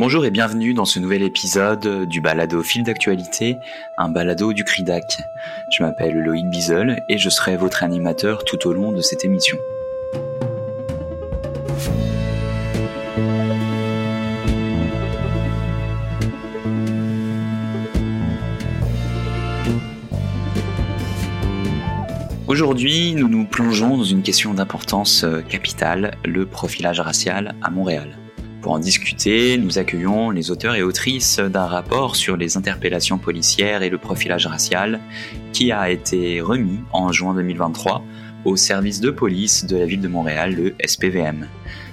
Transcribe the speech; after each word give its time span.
Bonjour 0.00 0.24
et 0.24 0.30
bienvenue 0.30 0.72
dans 0.72 0.86
ce 0.86 0.98
nouvel 0.98 1.22
épisode 1.22 2.06
du 2.08 2.22
balado 2.22 2.62
fil 2.62 2.84
d'actualité, 2.84 3.58
un 3.98 4.08
balado 4.08 4.54
du 4.54 4.64
CRIDAC. 4.64 5.18
Je 5.70 5.82
m'appelle 5.82 6.14
Loïc 6.14 6.48
Bizel 6.48 7.02
et 7.10 7.18
je 7.18 7.28
serai 7.28 7.58
votre 7.58 7.84
animateur 7.84 8.42
tout 8.44 8.66
au 8.66 8.72
long 8.72 8.92
de 8.92 9.02
cette 9.02 9.26
émission. 9.26 9.58
Aujourd'hui, 22.48 23.12
nous 23.12 23.28
nous 23.28 23.44
plongeons 23.44 23.98
dans 23.98 24.04
une 24.04 24.22
question 24.22 24.54
d'importance 24.54 25.26
capitale, 25.50 26.16
le 26.24 26.46
profilage 26.46 27.00
racial 27.00 27.54
à 27.60 27.70
Montréal. 27.70 28.16
Pour 28.62 28.72
en 28.72 28.78
discuter, 28.78 29.56
nous 29.56 29.78
accueillons 29.78 30.30
les 30.30 30.50
auteurs 30.50 30.74
et 30.74 30.82
autrices 30.82 31.38
d'un 31.38 31.64
rapport 31.64 32.14
sur 32.14 32.36
les 32.36 32.58
interpellations 32.58 33.16
policières 33.16 33.82
et 33.82 33.88
le 33.88 33.96
profilage 33.96 34.46
racial 34.46 35.00
qui 35.54 35.72
a 35.72 35.88
été 35.88 36.42
remis 36.42 36.80
en 36.92 37.10
juin 37.10 37.34
2023 37.34 38.04
au 38.44 38.56
service 38.56 39.00
de 39.00 39.10
police 39.10 39.64
de 39.64 39.78
la 39.78 39.86
ville 39.86 40.02
de 40.02 40.08
Montréal, 40.08 40.54
le 40.54 40.74
SPVM. 40.86 41.46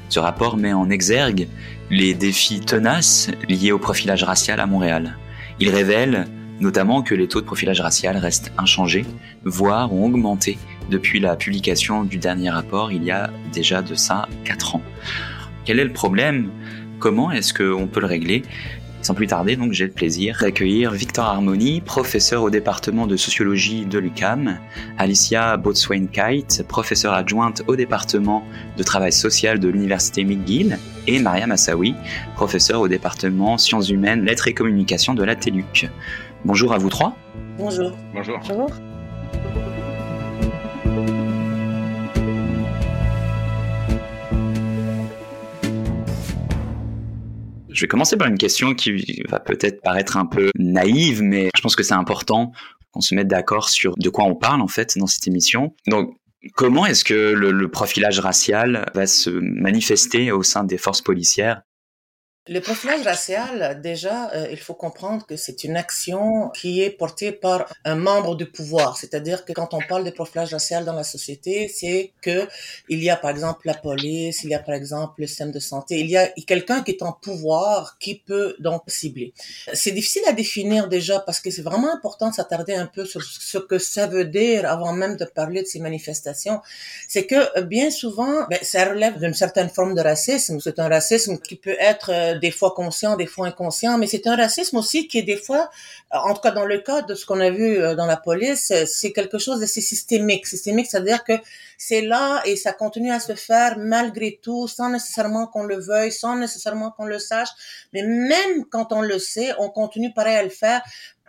Ce 0.09 0.19
rapport 0.19 0.57
met 0.57 0.73
en 0.73 0.89
exergue 0.89 1.47
les 1.89 2.13
défis 2.13 2.59
tenaces 2.59 3.29
liés 3.47 3.71
au 3.71 3.79
profilage 3.79 4.23
racial 4.23 4.59
à 4.59 4.65
Montréal. 4.65 5.17
Il 5.61 5.69
révèle 5.69 6.27
notamment 6.59 7.01
que 7.01 7.15
les 7.15 7.29
taux 7.29 7.39
de 7.39 7.45
profilage 7.45 7.79
racial 7.79 8.17
restent 8.17 8.51
inchangés, 8.57 9.05
voire 9.45 9.93
ont 9.93 10.05
augmenté 10.05 10.57
depuis 10.89 11.19
la 11.19 11.35
publication 11.35 12.03
du 12.03 12.17
dernier 12.17 12.49
rapport 12.49 12.91
il 12.91 13.03
y 13.03 13.11
a 13.11 13.29
déjà 13.53 13.81
de 13.81 13.95
ça 13.95 14.27
4 14.43 14.75
ans. 14.75 14.81
Quel 15.67 15.81
est 15.81 15.83
le 15.83 15.91
problème? 15.91 16.49
Comment 16.97 17.29
est-ce 17.29 17.53
qu'on 17.53 17.87
peut 17.87 17.99
le 17.99 18.05
régler? 18.05 18.43
Sans 19.01 19.13
plus 19.13 19.27
tarder, 19.27 19.57
donc, 19.57 19.73
j'ai 19.73 19.83
le 19.83 19.91
plaisir 19.91 20.37
d'accueillir 20.39 20.91
Victor 20.91 21.25
Harmony, 21.25 21.81
professeur 21.81 22.43
au 22.43 22.49
département 22.49 23.05
de 23.05 23.17
sociologie 23.17 23.85
de 23.85 23.99
l'UCAM, 23.99 24.59
Alicia 24.97 25.57
Botswain-Kite, 25.57 26.63
professeure 26.69 27.11
adjointe 27.11 27.63
au 27.67 27.75
département 27.75 28.45
de 28.77 28.83
travail 28.83 29.11
social 29.11 29.59
de 29.59 29.67
l'université 29.67 30.23
McGill, 30.23 30.79
et 31.05 31.19
Maria 31.19 31.47
Massaoui, 31.47 31.95
professeure 32.35 32.79
au 32.79 32.87
département 32.87 33.57
sciences 33.57 33.89
humaines, 33.89 34.23
lettres 34.23 34.47
et 34.47 34.53
communication 34.53 35.15
de 35.15 35.23
la 35.25 35.35
TELUC. 35.35 35.89
Bonjour 36.45 36.71
à 36.71 36.77
vous 36.77 36.89
trois. 36.89 37.17
Bonjour. 37.57 37.91
Bonjour. 38.13 38.39
Bonjour. 38.47 38.71
Je 47.77 47.83
vais 47.83 47.87
commencer 47.87 48.17
par 48.17 48.27
une 48.27 48.39
question 48.39 48.73
qui 48.73 49.21
va 49.29 49.39
peut-être 49.39 49.83
paraître 49.83 50.17
un 50.17 50.25
peu 50.25 50.49
naïve, 50.57 51.21
mais 51.21 51.51
je 51.55 51.61
pense 51.61 51.75
que 51.75 51.83
c'est 51.83 51.93
important 51.93 52.51
qu'on 52.91 53.01
se 53.01 53.13
mette 53.13 53.27
d'accord 53.27 53.69
sur 53.69 53.95
de 53.95 54.09
quoi 54.09 54.25
on 54.25 54.33
parle 54.33 54.61
en 54.61 54.67
fait 54.67 54.97
dans 54.97 55.05
cette 55.05 55.27
émission. 55.27 55.75
Donc, 55.85 56.17
comment 56.55 56.87
est-ce 56.87 57.03
que 57.03 57.33
le, 57.33 57.69
profilage 57.69 58.19
racial 58.19 58.89
va 58.95 59.05
se 59.05 59.29
manifester 59.29 60.31
au 60.31 60.41
sein 60.41 60.63
des 60.63 60.79
forces 60.79 61.03
policières 61.03 61.61
le 62.49 62.59
profilage 62.61 63.01
racial, 63.01 63.81
déjà, 63.81 64.31
euh, 64.31 64.47
il 64.51 64.57
faut 64.57 64.73
comprendre 64.73 65.25
que 65.25 65.35
c'est 65.35 65.63
une 65.63 65.75
action 65.75 66.49
qui 66.49 66.81
est 66.81 66.89
portée 66.89 67.31
par 67.31 67.73
un 67.85 67.95
membre 67.95 68.35
du 68.35 68.45
pouvoir. 68.45 68.97
C'est-à-dire 68.97 69.45
que 69.45 69.53
quand 69.53 69.73
on 69.73 69.79
parle 69.87 70.03
de 70.03 70.11
profilage 70.11 70.53
racial 70.53 70.85
dans 70.85 70.93
la 70.93 71.03
société, 71.03 71.67
c'est 71.67 72.13
que 72.21 72.47
il 72.89 73.03
y 73.03 73.09
a 73.09 73.17
par 73.17 73.31
exemple 73.31 73.67
la 73.67 73.73
police, 73.73 74.43
il 74.43 74.49
y 74.49 74.55
a 74.55 74.59
par 74.59 74.75
exemple 74.75 75.21
le 75.21 75.27
système 75.27 75.51
de 75.51 75.59
santé, 75.59 75.99
il 75.99 76.09
y 76.09 76.17
a 76.17 76.27
quelqu'un 76.45 76.83
qui 76.83 76.91
est 76.91 77.03
en 77.03 77.11
pouvoir 77.11 77.97
qui 77.99 78.15
peut 78.15 78.55
donc 78.59 78.83
cibler. 78.87 79.33
C'est 79.73 79.91
difficile 79.91 80.23
à 80.27 80.33
définir 80.33 80.87
déjà 80.87 81.19
parce 81.19 81.39
que 81.39 81.51
c'est 81.51 81.61
vraiment 81.61 81.93
important 81.93 82.29
de 82.29 82.35
s'attarder 82.35 82.75
un 82.75 82.87
peu 82.87 83.05
sur 83.05 83.21
ce 83.23 83.57
que 83.57 83.79
ça 83.79 84.07
veut 84.07 84.25
dire 84.25 84.69
avant 84.69 84.93
même 84.93 85.17
de 85.17 85.25
parler 85.25 85.61
de 85.63 85.67
ces 85.67 85.79
manifestations. 85.79 86.61
C'est 87.07 87.25
que 87.25 87.61
bien 87.61 87.89
souvent, 87.91 88.45
ben, 88.49 88.59
ça 88.61 88.85
relève 88.85 89.19
d'une 89.19 89.33
certaine 89.33 89.69
forme 89.69 89.95
de 89.95 90.01
racisme. 90.01 90.59
C'est 90.59 90.79
un 90.79 90.89
racisme 90.89 91.37
qui 91.39 91.55
peut 91.55 91.75
être 91.79 92.11
euh, 92.11 92.36
des 92.37 92.51
fois 92.51 92.73
conscient, 92.75 93.15
des 93.15 93.25
fois 93.25 93.47
inconscient, 93.47 93.97
mais 93.97 94.07
c'est 94.07 94.27
un 94.27 94.35
racisme 94.35 94.77
aussi 94.77 95.07
qui 95.07 95.19
est 95.19 95.23
des 95.23 95.37
fois, 95.37 95.69
en 96.11 96.33
tout 96.33 96.41
cas 96.41 96.51
dans 96.51 96.65
le 96.65 96.79
cas 96.79 97.01
de 97.01 97.15
ce 97.15 97.25
qu'on 97.25 97.39
a 97.39 97.49
vu 97.49 97.77
euh, 97.77 97.95
dans 97.95 98.05
la 98.05 98.17
police, 98.17 98.71
c'est 98.85 99.11
quelque 99.11 99.37
chose 99.37 99.59
d'assez 99.59 99.81
systémique. 99.81 100.47
Systémique, 100.47 100.87
c'est-à-dire 100.89 101.23
que 101.23 101.33
c'est 101.77 102.01
là 102.01 102.41
et 102.45 102.55
ça 102.55 102.73
continue 102.73 103.11
à 103.11 103.19
se 103.19 103.35
faire 103.35 103.77
malgré 103.77 104.39
tout, 104.41 104.67
sans 104.67 104.89
nécessairement 104.89 105.47
qu'on 105.47 105.63
le 105.63 105.79
veuille, 105.79 106.11
sans 106.11 106.35
nécessairement 106.35 106.91
qu'on 106.91 107.05
le 107.05 107.19
sache, 107.19 107.49
mais 107.93 108.03
même 108.03 108.65
quand 108.69 108.93
on 108.93 109.01
le 109.01 109.19
sait, 109.19 109.53
on 109.59 109.69
continue 109.69 110.13
pareil 110.13 110.37
à 110.37 110.43
le 110.43 110.49
faire 110.49 110.81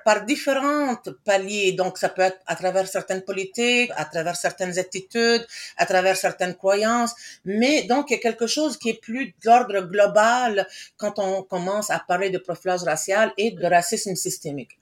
par 0.04 0.24
différentes 0.24 1.10
paliers. 1.24 1.72
Donc, 1.72 1.98
ça 1.98 2.08
peut 2.08 2.22
être 2.22 2.38
à 2.46 2.56
travers 2.56 2.86
certaines 2.86 3.22
politiques, 3.22 3.90
à 3.96 4.04
travers 4.04 4.36
certaines 4.36 4.78
attitudes, 4.78 5.46
à 5.76 5.86
travers 5.86 6.16
certaines 6.16 6.54
croyances. 6.54 7.14
Mais 7.44 7.82
donc, 7.82 8.10
il 8.10 8.14
y 8.14 8.16
a 8.16 8.20
quelque 8.20 8.46
chose 8.46 8.78
qui 8.78 8.90
est 8.90 9.00
plus 9.00 9.34
d'ordre 9.44 9.80
global 9.80 10.66
quand 10.96 11.18
on 11.18 11.42
commence 11.42 11.90
à 11.90 11.98
parler 11.98 12.30
de 12.30 12.38
profilage 12.38 12.82
racial 12.82 13.32
et 13.36 13.50
de 13.50 13.66
racisme 13.66 14.14
systémique. 14.14 14.78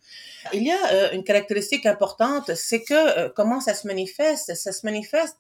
Il 0.53 0.63
y 0.63 0.71
a 0.71 0.93
euh, 0.93 1.11
une 1.13 1.25
caractéristique 1.25 1.87
importante, 1.87 2.55
c'est 2.55 2.83
que 2.83 2.95
euh, 2.95 3.29
comment 3.35 3.61
ça 3.61 3.75
se 3.75 3.87
manifeste? 3.87 4.55
Ça 4.55 4.73
se 4.73 4.87
manifeste 4.87 5.37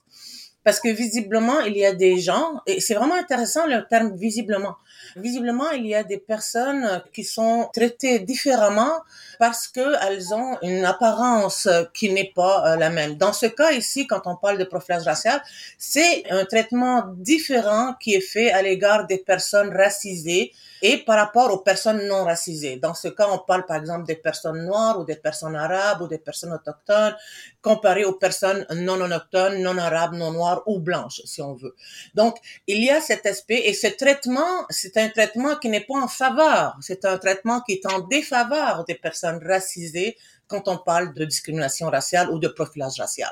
parce 0.67 0.81
que 0.81 0.89
visiblement, 0.89 1.61
il 1.61 1.77
y 1.77 1.85
a 1.85 1.95
des 1.95 2.19
gens, 2.19 2.61
et 2.67 2.81
c'est 2.81 2.95
vraiment 2.95 3.15
intéressant 3.15 3.69
le 3.69 3.87
terme 3.89 4.17
visiblement. 4.17 4.75
Visiblement, 5.17 5.71
il 5.71 5.87
y 5.87 5.95
a 5.95 6.03
des 6.03 6.19
personnes 6.19 7.03
qui 7.13 7.25
sont 7.25 7.69
traitées 7.73 8.19
différemment 8.21 9.01
parce 9.39 9.69
qu'elles 9.69 10.35
ont 10.35 10.59
une 10.63 10.85
apparence 10.85 11.69
qui 11.95 12.11
n'est 12.11 12.33
pas 12.35 12.73
euh, 12.73 12.77
la 12.77 12.91
même. 12.91 13.17
Dans 13.17 13.33
ce 13.33 13.47
cas 13.47 13.73
ici, 13.73 14.07
quand 14.07 14.23
on 14.27 14.37
parle 14.37 14.59
de 14.59 14.65
profilage 14.65 15.05
racial, 15.05 15.43
c'est 15.79 16.25
un 16.31 16.45
traitement 16.45 17.05
différent 17.17 17.95
qui 18.01 18.15
est 18.15 18.21
fait 18.21 18.51
à 18.51 18.63
l'égard 18.63 19.07
des 19.07 19.19
personnes 19.19 19.75
racisées 19.75 20.53
et 20.83 20.99
par 20.99 21.17
rapport 21.17 21.53
aux 21.53 21.59
personnes 21.59 22.07
non 22.07 22.25
racisées. 22.25 22.77
Dans 22.77 22.95
ce 22.95 23.09
cas, 23.09 23.29
on 23.31 23.39
parle 23.39 23.65
par 23.67 23.79
exemple 23.79 24.07
des 24.07 24.17
personnes 24.17 24.65
noires 24.65 25.01
ou 25.01 25.05
des 25.05 25.17
personnes 25.17 25.57
arabes 25.57 26.03
ou 26.03 26.07
des 26.07 26.19
personnes 26.19 26.53
autochtones 26.53 27.15
comparé 27.63 28.05
aux 28.05 28.13
personnes 28.13 28.65
non 28.75 29.01
autochtones, 29.01 29.61
non 29.63 29.77
arabes, 29.79 30.15
non 30.15 30.33
noires 30.33 30.63
ou 30.67 30.79
blanches, 30.79 31.21
si 31.25 31.43
on 31.43 31.55
veut. 31.55 31.75
Donc, 32.15 32.37
il 32.67 32.83
y 32.83 32.91
a 32.91 33.01
cet 33.01 33.27
aspect 33.27 33.63
et 33.67 33.75
ce 33.75 33.89
traitement, 33.89 34.67
un 34.97 35.09
traitement 35.09 35.57
qui 35.57 35.69
n'est 35.69 35.81
pas 35.81 35.99
en 35.99 36.09
faveur, 36.09 36.77
c'est 36.81 37.05
un 37.05 37.19
traitement 37.19 37.61
qui 37.61 37.73
est 37.73 37.87
en 37.87 38.01
défaveur 38.01 38.85
des 38.85 38.95
personnes 38.95 39.41
racisées 39.47 40.17
quand 40.49 40.69
on 40.69 40.79
parle 40.79 41.13
de 41.15 41.25
discrimination 41.25 41.89
raciale 41.89 42.31
ou 42.31 42.39
de 42.39 42.49
profilage 42.49 43.01
racial. 43.01 43.31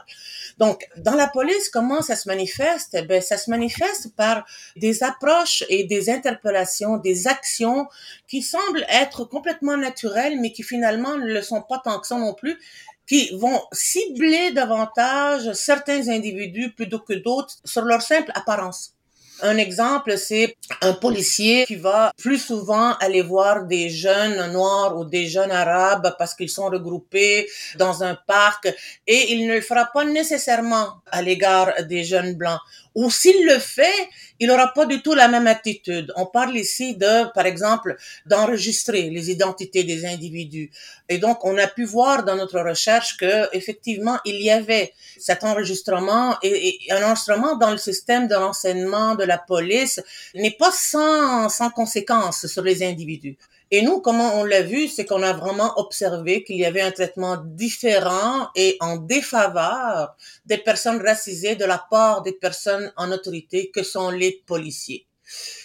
Donc, 0.59 0.89
dans 0.97 1.15
la 1.15 1.29
police, 1.29 1.69
comment 1.69 2.03
ça 2.03 2.17
se 2.17 2.29
manifeste? 2.29 2.97
Ben, 3.07 3.23
ça 3.23 3.37
se 3.37 3.51
manifeste 3.51 4.15
par 4.17 4.45
des 4.77 5.03
approches 5.03 5.65
et 5.69 5.85
des 5.85 6.11
interpellations, 6.11 6.97
des 6.97 7.29
actions 7.29 7.87
qui 8.27 8.43
semblent 8.43 8.85
être 8.89 9.25
complètement 9.25 9.77
naturelles, 9.77 10.41
mais 10.41 10.53
qui 10.53 10.63
finalement 10.63 11.17
ne 11.17 11.27
le 11.27 11.43
sont 11.43 11.63
pas 11.63 11.81
tant 11.85 12.01
que 12.01 12.07
ça 12.07 12.19
non 12.19 12.35
plus, 12.35 12.59
qui 13.07 13.37
vont 13.37 13.61
cibler 13.73 14.53
davantage 14.53 15.53
certains 15.53 16.09
individus 16.09 16.73
plutôt 16.73 17.01
que 17.01 17.13
d'autres 17.13 17.55
sur 17.65 17.83
leur 17.83 18.03
simple 18.03 18.33
apparence. 18.35 18.94
Un 19.43 19.57
exemple, 19.57 20.17
c'est 20.17 20.57
un 20.81 20.93
policier 20.93 21.65
qui 21.67 21.75
va 21.75 22.13
plus 22.17 22.39
souvent 22.39 22.95
aller 22.99 23.21
voir 23.21 23.65
des 23.65 23.91
jeunes 23.91 24.53
noirs 24.53 24.97
ou 24.97 25.05
des 25.05 25.27
jeunes 25.27 25.51
arabes 25.51 26.15
parce 26.19 26.35
qu'ils 26.35 26.51
sont 26.51 26.67
regroupés 26.67 27.49
dans 27.77 28.05
un 28.05 28.15
parc 28.15 28.73
et 29.07 29.33
il 29.33 29.47
ne 29.49 29.55
le 29.55 29.61
fera 29.61 29.87
pas 29.93 30.05
nécessairement 30.05 31.01
à 31.11 31.21
l'égard 31.21 31.73
des 31.89 32.05
jeunes 32.05 32.35
blancs 32.35 32.61
ou 32.95 33.11
s'il 33.11 33.45
le 33.47 33.59
fait, 33.59 34.09
il 34.41 34.49
n'aura 34.49 34.73
pas 34.73 34.87
du 34.87 35.03
tout 35.03 35.15
la 35.15 35.29
même 35.29 35.47
attitude. 35.47 36.13
On 36.17 36.27
parle 36.27 36.57
ici 36.57 36.97
de, 36.97 37.33
par 37.33 37.47
exemple, 37.47 37.97
d'enregistrer 38.27 39.11
les 39.11 39.31
identités 39.31 39.85
des 39.85 40.05
individus. 40.07 40.71
Et 41.09 41.19
donc, 41.19 41.45
on 41.45 41.57
a 41.59 41.67
pu 41.67 41.85
voir 41.85 42.25
dans 42.25 42.37
notre 42.37 42.61
recherche 42.61 43.17
que, 43.17 43.49
effectivement, 43.55 44.19
il 44.25 44.41
y 44.41 44.51
avait 44.51 44.93
cet 45.19 45.45
enregistrement 45.45 46.37
et, 46.43 46.79
un 46.91 47.03
enregistrement 47.03 47.57
dans 47.57 47.71
le 47.71 47.79
système 47.79 48.29
de 48.29 48.35
l'enseignement 48.35 49.15
de 49.15 49.25
la 49.25 49.39
police 49.39 50.01
n'est 50.35 50.57
pas 50.57 50.73
sans, 50.73 51.49
sans 51.49 51.71
conséquences 51.71 52.47
sur 52.47 52.63
les 52.63 52.83
individus. 52.83 53.37
Et 53.77 53.83
nous, 53.83 54.01
comment 54.01 54.39
on 54.39 54.45
l'a 54.45 54.63
vu, 54.63 54.87
c'est 54.87 55.05
qu'on 55.05 55.25
a 55.25 55.33
vraiment 55.33 55.77
observé 55.81 56.45
qu'il 56.45 56.55
y 56.55 56.65
avait 56.65 56.81
un 56.81 56.93
traitement 56.93 57.39
différent 57.45 58.49
et 58.55 58.77
en 58.79 58.99
défaveur 58.99 60.15
des 60.47 60.59
personnes 60.59 61.03
racisées 61.05 61.57
de 61.57 61.65
la 61.65 61.85
part 61.91 62.23
des 62.23 62.35
personnes 62.35 62.93
en 62.97 63.11
autorité 63.11 63.73
que 63.73 63.83
sont 63.83 64.11
les 64.11 64.45
policiers. 64.47 65.09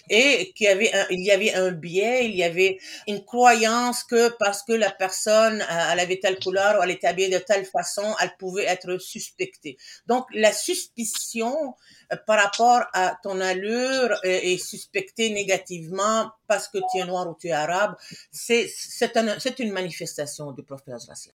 Et 0.10 0.52
qu'il 0.54 0.66
y 0.66 0.70
avait 0.70 0.94
un, 0.94 1.06
il 1.10 1.26
y 1.26 1.32
avait 1.32 1.54
un 1.54 1.72
biais, 1.72 2.26
il 2.26 2.36
y 2.36 2.44
avait 2.44 2.80
une 3.08 3.24
croyance 3.24 4.04
que 4.04 4.30
parce 4.38 4.64
que 4.64 4.74
la 4.74 4.92
personne 4.92 5.62
euh, 5.62 5.92
elle 5.92 6.00
avait 6.00 6.20
telle 6.20 6.40
couleur 6.40 6.80
ou 6.80 6.84
elle 6.84 6.92
était 6.92 7.08
habillée 7.08 7.30
de 7.30 7.38
telle 7.40 7.66
façon, 7.66 8.16
elle 8.22 8.36
pouvait 8.38 8.66
être 8.66 8.98
suspectée. 8.98 9.78
Donc 10.08 10.26
la 10.34 10.52
suspicion 10.52 11.76
euh, 12.12 12.18
par 12.26 12.42
rapport 12.42 12.84
à 12.94 13.18
ton 13.24 13.40
allure 13.42 14.18
est, 14.24 14.58
suspectée 14.58 15.30
négativement 15.30 16.32
parce 16.48 16.68
que 16.68 16.80
tu 16.92 17.00
es 17.00 17.06
noir 17.06 17.30
ou 17.30 17.36
tu 17.40 17.48
es 17.48 17.52
arabe, 17.52 17.96
c'est 18.32 18.68
c'est 18.68 19.12
c'est 19.40 19.60
une 19.60 19.72
manifestation 19.72 20.52
du 20.52 20.64
profilage 20.64 21.06
racial. 21.08 21.34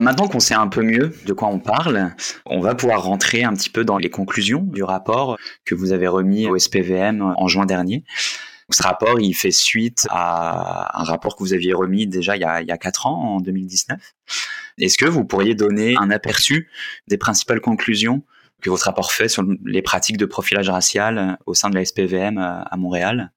Maintenant 0.00 0.26
qu'on 0.26 0.40
sait 0.40 0.54
un 0.54 0.66
peu 0.66 0.82
mieux 0.82 1.14
de 1.24 1.32
quoi 1.32 1.48
on 1.48 1.60
parle, 1.60 2.16
on 2.46 2.58
va 2.58 2.74
pouvoir 2.74 3.04
rentrer 3.04 3.44
un 3.44 3.54
petit 3.54 3.70
peu 3.70 3.84
dans 3.84 3.96
les 3.96 4.10
conclusions 4.10 4.62
du 4.62 4.82
rapport 4.82 5.38
que 5.64 5.76
vous 5.76 5.92
avez 5.92 6.08
remis 6.08 6.48
au 6.48 6.58
SPVM 6.58 7.22
en 7.22 7.46
juin 7.46 7.64
dernier. 7.64 8.04
Ce 8.70 8.82
rapport, 8.82 9.20
il 9.20 9.34
fait 9.34 9.52
suite 9.52 10.08
à 10.10 11.00
un 11.00 11.04
rapport 11.04 11.36
que 11.36 11.44
vous 11.44 11.52
aviez 11.52 11.72
remis 11.72 12.08
déjà 12.08 12.36
il 12.36 12.40
y 12.40 12.44
a, 12.44 12.60
il 12.60 12.66
y 12.66 12.72
a 12.72 12.78
4 12.78 13.06
ans, 13.06 13.36
en 13.36 13.40
2019. 13.40 14.00
Est-ce 14.78 14.98
que 14.98 15.04
vous 15.04 15.24
pourriez 15.24 15.54
donner 15.54 15.94
un 15.96 16.10
aperçu 16.10 16.68
des 17.06 17.16
principales 17.16 17.60
conclusions 17.60 18.24
que 18.62 18.70
votre 18.70 18.86
rapport 18.86 19.12
fait 19.12 19.28
sur 19.28 19.44
les 19.64 19.82
pratiques 19.82 20.16
de 20.16 20.26
profilage 20.26 20.70
racial 20.70 21.38
au 21.46 21.54
sein 21.54 21.70
de 21.70 21.76
la 21.76 21.84
SPVM 21.84 22.38
à 22.38 22.76
Montréal? 22.76 23.32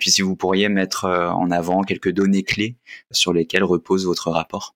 Puis 0.00 0.10
si 0.10 0.22
vous 0.22 0.34
pourriez 0.34 0.68
mettre 0.68 1.04
en 1.04 1.52
avant 1.52 1.82
quelques 1.82 2.10
données 2.10 2.42
clés 2.42 2.78
sur 3.12 3.32
lesquelles 3.32 3.62
repose 3.62 4.06
votre 4.06 4.30
rapport 4.32 4.74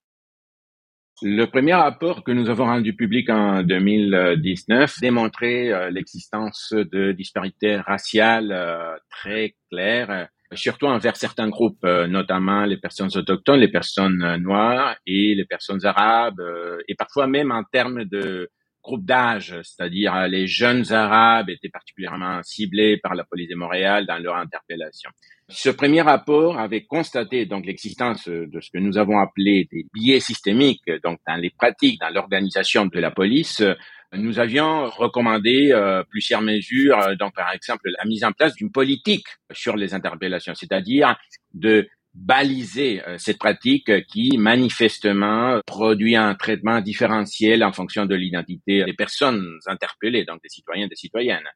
le 1.21 1.45
premier 1.45 1.73
rapport 1.73 2.23
que 2.23 2.31
nous 2.31 2.49
avons 2.49 2.65
rendu 2.65 2.95
public 2.95 3.29
en 3.29 3.61
2019 3.63 4.99
démontrait 5.01 5.71
euh, 5.71 5.89
l'existence 5.89 6.73
de 6.73 7.11
disparités 7.11 7.77
raciales 7.77 8.51
euh, 8.51 8.95
très 9.09 9.55
claires, 9.69 10.11
euh, 10.11 10.25
surtout 10.53 10.85
envers 10.85 11.17
certains 11.17 11.49
groupes, 11.49 11.83
notamment 11.83 12.65
les 12.65 12.77
personnes 12.77 13.09
autochtones, 13.13 13.59
les 13.59 13.71
personnes 13.71 14.37
noires 14.37 14.95
et 15.05 15.35
les 15.35 15.45
personnes 15.45 15.85
arabes, 15.85 16.41
et 16.87 16.95
parfois 16.95 17.27
même 17.27 17.51
en 17.51 17.63
termes 17.63 18.03
de 18.05 18.49
groupe 18.89 19.05
d'âge, 19.05 19.55
c'est-à-dire 19.61 20.27
les 20.27 20.47
jeunes 20.47 20.91
arabes 20.91 21.49
étaient 21.51 21.69
particulièrement 21.69 22.41
ciblés 22.41 22.97
par 22.97 23.13
la 23.13 23.23
police 23.23 23.47
de 23.47 23.55
Montréal 23.55 24.07
dans 24.07 24.17
leur 24.17 24.35
interpellation. 24.35 25.11
Ce 25.47 25.69
premier 25.69 26.01
rapport 26.01 26.59
avait 26.59 26.85
constaté 26.85 27.45
donc 27.45 27.65
l'existence 27.65 28.27
de 28.27 28.59
ce 28.59 28.69
que 28.71 28.79
nous 28.79 28.97
avons 28.97 29.19
appelé 29.19 29.67
des 29.71 29.85
biais 29.93 30.19
systémiques, 30.19 30.89
donc 31.03 31.19
dans 31.27 31.35
les 31.35 31.51
pratiques, 31.51 31.99
dans 31.99 32.09
l'organisation 32.09 32.87
de 32.87 32.99
la 32.99 33.11
police. 33.11 33.63
Nous 34.11 34.39
avions 34.39 34.89
recommandé 34.89 35.69
euh, 35.71 36.03
plusieurs 36.09 36.41
mesures, 36.41 36.99
euh, 36.99 37.15
donc 37.15 37.35
par 37.35 37.53
exemple 37.53 37.89
la 37.95 38.05
mise 38.05 38.23
en 38.23 38.31
place 38.31 38.55
d'une 38.55 38.71
politique 38.71 39.27
sur 39.51 39.75
les 39.75 39.93
interpellations, 39.93 40.55
c'est-à-dire 40.55 41.15
de 41.53 41.87
baliser 42.25 43.01
euh, 43.07 43.17
cette 43.17 43.39
pratique 43.39 44.05
qui 44.07 44.37
manifestement 44.37 45.61
produit 45.65 46.15
un 46.15 46.35
traitement 46.35 46.81
différentiel 46.81 47.63
en 47.63 47.71
fonction 47.71 48.05
de 48.05 48.15
l'identité 48.15 48.83
des 48.83 48.93
personnes 48.93 49.45
interpellées, 49.67 50.25
donc 50.25 50.41
des 50.43 50.49
citoyens 50.49 50.85
et 50.85 50.89
des 50.89 50.95
citoyennes. 50.95 51.47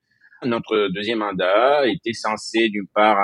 Notre 0.43 0.89
deuxième 0.89 1.19
mandat 1.19 1.87
était 1.87 2.13
censé 2.13 2.69
d'une 2.69 2.87
part 2.93 3.17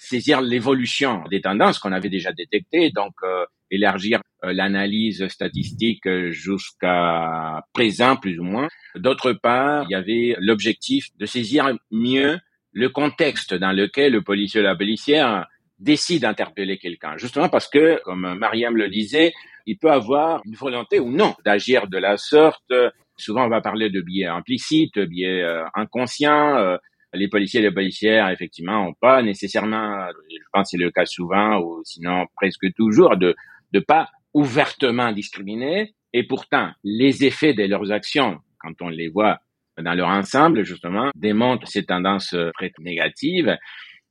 saisir 0.00 0.40
l'évolution 0.40 1.22
des 1.30 1.42
tendances 1.42 1.78
qu'on 1.78 1.92
avait 1.92 2.08
déjà 2.08 2.32
détectées, 2.32 2.90
donc 2.90 3.12
euh, 3.22 3.44
élargir 3.70 4.20
euh, 4.44 4.52
l'analyse 4.52 5.28
statistique 5.28 6.08
jusqu'à 6.30 7.62
présent 7.74 8.16
plus 8.16 8.40
ou 8.40 8.44
moins. 8.44 8.68
D'autre 8.96 9.32
part, 9.32 9.84
il 9.88 9.92
y 9.92 9.94
avait 9.94 10.36
l'objectif 10.40 11.08
de 11.18 11.26
saisir 11.26 11.70
mieux 11.90 12.38
le 12.72 12.88
contexte 12.88 13.54
dans 13.54 13.72
lequel 13.72 14.12
le 14.12 14.22
policier 14.22 14.60
ou 14.60 14.64
la 14.64 14.76
policière 14.76 15.46
décide 15.80 16.22
d'interpeller 16.22 16.78
quelqu'un. 16.78 17.16
Justement 17.16 17.48
parce 17.48 17.68
que, 17.68 18.00
comme 18.04 18.34
Mariam 18.38 18.76
le 18.76 18.88
disait, 18.88 19.32
il 19.66 19.76
peut 19.78 19.90
avoir 19.90 20.42
une 20.44 20.54
volonté 20.54 21.00
ou 21.00 21.10
non 21.10 21.34
d'agir 21.44 21.88
de 21.88 21.98
la 21.98 22.16
sorte. 22.16 22.72
Souvent, 23.16 23.44
on 23.44 23.48
va 23.48 23.60
parler 23.60 23.90
de 23.90 24.00
biais 24.00 24.26
implicites, 24.26 24.98
biais 24.98 25.42
euh, 25.42 25.64
inconscients, 25.74 26.78
les 27.12 27.28
policiers 27.28 27.60
et 27.60 27.64
les 27.64 27.72
policières, 27.72 28.28
effectivement, 28.30 28.86
ont 28.86 28.94
pas 28.94 29.22
nécessairement, 29.22 30.08
je 30.30 30.36
pense 30.52 30.68
que 30.68 30.70
c'est 30.70 30.82
le 30.82 30.90
cas 30.90 31.06
souvent, 31.06 31.60
ou 31.60 31.82
sinon 31.84 32.26
presque 32.36 32.72
toujours, 32.74 33.16
de 33.16 33.34
ne 33.72 33.80
pas 33.80 34.08
ouvertement 34.32 35.12
discriminer. 35.12 35.94
Et 36.12 36.24
pourtant, 36.26 36.70
les 36.84 37.24
effets 37.24 37.54
de 37.54 37.64
leurs 37.64 37.90
actions, 37.92 38.38
quand 38.58 38.80
on 38.80 38.88
les 38.88 39.08
voit 39.08 39.38
dans 39.78 39.94
leur 39.94 40.08
ensemble, 40.08 40.64
justement, 40.64 41.10
démontrent 41.14 41.66
ces 41.66 41.84
tendances 41.84 42.36
très 42.54 42.72
négatives. 42.78 43.56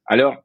Alors, 0.06 0.38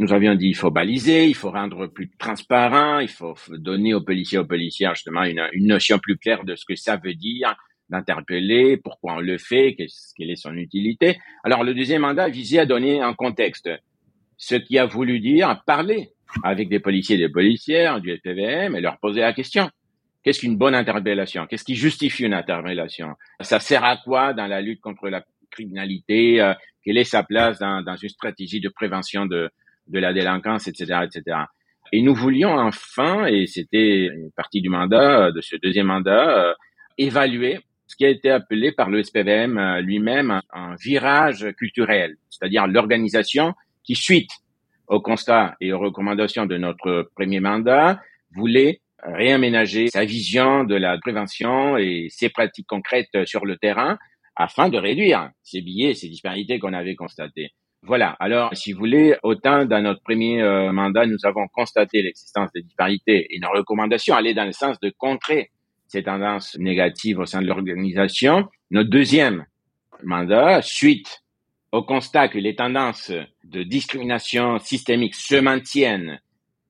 nous 0.00 0.12
avions 0.12 0.34
dit 0.34 0.48
il 0.48 0.56
faut 0.56 0.70
baliser, 0.70 1.26
il 1.26 1.34
faut 1.34 1.50
rendre 1.50 1.86
plus 1.86 2.10
transparent, 2.18 3.00
il 3.00 3.08
faut 3.08 3.34
donner 3.50 3.94
aux 3.94 4.00
policiers 4.00 4.38
aux 4.38 4.46
policières 4.46 4.94
justement 4.94 5.24
une, 5.24 5.42
une 5.52 5.66
notion 5.66 5.98
plus 5.98 6.16
claire 6.16 6.44
de 6.44 6.54
ce 6.54 6.64
que 6.64 6.76
ça 6.76 6.96
veut 6.96 7.14
dire 7.14 7.56
d'interpeller, 7.88 8.76
pourquoi 8.76 9.14
on 9.14 9.20
le 9.20 9.38
fait, 9.38 9.74
quelle 9.74 10.30
est 10.30 10.36
son 10.36 10.54
utilité. 10.56 11.18
Alors 11.42 11.64
le 11.64 11.74
deuxième 11.74 12.02
mandat 12.02 12.28
visait 12.28 12.58
à 12.58 12.66
donner 12.66 13.00
un 13.00 13.14
contexte, 13.14 13.70
ce 14.36 14.54
qui 14.56 14.78
a 14.78 14.86
voulu 14.86 15.20
dire 15.20 15.62
parler 15.66 16.10
avec 16.42 16.68
des 16.68 16.80
policiers 16.80 17.16
et 17.16 17.18
des 17.18 17.30
policières 17.30 18.00
du 18.00 18.14
FPVM 18.16 18.76
et 18.76 18.80
leur 18.80 18.98
poser 18.98 19.20
la 19.20 19.32
question. 19.32 19.70
Qu'est-ce 20.22 20.40
qu'une 20.40 20.58
bonne 20.58 20.74
interpellation? 20.74 21.46
Qu'est-ce 21.46 21.64
qui 21.64 21.76
justifie 21.76 22.24
une 22.24 22.34
interpellation? 22.34 23.14
Ça 23.40 23.60
sert 23.60 23.84
à 23.84 23.96
quoi 23.96 24.34
dans 24.34 24.46
la 24.46 24.60
lutte 24.60 24.80
contre 24.80 25.08
la 25.08 25.24
criminalité? 25.50 26.40
Euh, 26.42 26.52
Quelle 26.84 26.98
est 26.98 27.04
sa 27.04 27.22
place 27.22 27.58
dans, 27.58 27.82
dans, 27.82 27.96
une 27.96 28.08
stratégie 28.10 28.60
de 28.60 28.68
prévention 28.68 29.24
de, 29.24 29.50
de 29.88 29.98
la 29.98 30.12
délinquance, 30.12 30.68
etc., 30.68 31.00
etc. 31.04 31.36
Et 31.92 32.02
nous 32.02 32.14
voulions 32.14 32.52
enfin, 32.58 33.26
et 33.26 33.46
c'était 33.46 34.06
une 34.06 34.30
partie 34.36 34.60
du 34.60 34.68
mandat, 34.68 35.32
de 35.32 35.40
ce 35.40 35.56
deuxième 35.56 35.86
mandat, 35.86 36.48
euh, 36.48 36.54
évaluer 36.98 37.60
ce 37.86 37.96
qui 37.96 38.04
a 38.04 38.10
été 38.10 38.30
appelé 38.30 38.72
par 38.72 38.90
le 38.90 39.02
SPVM 39.02 39.56
euh, 39.56 39.80
lui-même 39.80 40.40
un, 40.52 40.74
virage 40.76 41.46
culturel, 41.56 42.16
c'est-à-dire 42.28 42.66
l'organisation 42.66 43.54
qui, 43.82 43.94
suite 43.94 44.30
au 44.86 45.00
constat 45.00 45.56
et 45.60 45.72
aux 45.72 45.78
recommandations 45.78 46.46
de 46.46 46.58
notre 46.58 47.10
premier 47.14 47.40
mandat, 47.40 48.00
voulait 48.34 48.80
réaménager 49.02 49.88
sa 49.88 50.04
vision 50.04 50.64
de 50.64 50.74
la 50.74 50.98
prévention 50.98 51.76
et 51.78 52.08
ses 52.10 52.28
pratiques 52.28 52.66
concrètes 52.66 53.24
sur 53.24 53.46
le 53.46 53.56
terrain 53.56 53.98
afin 54.36 54.68
de 54.68 54.78
réduire 54.78 55.30
ces 55.42 55.62
billets, 55.62 55.94
ces 55.94 56.08
disparités 56.08 56.58
qu'on 56.58 56.72
avait 56.72 56.94
constatées. 56.94 57.52
Voilà. 57.82 58.16
Alors, 58.18 58.54
si 58.56 58.72
vous 58.72 58.80
voulez, 58.80 59.16
autant 59.22 59.64
dans 59.64 59.80
notre 59.80 60.02
premier 60.02 60.42
euh, 60.42 60.72
mandat, 60.72 61.06
nous 61.06 61.24
avons 61.24 61.46
constaté 61.48 62.02
l'existence 62.02 62.50
des 62.52 62.62
disparités 62.62 63.26
et 63.30 63.38
nos 63.38 63.50
recommandations 63.50 64.14
allaient 64.14 64.34
dans 64.34 64.44
le 64.44 64.52
sens 64.52 64.80
de 64.80 64.92
contrer 64.96 65.50
ces 65.86 66.02
tendances 66.02 66.56
négatives 66.58 67.18
au 67.18 67.26
sein 67.26 67.40
de 67.40 67.46
l'organisation. 67.46 68.48
Notre 68.70 68.90
deuxième 68.90 69.46
mandat, 70.02 70.60
suite 70.60 71.22
au 71.72 71.82
constat 71.82 72.28
que 72.28 72.38
les 72.38 72.56
tendances 72.56 73.12
de 73.44 73.62
discrimination 73.62 74.58
systémique 74.58 75.14
se 75.14 75.36
maintiennent, 75.36 76.20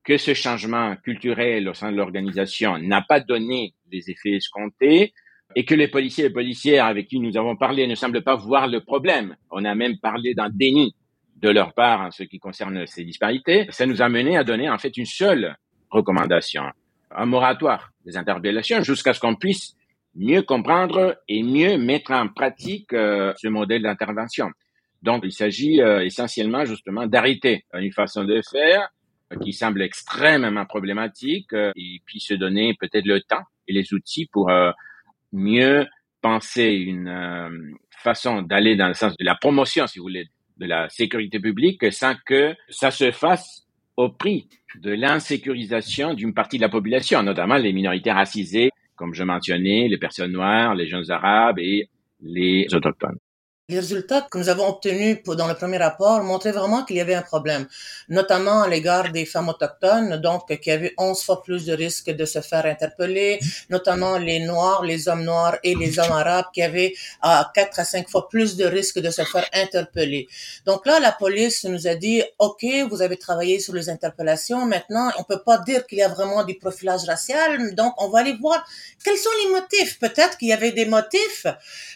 que 0.03 0.17
ce 0.17 0.33
changement 0.33 0.95
culturel 0.97 1.67
au 1.67 1.73
sein 1.73 1.91
de 1.91 1.97
l'organisation 1.97 2.77
n'a 2.77 3.01
pas 3.01 3.19
donné 3.19 3.73
les 3.91 4.09
effets 4.09 4.35
escomptés, 4.35 5.13
et 5.55 5.65
que 5.65 5.73
les 5.73 5.87
policiers 5.87 6.25
et 6.25 6.29
policières 6.29 6.85
avec 6.85 7.07
qui 7.07 7.19
nous 7.19 7.35
avons 7.37 7.55
parlé 7.55 7.87
ne 7.87 7.95
semblent 7.95 8.23
pas 8.23 8.35
voir 8.35 8.67
le 8.67 8.81
problème. 8.81 9.35
On 9.49 9.65
a 9.65 9.73
même 9.75 9.97
parlé 9.97 10.33
d'un 10.33 10.49
déni 10.49 10.95
de 11.41 11.49
leur 11.49 11.73
part 11.73 12.01
en 12.01 12.11
ce 12.11 12.23
qui 12.23 12.39
concerne 12.39 12.85
ces 12.85 13.03
disparités. 13.03 13.67
Ça 13.69 13.85
nous 13.85 14.01
a 14.01 14.09
mené 14.09 14.37
à 14.37 14.43
donner 14.43 14.69
en 14.69 14.77
fait 14.77 14.95
une 14.97 15.05
seule 15.05 15.55
recommandation 15.89 16.63
un 17.11 17.25
moratoire 17.25 17.91
des 18.05 18.17
interpellations 18.17 18.81
jusqu'à 18.83 19.13
ce 19.13 19.19
qu'on 19.19 19.35
puisse 19.35 19.75
mieux 20.15 20.41
comprendre 20.41 21.17
et 21.27 21.43
mieux 21.43 21.77
mettre 21.77 22.11
en 22.11 22.27
pratique 22.27 22.93
euh, 22.93 23.33
ce 23.37 23.47
modèle 23.47 23.83
d'intervention. 23.83 24.49
Donc, 25.01 25.21
il 25.23 25.31
s'agit 25.31 25.81
euh, 25.81 26.03
essentiellement 26.03 26.65
justement 26.65 27.07
d'arrêter 27.07 27.65
une 27.73 27.93
façon 27.93 28.23
de 28.25 28.41
faire 28.51 28.89
euh, 29.31 29.37
qui 29.37 29.53
semble 29.53 29.81
extrêmement 29.81 30.65
problématique 30.65 31.53
et 31.53 32.01
puis 32.05 32.19
se 32.19 32.33
donner 32.33 32.75
peut-être 32.79 33.05
le 33.05 33.21
temps 33.21 33.43
et 33.67 33.73
les 33.73 33.93
outils 33.93 34.27
pour 34.31 34.51
mieux 35.31 35.85
penser 36.21 36.71
une 36.71 37.77
façon 37.91 38.41
d'aller 38.41 38.75
dans 38.75 38.87
le 38.87 38.95
sens 38.95 39.15
de 39.15 39.23
la 39.23 39.35
promotion, 39.35 39.85
si 39.85 39.99
vous 39.99 40.05
voulez, 40.05 40.27
de 40.59 40.65
la 40.65 40.89
sécurité 40.89 41.39
publique 41.39 41.91
sans 41.91 42.13
que 42.25 42.55
ça 42.69 42.91
se 42.91 43.11
fasse 43.11 43.67
au 43.97 44.09
prix 44.09 44.47
de 44.75 44.91
l'insécurisation 44.91 46.13
d'une 46.13 46.33
partie 46.33 46.57
de 46.57 46.61
la 46.61 46.69
population, 46.69 47.23
notamment 47.23 47.55
les 47.55 47.73
minorités 47.73 48.11
racisées, 48.11 48.69
comme 48.95 49.13
je 49.13 49.23
mentionnais, 49.23 49.87
les 49.87 49.97
personnes 49.97 50.31
noires, 50.31 50.75
les 50.75 50.87
jeunes 50.87 51.09
arabes 51.09 51.59
et 51.59 51.89
les 52.21 52.67
autochtones. 52.73 53.17
Les 53.69 53.79
résultats 53.79 54.21
que 54.21 54.39
nous 54.39 54.49
avons 54.49 54.67
obtenus 54.67 55.19
dans 55.23 55.47
le 55.47 55.53
premier 55.53 55.77
rapport 55.77 56.23
montraient 56.23 56.51
vraiment 56.51 56.83
qu'il 56.83 56.95
y 56.95 57.01
avait 57.01 57.13
un 57.13 57.21
problème, 57.21 57.67
notamment 58.07 58.63
à 58.63 58.67
l'égard 58.67 59.11
des 59.11 59.25
femmes 59.25 59.49
autochtones, 59.49 60.17
donc 60.17 60.59
qui 60.59 60.71
avaient 60.71 60.95
11 60.97 61.21
fois 61.21 61.43
plus 61.43 61.67
de 61.67 61.73
risques 61.73 62.09
de 62.09 62.25
se 62.25 62.41
faire 62.41 62.65
interpeller, 62.65 63.39
notamment 63.69 64.17
les 64.17 64.39
Noirs, 64.39 64.83
les 64.83 65.07
hommes 65.07 65.23
noirs 65.23 65.59
et 65.63 65.75
les 65.75 65.99
hommes 65.99 66.11
arabes 66.11 66.47
qui 66.51 66.63
avaient 66.63 66.95
à 67.21 67.51
4 67.53 67.79
à 67.79 67.85
5 67.85 68.09
fois 68.09 68.27
plus 68.27 68.57
de 68.57 68.65
risques 68.65 68.97
de 68.97 69.11
se 69.11 69.23
faire 69.23 69.47
interpeller. 69.53 70.27
Donc 70.65 70.87
là, 70.87 70.99
la 70.99 71.11
police 71.11 71.63
nous 71.65 71.85
a 71.85 71.93
dit, 71.93 72.23
OK, 72.39 72.65
vous 72.89 73.03
avez 73.03 73.17
travaillé 73.17 73.59
sur 73.59 73.75
les 73.75 73.87
interpellations, 73.87 74.65
maintenant, 74.65 75.11
on 75.19 75.23
peut 75.23 75.43
pas 75.45 75.59
dire 75.59 75.85
qu'il 75.85 75.99
y 75.99 76.01
a 76.01 76.07
vraiment 76.07 76.43
du 76.43 76.55
profilage 76.55 77.03
racial, 77.03 77.75
donc 77.75 77.93
on 77.99 78.09
va 78.09 78.21
aller 78.21 78.35
voir 78.41 78.67
quels 79.03 79.17
sont 79.17 79.29
les 79.43 79.51
motifs. 79.51 79.99
Peut-être 79.99 80.39
qu'il 80.39 80.47
y 80.47 80.53
avait 80.53 80.71
des 80.71 80.87
motifs. 80.87 81.45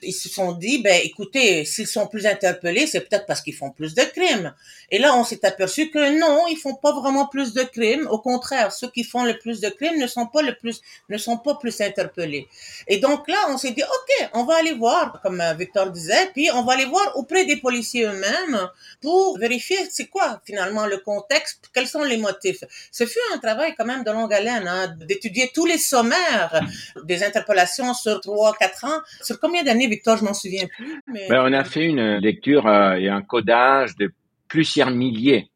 Ils 0.03 0.13
se 0.13 0.30
sont 0.30 0.51
dit, 0.51 0.80
ben 0.84 1.01
écoutez, 1.03 1.62
s'ils 1.65 1.88
sont 1.88 2.08
plus 2.08 2.25
interpellés, 2.25 2.88
c'est 2.88 3.01
peut-être 3.01 3.25
parce 3.25 3.41
qu'ils 3.41 3.55
font 3.55 3.72
plus 3.72 3.93
de 3.93 4.03
crimes. 4.03 4.53
Et 4.91 5.00
là, 5.00 5.15
on 5.15 5.24
s'est 5.24 5.46
aperçu 5.46 5.89
que 5.89 6.20
non, 6.20 6.48
ils 6.48 6.58
font 6.58 6.75
pas 6.75 6.91
vraiment 6.91 7.27
plus 7.27 7.53
de 7.53 7.63
crimes. 7.63 8.08
Au 8.10 8.20
contraire, 8.20 8.72
ceux 8.72 8.89
qui 8.89 9.03
font 9.03 9.24
le 9.24 9.38
plus 9.38 9.60
de 9.62 9.70
crimes 9.70 10.00
ne 10.00 10.08
sont 10.08 10.27
pas 10.27 10.41
le 10.41 10.55
plus, 10.55 10.82
ne 11.10 11.17
sont 11.17 11.38
pas 11.38 11.55
plus 11.55 11.82
interpellés. 11.82 12.48
Et 12.88 12.98
donc 12.98 13.27
là, 13.27 13.38
on 13.50 13.58
s'est 13.58 13.72
dit, 13.72 13.84
OK, 13.84 14.29
on 14.34 14.43
va 14.43 14.55
aller 14.58 14.74
voir, 14.74 15.20
comme 15.22 15.41
euh, 15.41 15.53
Victor 15.53 15.89
disait, 15.91 16.29
puis 16.34 16.50
on 16.53 16.63
va 16.63 16.74
aller 16.74 16.86
voir 16.86 17.17
auprès 17.17 17.46
des 17.46 17.58
policiers 17.58 18.05
eux-mêmes 18.05 18.70
pour 19.01 19.38
vérifier 19.38 19.77
c'est 19.89 20.08
quoi 20.08 20.41
finalement 20.46 20.86
le 20.86 20.98
contexte, 20.98 21.70
quels 21.74 21.88
sont 21.88 22.03
les 22.03 22.17
motifs. 22.17 22.63
Ce 22.91 23.05
fut 23.05 23.20
un 23.34 23.38
travail 23.38 23.74
quand 23.77 23.86
même 23.86 24.03
de 24.03 24.12
longue 24.12 24.34
haleine, 24.34 24.67
hein, 24.67 24.88
d'étudier 25.00 25.51
tous 25.53 25.65
les 25.65 25.77
sommaires 25.77 26.62
des 27.03 27.24
interpellations 27.24 27.93
sur 27.93 28.20
trois, 28.22 28.53
quatre 28.55 28.86
ans. 28.86 29.00
Sur 29.22 29.39
combien 29.39 29.63
d'années, 29.63 29.88
Victor, 29.88 30.17
je 30.17 30.24
m'en 30.24 30.34
souviens 30.34 30.67
plus. 30.67 31.01
Mais... 31.08 31.27
Ben, 31.29 31.50
a 31.53 31.63
fait 31.63 31.86
une 31.86 32.17
lecture 32.17 32.67
euh, 32.67 32.95
et 32.95 33.10
un 33.10 33.22
codage 33.22 33.95
de 33.98 34.12
plusieurs 34.48 34.91
milliers 34.91 35.50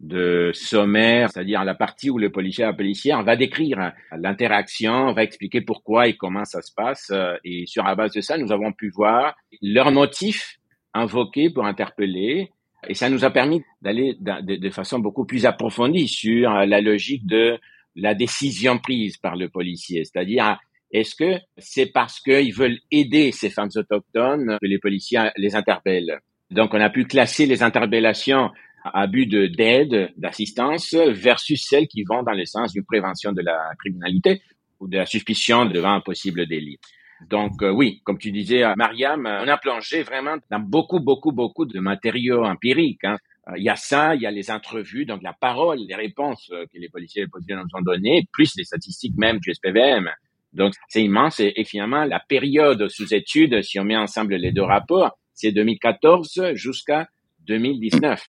de 0.00 0.50
sommaires, 0.52 1.30
c'est-à-dire 1.30 1.64
la 1.64 1.74
partie 1.74 2.10
où 2.10 2.18
le 2.18 2.30
policier, 2.30 2.64
la 2.64 2.72
policière 2.72 3.22
va 3.22 3.36
décrire 3.36 3.92
l'interaction, 4.12 5.12
va 5.12 5.22
expliquer 5.22 5.60
pourquoi 5.60 6.08
et 6.08 6.16
comment 6.16 6.44
ça 6.44 6.60
se 6.62 6.72
passe. 6.74 7.10
Euh, 7.10 7.36
et 7.44 7.64
sur 7.66 7.84
la 7.84 7.94
base 7.94 8.12
de 8.12 8.20
ça, 8.20 8.36
nous 8.36 8.52
avons 8.52 8.72
pu 8.72 8.90
voir 8.90 9.34
leurs 9.62 9.92
motifs 9.92 10.58
invoqués 10.92 11.50
pour 11.50 11.64
interpeller. 11.64 12.50
Et 12.86 12.94
ça 12.94 13.08
nous 13.08 13.24
a 13.24 13.30
permis 13.30 13.62
d'aller 13.80 14.14
de, 14.20 14.56
de, 14.56 14.70
façon 14.70 14.98
beaucoup 14.98 15.24
plus 15.24 15.46
approfondie 15.46 16.06
sur 16.06 16.50
la 16.50 16.80
logique 16.82 17.26
de 17.26 17.58
la 17.96 18.14
décision 18.14 18.78
prise 18.78 19.16
par 19.16 19.36
le 19.36 19.48
policier, 19.48 20.04
c'est-à-dire 20.04 20.58
est-ce 20.94 21.16
que 21.16 21.40
c'est 21.58 21.86
parce 21.86 22.20
qu'ils 22.20 22.54
veulent 22.54 22.78
aider 22.92 23.32
ces 23.32 23.50
femmes 23.50 23.70
autochtones 23.74 24.58
que 24.62 24.66
les 24.66 24.78
policiers 24.78 25.30
les 25.36 25.56
interpellent? 25.56 26.20
Donc, 26.50 26.72
on 26.72 26.80
a 26.80 26.88
pu 26.88 27.04
classer 27.04 27.46
les 27.46 27.64
interpellations 27.64 28.50
à 28.84 29.06
but 29.08 29.26
d'aide, 29.26 30.12
d'assistance, 30.16 30.94
versus 30.94 31.66
celles 31.68 31.88
qui 31.88 32.04
vont 32.04 32.22
dans 32.22 32.32
le 32.32 32.44
sens 32.44 32.72
d'une 32.72 32.84
prévention 32.84 33.32
de 33.32 33.42
la 33.42 33.70
criminalité 33.78 34.40
ou 34.78 34.86
de 34.86 34.96
la 34.98 35.06
suspicion 35.06 35.64
devant 35.64 35.94
un 35.94 36.00
possible 36.00 36.46
délit. 36.46 36.78
Donc 37.28 37.62
euh, 37.62 37.70
oui, 37.70 38.00
comme 38.04 38.18
tu 38.18 38.30
disais, 38.30 38.62
Mariam, 38.76 39.26
on 39.26 39.48
a 39.48 39.56
plongé 39.56 40.02
vraiment 40.02 40.36
dans 40.50 40.60
beaucoup, 40.60 41.00
beaucoup, 41.00 41.32
beaucoup 41.32 41.64
de 41.64 41.80
matériaux 41.80 42.44
empiriques. 42.44 43.04
Hein. 43.04 43.16
Il 43.56 43.62
y 43.64 43.68
a 43.68 43.76
ça, 43.76 44.14
il 44.14 44.22
y 44.22 44.26
a 44.26 44.30
les 44.30 44.50
entrevues, 44.50 45.06
donc 45.06 45.22
la 45.22 45.32
parole, 45.32 45.78
les 45.78 45.94
réponses 45.94 46.48
que 46.50 46.78
les 46.78 46.88
policiers 46.88 47.22
et 47.22 47.24
les 47.24 47.30
policiers 47.30 47.56
nous 47.56 47.78
ont 47.78 47.82
données, 47.82 48.26
plus 48.32 48.54
les 48.56 48.64
statistiques 48.64 49.14
même 49.16 49.38
du 49.38 49.52
SPVM. 49.52 50.10
Donc, 50.54 50.72
c'est 50.88 51.02
immense. 51.02 51.40
Et, 51.40 51.64
finalement, 51.64 52.04
la 52.04 52.20
période 52.20 52.88
sous 52.88 53.12
étude, 53.12 53.62
si 53.62 53.78
on 53.78 53.84
met 53.84 53.96
ensemble 53.96 54.36
les 54.36 54.52
deux 54.52 54.62
rapports, 54.62 55.18
c'est 55.34 55.52
2014 55.52 56.52
jusqu'à 56.54 57.08
2019. 57.46 58.24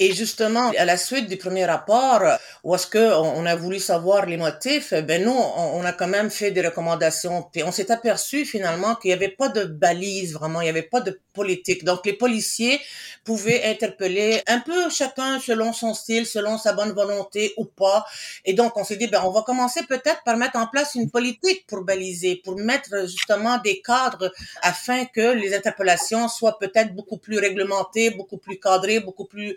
Et 0.00 0.14
justement, 0.14 0.70
à 0.78 0.84
la 0.84 0.96
suite 0.96 1.28
du 1.28 1.36
premier 1.36 1.64
rapport, 1.64 2.22
où 2.62 2.74
est-ce 2.74 2.86
que 2.86 3.12
on 3.14 3.44
a 3.46 3.56
voulu 3.56 3.80
savoir 3.80 4.26
les 4.26 4.36
motifs, 4.36 4.94
ben 4.94 5.24
nous, 5.24 5.32
on, 5.32 5.84
a 5.84 5.92
quand 5.92 6.06
même 6.06 6.30
fait 6.30 6.52
des 6.52 6.60
recommandations. 6.60 7.42
Puis 7.52 7.64
on 7.64 7.72
s'est 7.72 7.90
aperçu 7.90 8.44
finalement 8.44 8.94
qu'il 8.94 9.08
n'y 9.08 9.14
avait 9.14 9.28
pas 9.28 9.48
de 9.48 9.64
balise 9.64 10.34
vraiment, 10.34 10.60
il 10.60 10.64
n'y 10.64 10.70
avait 10.70 10.82
pas 10.82 11.00
de 11.00 11.20
politique. 11.32 11.84
Donc 11.84 12.06
les 12.06 12.12
policiers 12.12 12.80
pouvaient 13.24 13.64
interpeller 13.64 14.40
un 14.46 14.60
peu 14.60 14.88
chacun 14.88 15.40
selon 15.40 15.72
son 15.72 15.94
style, 15.94 16.26
selon 16.26 16.58
sa 16.58 16.72
bonne 16.72 16.92
volonté 16.92 17.54
ou 17.56 17.64
pas. 17.64 18.04
Et 18.44 18.54
donc 18.54 18.76
on 18.76 18.84
s'est 18.84 18.96
dit, 18.96 19.08
ben 19.08 19.22
on 19.24 19.30
va 19.30 19.42
commencer 19.42 19.82
peut-être 19.88 20.22
par 20.24 20.36
mettre 20.36 20.58
en 20.58 20.66
place 20.68 20.94
une 20.94 21.10
politique 21.10 21.66
pour 21.66 21.82
baliser, 21.82 22.40
pour 22.44 22.56
mettre 22.56 23.06
justement 23.06 23.58
des 23.58 23.82
cadres 23.82 24.32
afin 24.62 25.04
que 25.06 25.32
les 25.34 25.54
interpellations 25.56 26.28
soient 26.28 26.58
peut-être 26.58 26.94
beaucoup 26.94 27.18
plus 27.18 27.38
réglementées, 27.38 28.10
beaucoup 28.10 28.38
plus 28.38 28.58
cadrées, 28.60 29.00
beaucoup 29.00 29.26
plus 29.26 29.56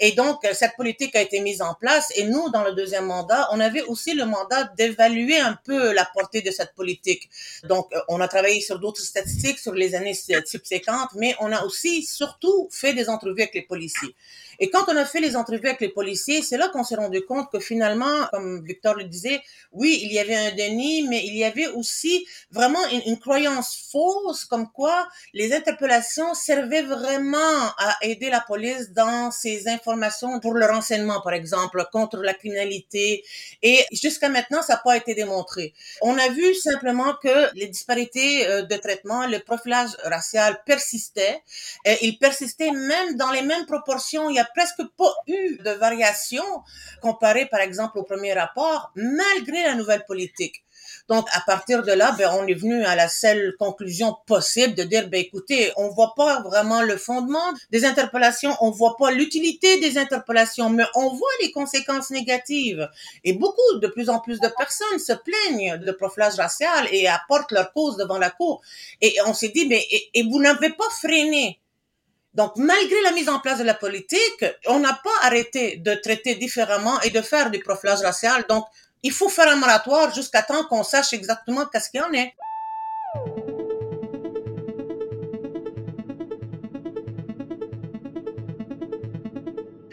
et 0.00 0.12
donc, 0.12 0.44
cette 0.52 0.74
politique 0.76 1.14
a 1.14 1.20
été 1.20 1.40
mise 1.40 1.62
en 1.62 1.74
place. 1.74 2.12
Et 2.16 2.24
nous, 2.24 2.50
dans 2.50 2.64
le 2.64 2.72
deuxième 2.72 3.06
mandat, 3.06 3.48
on 3.52 3.60
avait 3.60 3.82
aussi 3.82 4.14
le 4.14 4.26
mandat 4.26 4.64
d'évaluer 4.76 5.38
un 5.38 5.56
peu 5.64 5.92
la 5.92 6.04
portée 6.04 6.42
de 6.42 6.50
cette 6.50 6.74
politique. 6.74 7.30
Donc, 7.64 7.92
on 8.08 8.20
a 8.20 8.26
travaillé 8.26 8.60
sur 8.60 8.80
d'autres 8.80 9.02
statistiques 9.02 9.58
sur 9.58 9.72
les 9.72 9.94
années 9.94 10.14
subséquentes, 10.14 11.10
mais 11.14 11.36
on 11.38 11.52
a 11.52 11.62
aussi 11.62 12.02
surtout 12.02 12.68
fait 12.72 12.92
des 12.92 13.08
entrevues 13.08 13.42
avec 13.42 13.54
les 13.54 13.62
policiers. 13.62 14.14
Et 14.60 14.70
quand 14.70 14.84
on 14.88 14.96
a 14.96 15.04
fait 15.04 15.20
les 15.20 15.36
entrevues 15.36 15.68
avec 15.68 15.80
les 15.80 15.88
policiers, 15.88 16.42
c'est 16.42 16.56
là 16.56 16.68
qu'on 16.68 16.84
s'est 16.84 16.94
rendu 16.96 17.24
compte 17.24 17.50
que 17.50 17.58
finalement, 17.58 18.26
comme 18.30 18.64
Victor 18.64 18.94
le 18.94 19.04
disait, 19.04 19.40
oui, 19.72 20.00
il 20.02 20.12
y 20.12 20.18
avait 20.18 20.34
un 20.34 20.52
déni, 20.52 21.06
mais 21.08 21.24
il 21.24 21.36
y 21.36 21.44
avait 21.44 21.66
aussi 21.68 22.26
vraiment 22.50 22.78
une, 23.06 23.18
croyance 23.18 23.88
fausse 23.90 24.44
comme 24.44 24.70
quoi 24.70 25.08
les 25.32 25.54
interpellations 25.54 26.34
servaient 26.34 26.82
vraiment 26.82 27.68
à 27.78 27.96
aider 28.02 28.28
la 28.28 28.40
police 28.40 28.90
dans 28.90 29.30
ses 29.30 29.68
pour 29.84 30.54
le 30.54 30.66
renseignement, 30.66 31.20
par 31.20 31.34
exemple, 31.34 31.84
contre 31.92 32.16
la 32.18 32.34
criminalité. 32.34 33.24
Et 33.62 33.84
jusqu'à 33.92 34.28
maintenant, 34.28 34.62
ça 34.62 34.74
n'a 34.74 34.80
pas 34.80 34.96
été 34.96 35.14
démontré. 35.14 35.74
On 36.00 36.18
a 36.18 36.28
vu 36.30 36.54
simplement 36.54 37.14
que 37.22 37.54
les 37.54 37.68
disparités 37.68 38.46
euh, 38.46 38.62
de 38.62 38.76
traitement, 38.76 39.26
le 39.26 39.38
profilage 39.38 39.90
racial 40.04 40.60
persistait. 40.64 41.42
Et 41.84 41.98
il 42.02 42.18
persistait 42.18 42.70
même 42.70 43.16
dans 43.16 43.30
les 43.30 43.42
mêmes 43.42 43.66
proportions. 43.66 44.30
Il 44.30 44.36
y 44.36 44.40
a 44.40 44.48
presque 44.56 44.82
pas 44.96 45.14
eu 45.28 45.58
de 45.58 45.70
variation 45.70 46.44
comparé 47.00 47.46
par 47.46 47.60
exemple 47.60 47.98
au 47.98 48.02
premier 48.02 48.32
rapport, 48.32 48.90
malgré 48.94 49.62
la 49.62 49.74
nouvelle 49.74 50.04
politique. 50.06 50.63
Donc, 51.08 51.26
à 51.32 51.40
partir 51.40 51.82
de 51.82 51.92
là, 51.92 52.12
ben, 52.16 52.30
on 52.32 52.46
est 52.46 52.54
venu 52.54 52.82
à 52.84 52.96
la 52.96 53.08
seule 53.08 53.54
conclusion 53.58 54.16
possible 54.26 54.74
de 54.74 54.84
dire, 54.84 55.08
ben, 55.08 55.20
écoutez, 55.20 55.70
on 55.76 55.88
voit 55.90 56.14
pas 56.16 56.40
vraiment 56.40 56.80
le 56.80 56.96
fondement 56.96 57.52
des 57.70 57.84
interpellations, 57.84 58.56
on 58.60 58.70
voit 58.70 58.96
pas 58.96 59.10
l'utilité 59.10 59.78
des 59.80 59.98
interpellations, 59.98 60.70
mais 60.70 60.84
on 60.94 61.10
voit 61.10 61.28
les 61.42 61.50
conséquences 61.50 62.10
négatives. 62.10 62.88
Et 63.22 63.34
beaucoup, 63.34 63.78
de 63.80 63.86
plus 63.86 64.08
en 64.08 64.18
plus 64.18 64.40
de 64.40 64.48
personnes 64.56 64.98
se 64.98 65.12
plaignent 65.12 65.76
de 65.76 65.92
profilage 65.92 66.36
racial 66.36 66.88
et 66.90 67.06
apportent 67.06 67.52
leur 67.52 67.72
cause 67.72 67.96
devant 67.98 68.18
la 68.18 68.30
cour. 68.30 68.62
Et 69.02 69.16
on 69.26 69.34
s'est 69.34 69.50
dit, 69.50 69.66
mais, 69.68 69.84
et 70.14 70.22
vous 70.22 70.40
n'avez 70.40 70.70
pas 70.70 70.88
freiné 70.90 71.60
donc, 72.34 72.56
malgré 72.56 73.00
la 73.02 73.12
mise 73.12 73.28
en 73.28 73.38
place 73.38 73.60
de 73.60 73.64
la 73.64 73.74
politique, 73.74 74.44
on 74.66 74.80
n'a 74.80 74.92
pas 74.92 75.10
arrêté 75.22 75.76
de 75.76 75.94
traiter 75.94 76.34
différemment 76.34 77.00
et 77.02 77.10
de 77.10 77.20
faire 77.22 77.50
du 77.50 77.60
profilage 77.60 78.00
racial. 78.00 78.44
Donc, 78.48 78.64
il 79.04 79.12
faut 79.12 79.28
faire 79.28 79.48
un 79.48 79.56
moratoire 79.56 80.12
jusqu'à 80.12 80.42
temps 80.42 80.64
qu'on 80.64 80.82
sache 80.82 81.12
exactement 81.12 81.66
qu'est-ce 81.66 81.90
qu'il 81.90 82.00
y 82.00 82.02
en 82.02 82.12
est. 82.12 82.34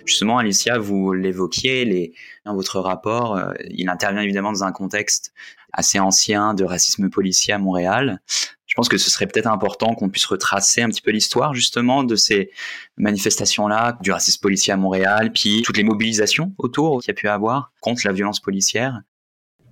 Justement, 0.06 0.38
Alicia, 0.38 0.78
vous 0.78 1.14
l'évoquiez, 1.14 2.14
dans 2.46 2.56
votre 2.56 2.80
rapport, 2.80 3.36
euh, 3.36 3.54
il 3.70 3.90
intervient 3.90 4.22
évidemment 4.22 4.52
dans 4.52 4.64
un 4.64 4.72
contexte 4.72 5.34
assez 5.74 6.00
ancien 6.00 6.54
de 6.54 6.64
racisme 6.64 7.10
policier 7.10 7.54
à 7.54 7.58
Montréal. 7.58 8.22
Je 8.66 8.76
pense 8.76 8.88
que 8.88 8.98
ce 8.98 9.10
serait 9.10 9.28
peut-être 9.28 9.48
important 9.48 9.96
qu'on 9.96 10.10
puisse 10.10 10.26
retracer 10.26 10.82
un 10.82 10.90
petit 10.90 11.02
peu 11.02 11.12
l'histoire 11.12 11.54
justement 11.54 12.04
de 12.04 12.16
ces 12.16 12.52
manifestations-là, 12.98 13.98
du 14.02 14.12
racisme 14.12 14.40
policier 14.42 14.72
à 14.72 14.78
Montréal, 14.78 15.32
puis 15.34 15.62
toutes 15.64 15.78
les 15.78 15.84
mobilisations 15.84 16.54
autour 16.58 17.02
qu'il 17.02 17.10
y 17.10 17.12
a 17.12 17.16
pu 17.16 17.28
avoir 17.28 17.74
contre 17.82 18.04
la 18.06 18.14
violence 18.14 18.40
policière. 18.40 19.02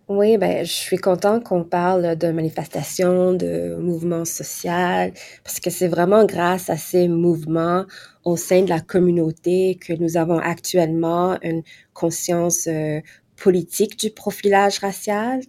Oui, 0.10 0.40
ben, 0.40 0.66
je 0.66 0.72
suis 0.72 0.98
content 0.98 1.40
qu'on 1.40 1.64
parle 1.64 2.16
de 2.18 2.32
manifestations, 2.32 3.32
de 3.32 3.76
mouvements 3.80 4.26
sociaux, 4.26 5.14
parce 5.44 5.60
que 5.60 5.70
c'est 5.70 5.88
vraiment 5.88 6.26
grâce 6.26 6.72
à 6.72 6.78
ces 6.78 7.08
mouvements 7.08 7.86
au 8.24 8.36
sein 8.36 8.64
de 8.64 8.70
la 8.70 8.80
communauté 8.80 9.78
que 9.80 9.94
nous 9.94 10.18
avons 10.18 10.40
actuellement 10.40 11.38
une 11.44 11.62
conscience 11.94 12.66
euh, 12.66 13.02
politique 13.38 14.00
du 14.00 14.10
profilage 14.10 14.80
racial. 14.80 15.42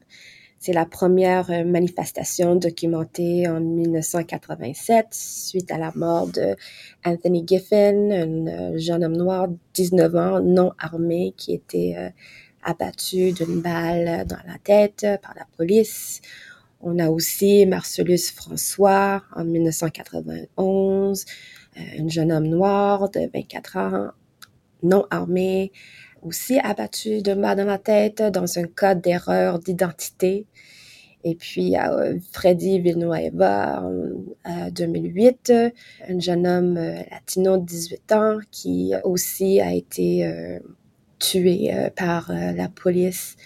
C'est 0.62 0.74
la 0.74 0.84
première 0.84 1.50
euh, 1.50 1.64
manifestation 1.64 2.54
documentée 2.54 3.48
en 3.48 3.60
1987 3.60 5.06
suite 5.10 5.72
à 5.72 5.78
la 5.78 5.90
mort 5.94 6.26
de 6.26 6.54
Anthony 7.02 7.46
Giffen, 7.46 8.12
un 8.12 8.46
euh, 8.46 8.78
jeune 8.78 9.02
homme 9.02 9.16
noir, 9.16 9.48
19 9.72 10.14
ans, 10.16 10.40
non 10.42 10.72
armé, 10.78 11.32
qui 11.38 11.54
était 11.54 12.12
abattu 12.62 13.32
d'une 13.32 13.62
balle 13.62 14.26
dans 14.26 14.36
la 14.46 14.58
tête 14.62 15.06
par 15.22 15.32
la 15.34 15.46
police. 15.56 16.20
On 16.82 16.98
a 16.98 17.08
aussi 17.08 17.64
Marcellus 17.64 18.30
François 18.36 19.22
en 19.34 19.44
1991, 19.44 21.24
un 21.74 22.08
jeune 22.08 22.32
homme 22.32 22.48
noir 22.48 23.08
de 23.08 23.30
24 23.32 23.76
ans, 23.78 24.08
non 24.82 25.06
armé, 25.08 25.72
aussi 26.22 26.58
abattu 26.58 27.22
de 27.22 27.34
mal 27.34 27.56
dans 27.56 27.64
la 27.64 27.78
tête 27.78 28.22
dans 28.22 28.58
un 28.58 28.64
cas 28.64 28.94
d'erreur 28.94 29.58
d'identité. 29.58 30.46
Et 31.22 31.34
puis, 31.34 31.76
euh, 31.76 32.18
Freddy 32.32 32.80
Villanueva 32.80 33.82
en 33.82 34.70
2008, 34.70 35.52
un 36.08 36.18
jeune 36.18 36.46
homme 36.46 36.76
euh, 36.78 37.02
latino 37.10 37.58
de 37.58 37.64
18 37.64 38.12
ans 38.12 38.38
qui 38.50 38.94
aussi 39.04 39.60
a 39.60 39.74
été 39.74 40.24
euh, 40.24 40.58
tué 41.18 41.70
par 41.96 42.32
la 42.32 42.68
police. 42.68 43.36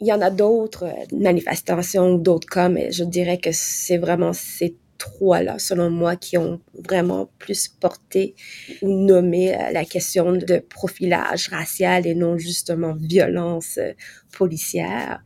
Il 0.00 0.06
y 0.06 0.12
en 0.12 0.20
a 0.20 0.28
d'autres 0.28 0.92
manifestations, 1.12 2.18
d'autres 2.18 2.48
cas, 2.48 2.68
mais 2.68 2.92
je 2.92 3.04
dirais 3.04 3.38
que 3.38 3.50
c'est 3.52 3.96
vraiment 3.96 4.34
ces 4.34 4.76
trois-là, 5.02 5.58
selon 5.58 5.90
moi, 5.90 6.14
qui 6.14 6.38
ont 6.38 6.60
vraiment 6.88 7.28
plus 7.38 7.66
porté 7.66 8.36
ou 8.82 8.88
nommé 8.88 9.52
euh, 9.52 9.72
la 9.72 9.84
question 9.84 10.32
de 10.32 10.58
profilage 10.58 11.48
racial 11.48 12.06
et 12.06 12.14
non 12.14 12.38
justement 12.38 12.94
violence 12.94 13.78
euh, 13.78 13.92
policière. 14.32 15.20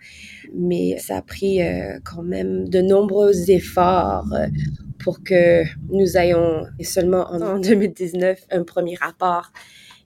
Mais 0.54 0.96
ça 0.98 1.18
a 1.18 1.22
pris 1.22 1.62
euh, 1.62 1.98
quand 2.04 2.22
même 2.22 2.68
de 2.70 2.80
nombreux 2.80 3.50
efforts 3.50 4.26
pour 4.98 5.22
que 5.22 5.64
nous 5.90 6.16
ayons 6.16 6.66
seulement 6.80 7.30
en 7.30 7.58
2019 7.60 8.46
un 8.50 8.64
premier 8.64 8.96
rapport 8.96 9.52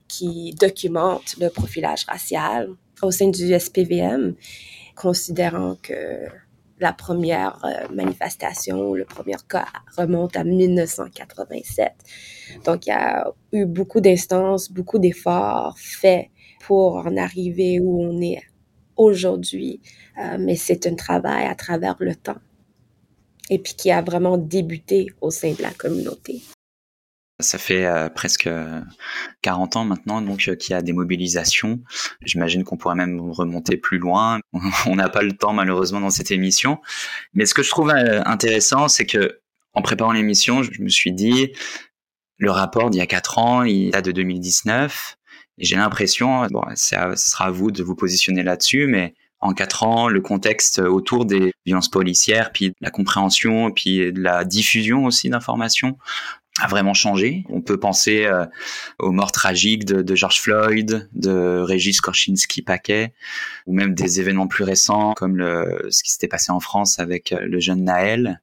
qui 0.09 0.53
documente 0.59 1.37
le 1.39 1.47
profilage 1.47 2.03
racial 2.05 2.67
au 3.01 3.11
sein 3.11 3.29
du 3.29 3.57
SPVM, 3.57 4.35
considérant 4.95 5.77
que 5.81 6.27
la 6.81 6.93
première 6.93 7.63
euh, 7.63 7.87
manifestation, 7.93 8.93
le 8.93 9.05
premier 9.05 9.37
cas 9.47 9.67
remonte 9.97 10.35
à 10.35 10.43
1987. 10.43 11.93
Donc, 12.65 12.87
il 12.87 12.89
y 12.89 12.93
a 12.93 13.31
eu 13.53 13.65
beaucoup 13.65 14.01
d'instances, 14.01 14.71
beaucoup 14.71 14.99
d'efforts 14.99 15.77
faits 15.77 16.27
pour 16.61 16.97
en 16.97 17.15
arriver 17.17 17.79
où 17.79 18.01
on 18.01 18.19
est 18.21 18.41
aujourd'hui. 18.97 19.79
Euh, 20.19 20.37
mais 20.39 20.55
c'est 20.55 20.87
un 20.87 20.95
travail 20.95 21.45
à 21.45 21.55
travers 21.55 21.95
le 21.99 22.15
temps 22.15 22.41
et 23.49 23.59
puis 23.59 23.73
qui 23.75 23.91
a 23.91 24.01
vraiment 24.01 24.37
débuté 24.37 25.07
au 25.19 25.29
sein 25.29 25.53
de 25.53 25.61
la 25.61 25.71
communauté. 25.71 26.41
Ça 27.41 27.57
fait 27.57 27.85
euh, 27.85 28.09
presque 28.09 28.49
40 29.41 29.75
ans 29.75 29.85
maintenant 29.85 30.21
donc 30.21 30.47
euh, 30.47 30.55
qu'il 30.55 30.73
y 30.73 30.75
a 30.75 30.81
des 30.81 30.93
mobilisations. 30.93 31.79
J'imagine 32.23 32.63
qu'on 32.63 32.77
pourrait 32.77 32.95
même 32.95 33.19
remonter 33.31 33.77
plus 33.77 33.97
loin. 33.97 34.39
On 34.85 34.95
n'a 34.95 35.09
pas 35.09 35.21
le 35.21 35.33
temps 35.33 35.53
malheureusement 35.53 35.99
dans 35.99 36.09
cette 36.09 36.31
émission. 36.31 36.79
Mais 37.33 37.45
ce 37.45 37.53
que 37.53 37.63
je 37.63 37.69
trouve 37.69 37.89
euh, 37.89 38.21
intéressant, 38.25 38.87
c'est 38.87 39.05
que 39.05 39.39
en 39.73 39.81
préparant 39.81 40.11
l'émission, 40.11 40.63
je 40.63 40.81
me 40.81 40.89
suis 40.89 41.13
dit 41.13 41.53
le 42.37 42.51
rapport 42.51 42.89
d'il 42.89 42.99
y 42.99 43.01
a 43.01 43.07
4 43.07 43.37
ans, 43.37 43.63
il 43.63 43.91
date 43.91 44.05
de 44.05 44.11
2019. 44.11 45.17
Et 45.57 45.65
j'ai 45.65 45.75
l'impression, 45.75 46.47
bon, 46.47 46.63
ce 46.75 46.95
sera 47.15 47.45
à 47.45 47.51
vous 47.51 47.71
de 47.71 47.83
vous 47.83 47.95
positionner 47.95 48.43
là-dessus, 48.43 48.87
mais 48.87 49.13
en 49.41 49.53
quatre 49.53 49.83
ans, 49.83 50.07
le 50.07 50.21
contexte 50.21 50.79
autour 50.79 51.25
des 51.25 51.51
violences 51.65 51.89
policières, 51.89 52.51
puis 52.51 52.73
la 52.79 52.91
compréhension, 52.91 53.71
puis 53.71 54.11
de 54.11 54.21
la 54.21 54.45
diffusion 54.45 55.05
aussi 55.05 55.29
d'informations 55.29 55.97
vraiment 56.67 56.93
changé. 56.93 57.45
On 57.49 57.61
peut 57.61 57.79
penser 57.79 58.25
euh, 58.25 58.45
aux 58.99 59.11
morts 59.11 59.31
tragiques 59.31 59.85
de, 59.85 60.15
George 60.15 60.41
Floyd, 60.41 61.09
de 61.13 61.59
Régis 61.59 62.01
Korchinski-Paquet, 62.01 63.13
ou 63.67 63.73
même 63.73 63.93
des 63.93 64.19
événements 64.19 64.47
plus 64.47 64.63
récents 64.63 65.13
comme 65.13 65.39
ce 65.89 66.03
qui 66.03 66.11
s'était 66.11 66.27
passé 66.27 66.51
en 66.51 66.59
France 66.59 66.99
avec 66.99 67.31
euh, 67.31 67.39
le 67.41 67.59
jeune 67.59 67.83
Naël. 67.83 68.41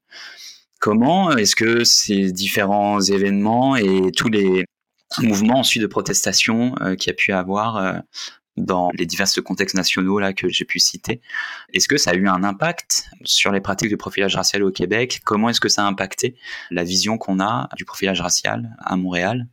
Comment 0.80 1.36
est-ce 1.36 1.56
que 1.56 1.84
ces 1.84 2.30
différents 2.30 3.00
événements 3.00 3.76
et 3.76 4.12
tous 4.16 4.28
les 4.28 4.64
mouvements 5.20 5.58
ensuite 5.58 5.82
de 5.82 5.88
protestation 5.88 6.74
euh, 6.80 6.94
qu'il 6.94 7.10
y 7.10 7.12
a 7.12 7.14
pu 7.14 7.32
avoir 7.32 8.02
dans 8.58 8.90
les 8.94 9.06
divers 9.06 9.28
contextes 9.44 9.74
nationaux 9.74 10.18
là 10.18 10.32
que 10.32 10.48
j'ai 10.48 10.64
pu 10.64 10.78
citer. 10.78 11.20
Est-ce 11.72 11.88
que 11.88 11.96
ça 11.96 12.10
a 12.10 12.14
eu 12.14 12.28
un 12.28 12.44
impact 12.44 13.04
sur 13.24 13.52
les 13.52 13.60
pratiques 13.60 13.90
de 13.90 13.96
profilage 13.96 14.36
racial 14.36 14.62
au 14.62 14.70
Québec? 14.70 15.20
Comment 15.24 15.48
est-ce 15.48 15.60
que 15.60 15.68
ça 15.68 15.84
a 15.84 15.86
impacté 15.86 16.36
la 16.70 16.84
vision 16.84 17.18
qu'on 17.18 17.40
a 17.40 17.68
du 17.76 17.84
profilage 17.84 18.20
racial 18.20 18.76
à 18.78 18.96
Montréal? 18.96 19.46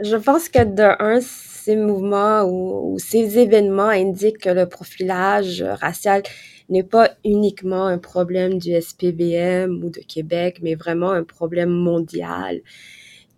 Je 0.00 0.16
pense 0.16 0.48
que 0.48 0.64
de 0.64 1.02
un, 1.02 1.20
ces 1.20 1.76
mouvements 1.76 2.44
ou, 2.44 2.98
ces 2.98 3.38
événements 3.38 3.88
indiquent 3.88 4.38
que 4.38 4.48
le 4.48 4.68
profilage 4.68 5.62
racial 5.62 6.22
n'est 6.68 6.82
pas 6.82 7.10
uniquement 7.24 7.86
un 7.86 7.98
problème 7.98 8.58
du 8.58 8.72
SPBM 8.72 9.84
ou 9.84 9.90
de 9.90 10.00
Québec, 10.00 10.60
mais 10.62 10.74
vraiment 10.74 11.10
un 11.10 11.24
problème 11.24 11.70
mondial 11.70 12.62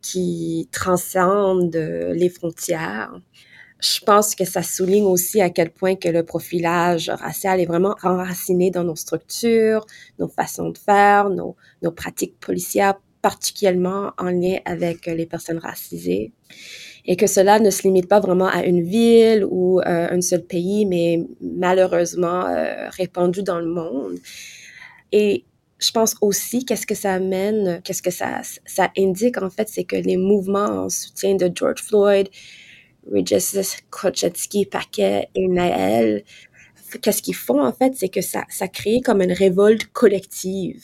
qui 0.00 0.68
transcende 0.70 1.74
les 1.74 2.28
frontières 2.28 3.18
je 3.84 4.00
pense 4.00 4.34
que 4.34 4.46
ça 4.46 4.62
souligne 4.62 5.04
aussi 5.04 5.42
à 5.42 5.50
quel 5.50 5.70
point 5.70 5.94
que 5.94 6.08
le 6.08 6.22
profilage 6.24 7.10
racial 7.10 7.60
est 7.60 7.66
vraiment 7.66 7.94
enraciné 8.02 8.70
dans 8.70 8.82
nos 8.82 8.96
structures, 8.96 9.84
nos 10.18 10.28
façons 10.28 10.70
de 10.70 10.78
faire, 10.78 11.28
nos, 11.28 11.54
pratiques 11.94 12.40
policières, 12.40 12.94
particulièrement 13.20 14.12
en 14.16 14.30
lien 14.30 14.58
avec 14.64 15.04
les 15.04 15.26
personnes 15.26 15.58
racisées. 15.58 16.32
Et 17.04 17.16
que 17.16 17.26
cela 17.26 17.58
ne 17.58 17.68
se 17.68 17.82
limite 17.82 18.08
pas 18.08 18.20
vraiment 18.20 18.46
à 18.46 18.64
une 18.64 18.82
ville 18.82 19.44
ou 19.50 19.80
euh, 19.80 20.08
un 20.10 20.20
seul 20.22 20.42
pays, 20.42 20.86
mais 20.86 21.22
malheureusement 21.42 22.46
euh, 22.46 22.88
répandu 22.88 23.42
dans 23.42 23.60
le 23.60 23.66
monde. 23.66 24.18
Et 25.12 25.44
je 25.78 25.90
pense 25.90 26.16
aussi 26.22 26.64
qu'est-ce 26.64 26.86
que 26.86 26.94
ça 26.94 27.12
amène, 27.12 27.82
qu'est-ce 27.84 28.00
que 28.00 28.10
ça 28.10 28.40
indique 28.96 29.36
en 29.42 29.50
fait, 29.50 29.68
c'est 29.68 29.84
que 29.84 29.96
les 29.96 30.16
mouvements 30.16 30.84
en 30.84 30.88
soutien 30.88 31.34
de 31.34 31.50
George 31.54 31.82
Floyd, 31.82 32.30
Regis 33.10 33.76
Kochetsky, 33.90 34.66
Paquet 34.66 35.28
et 35.34 35.48
Naël, 35.48 36.24
qu'est-ce 37.00 37.22
qu'ils 37.22 37.34
font 37.34 37.62
en 37.62 37.72
fait, 37.72 37.94
c'est 37.94 38.08
que 38.08 38.20
ça, 38.20 38.44
ça 38.48 38.68
crée 38.68 39.00
comme 39.00 39.20
une 39.20 39.32
révolte 39.32 39.86
collective, 39.92 40.82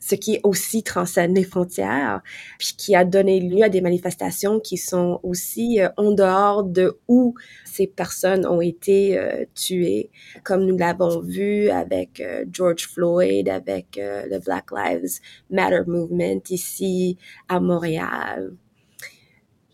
ce 0.00 0.14
qui 0.14 0.40
aussi 0.42 0.82
transcende 0.82 1.36
les 1.36 1.44
frontières, 1.44 2.22
puis 2.58 2.74
qui 2.76 2.94
a 2.94 3.04
donné 3.04 3.40
lieu 3.40 3.62
à 3.62 3.68
des 3.68 3.82
manifestations 3.82 4.58
qui 4.58 4.78
sont 4.78 5.20
aussi 5.22 5.80
euh, 5.80 5.88
en 5.96 6.12
dehors 6.12 6.64
de 6.64 6.98
où 7.06 7.34
ces 7.64 7.86
personnes 7.86 8.46
ont 8.46 8.62
été 8.62 9.18
euh, 9.18 9.44
tuées, 9.54 10.10
comme 10.42 10.64
nous 10.64 10.76
l'avons 10.76 11.20
vu 11.20 11.68
avec 11.68 12.20
euh, 12.20 12.44
George 12.50 12.88
Floyd, 12.88 13.48
avec 13.48 13.98
le 14.00 14.38
Black 14.38 14.70
Lives 14.72 15.20
Matter 15.50 15.82
Movement 15.86 16.40
ici 16.48 17.18
à 17.48 17.60
Montréal. 17.60 18.54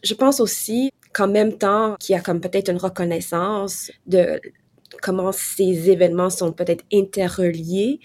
Je 0.02 0.14
pense 0.14 0.40
aussi 0.40 0.90
qu'en 1.16 1.28
même 1.28 1.56
temps 1.56 1.96
qu'il 1.98 2.12
y 2.12 2.18
a 2.18 2.20
comme 2.20 2.42
peut-être 2.42 2.70
une 2.70 2.76
reconnaissance 2.76 3.90
de 4.06 4.38
comment 5.00 5.32
ces 5.32 5.88
événements 5.88 6.28
sont 6.28 6.52
peut-être 6.52 6.84
interreliés, 6.92 8.00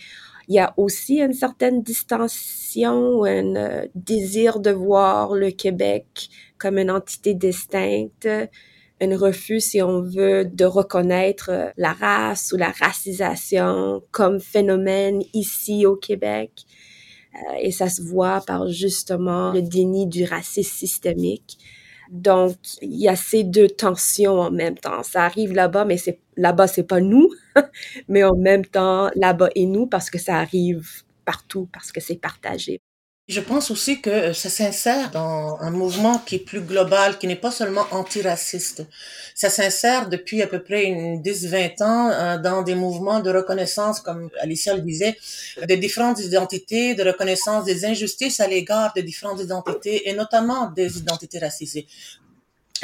il 0.47 0.55
y 0.55 0.59
a 0.59 0.73
aussi 0.77 1.19
une 1.19 1.33
certaine 1.33 1.83
distension, 1.83 3.25
un 3.25 3.55
euh, 3.55 3.85
désir 3.95 4.61
de 4.61 4.71
voir 4.71 5.33
le 5.33 5.51
Québec 5.51 6.29
comme 6.57 6.77
une 6.77 6.89
entité 6.89 7.33
distincte, 7.33 8.29
un 9.01 9.17
refus, 9.17 9.59
si 9.59 9.81
on 9.81 10.01
veut, 10.01 10.45
de 10.45 10.65
reconnaître 10.65 11.49
euh, 11.51 11.69
la 11.75 11.91
race 11.91 12.53
ou 12.53 12.57
la 12.57 12.71
racisation 12.71 14.01
comme 14.11 14.39
phénomène 14.39 15.21
ici 15.33 15.85
au 15.85 15.97
Québec. 15.97 16.51
Euh, 17.35 17.55
et 17.59 17.71
ça 17.71 17.89
se 17.89 18.01
voit 18.01 18.41
par 18.47 18.69
justement 18.69 19.51
le 19.51 19.61
déni 19.61 20.07
du 20.07 20.23
racisme 20.23 20.77
systémique 20.77 21.57
donc, 22.11 22.57
il 22.81 22.99
y 22.99 23.07
a 23.07 23.15
ces 23.15 23.45
deux 23.45 23.69
tensions 23.69 24.39
en 24.39 24.51
même 24.51 24.77
temps. 24.77 25.01
Ça 25.01 25.23
arrive 25.23 25.53
là-bas, 25.53 25.85
mais 25.85 25.97
c'est 25.97 26.19
là-bas, 26.35 26.67
c'est 26.67 26.83
pas 26.83 26.99
nous, 26.99 27.29
mais 28.09 28.23
en 28.23 28.35
même 28.35 28.65
temps, 28.65 29.09
là-bas 29.15 29.49
et 29.55 29.65
nous, 29.65 29.87
parce 29.87 30.09
que 30.09 30.19
ça 30.19 30.37
arrive 30.37 31.03
partout, 31.25 31.69
parce 31.71 31.91
que 31.93 32.01
c'est 32.01 32.17
partagé. 32.17 32.81
Je 33.31 33.39
pense 33.39 33.71
aussi 33.71 34.01
que 34.01 34.33
ça 34.33 34.49
s'insère 34.49 35.09
dans 35.09 35.55
un 35.61 35.71
mouvement 35.71 36.17
qui 36.17 36.35
est 36.35 36.39
plus 36.39 36.59
global, 36.59 37.17
qui 37.17 37.27
n'est 37.27 37.37
pas 37.37 37.49
seulement 37.49 37.85
antiraciste. 37.91 38.85
Ça 39.35 39.49
s'insère 39.49 40.09
depuis 40.09 40.41
à 40.41 40.47
peu 40.47 40.61
près 40.61 40.83
une 40.83 41.21
10-20 41.21 41.81
ans 41.81 42.09
euh, 42.09 42.37
dans 42.37 42.61
des 42.61 42.75
mouvements 42.75 43.21
de 43.21 43.29
reconnaissance, 43.29 44.01
comme 44.01 44.29
Alicia 44.41 44.75
le 44.75 44.81
disait, 44.81 45.15
de 45.65 45.75
différentes 45.75 46.19
identités, 46.19 46.93
de 46.93 47.03
reconnaissance 47.03 47.63
des 47.63 47.85
injustices 47.85 48.41
à 48.41 48.47
l'égard 48.47 48.91
de 48.97 48.99
différentes 48.99 49.39
identités, 49.39 50.09
et 50.09 50.13
notamment 50.13 50.69
des 50.69 50.97
identités 50.97 51.39
racisées 51.39 51.87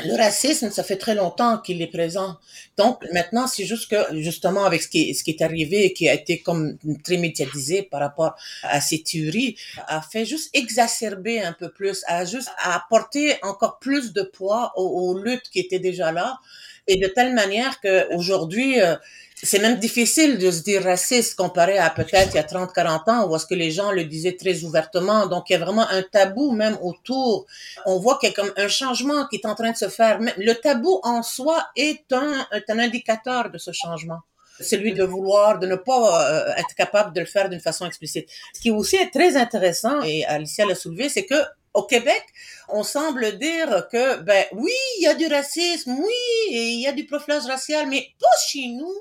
le 0.06 0.16
racisme, 0.16 0.70
ça 0.70 0.84
fait 0.84 0.98
très 0.98 1.16
longtemps 1.16 1.58
qu'il 1.58 1.82
est 1.82 1.88
présent. 1.88 2.38
Donc 2.78 3.04
maintenant, 3.14 3.48
c'est 3.48 3.66
juste 3.66 3.90
que 3.90 4.22
justement 4.22 4.66
avec 4.66 4.84
ce 4.84 4.88
qui, 4.88 5.16
ce 5.16 5.24
qui 5.24 5.32
est 5.32 5.42
arrivé 5.42 5.86
et 5.86 5.94
qui 5.94 6.08
a 6.08 6.14
été 6.14 6.40
comme 6.40 6.78
très 7.04 7.18
médiatisé 7.18 7.82
par 7.82 8.02
rapport 8.02 8.36
à 8.64 8.80
ces 8.80 9.02
théories, 9.02 9.58
a 9.88 10.02
fait 10.02 10.26
juste 10.26 10.56
exacerber 10.56 11.40
un 11.40 11.54
peu 11.54 11.70
plus, 11.70 12.04
a 12.08 12.26
juste 12.26 12.52
apporté 12.64 13.38
encore 13.42 13.80
plus 13.80 14.14
de 14.14 14.22
poids 14.22 14.74
aux, 14.76 15.18
luttes 15.18 15.50
qui 15.52 15.60
étaient 15.60 15.80
déjà 15.80 16.12
là 16.12 16.38
Et 16.86 16.98
de 16.98 17.08
telle 17.08 17.34
manière 17.34 17.82
que 17.82 18.14
aujourd'hui, 18.14 18.80
euh, 18.80 18.96
c'est 19.44 19.60
même 19.60 19.78
difficile 19.78 20.40
de 20.40 20.50
se 20.50 20.62
dire 20.64 20.84
raciste 20.84 21.36
comparé 21.36 21.78
à 21.78 21.92
peut-être 21.92 22.30
il 22.34 22.38
y 22.38 22.40
a 22.40 22.44
30, 22.44 22.74
40 22.74 23.08
ans 23.08 23.28
où 23.28 23.36
est-ce 23.36 23.46
que 23.46 23.54
les 23.54 23.70
gens 23.70 23.92
le 23.92 24.04
disaient 24.04 24.36
très 24.36 24.64
ouvertement. 24.64 25.28
Donc, 25.28 25.50
il 25.50 25.54
y 25.54 25.56
a 25.56 25.60
vraiment 25.60 25.88
un 25.90 26.02
tabou 26.02 26.52
même 26.52 26.78
autour. 26.82 27.46
On 27.86 28.00
voit 28.00 28.18
qu'il 28.18 28.30
y 28.30 28.32
a 28.32 28.36
comme 28.36 28.52
un 28.58 28.68
changement 28.68 29.28
qui 29.28 29.36
est 29.36 29.46
en 29.46 29.54
train 29.54 29.72
de 29.72 29.78
se 29.78 29.90
faire. 29.90 30.20
Le 30.20 30.54
tabou 30.54 31.00
en 31.04 31.22
soi 31.22 31.68
est 31.76 32.12
un, 32.12 32.48
est 32.52 32.70
un 32.70 32.80
indicateur 32.80 33.52
de 33.52 33.58
ce 33.58 33.72
changement 33.72 34.20
celui 34.60 34.94
de 34.94 35.04
vouloir, 35.04 35.60
de 35.60 35.68
ne 35.68 35.76
pas 35.76 36.32
euh, 36.32 36.56
être 36.56 36.74
capable 36.76 37.14
de 37.14 37.20
le 37.20 37.28
faire 37.28 37.48
d'une 37.48 37.60
façon 37.60 37.86
explicite. 37.86 38.28
Ce 38.56 38.60
qui 38.60 38.72
aussi 38.72 38.96
est 38.96 39.12
très 39.12 39.38
intéressant, 39.38 40.02
et 40.02 40.26
Alicia 40.26 40.66
l'a 40.66 40.74
soulevé, 40.74 41.10
c'est 41.10 41.28
que 41.28 41.36
au 41.76 41.84
Québec, 41.84 42.24
on 42.70 42.82
semble 42.82 43.38
dire 43.38 43.88
que, 43.92 44.20
ben 44.22 44.46
oui, 44.54 44.74
il 44.98 45.04
y 45.04 45.08
a 45.08 45.14
du 45.14 45.28
racisme, 45.28 45.92
oui, 45.92 46.50
il 46.50 46.82
y 46.82 46.88
a 46.88 46.92
du 46.92 47.06
profilage 47.06 47.46
racial, 47.46 47.88
mais 47.88 48.08
pas 48.20 48.36
chez 48.48 48.70
nous. 48.70 48.96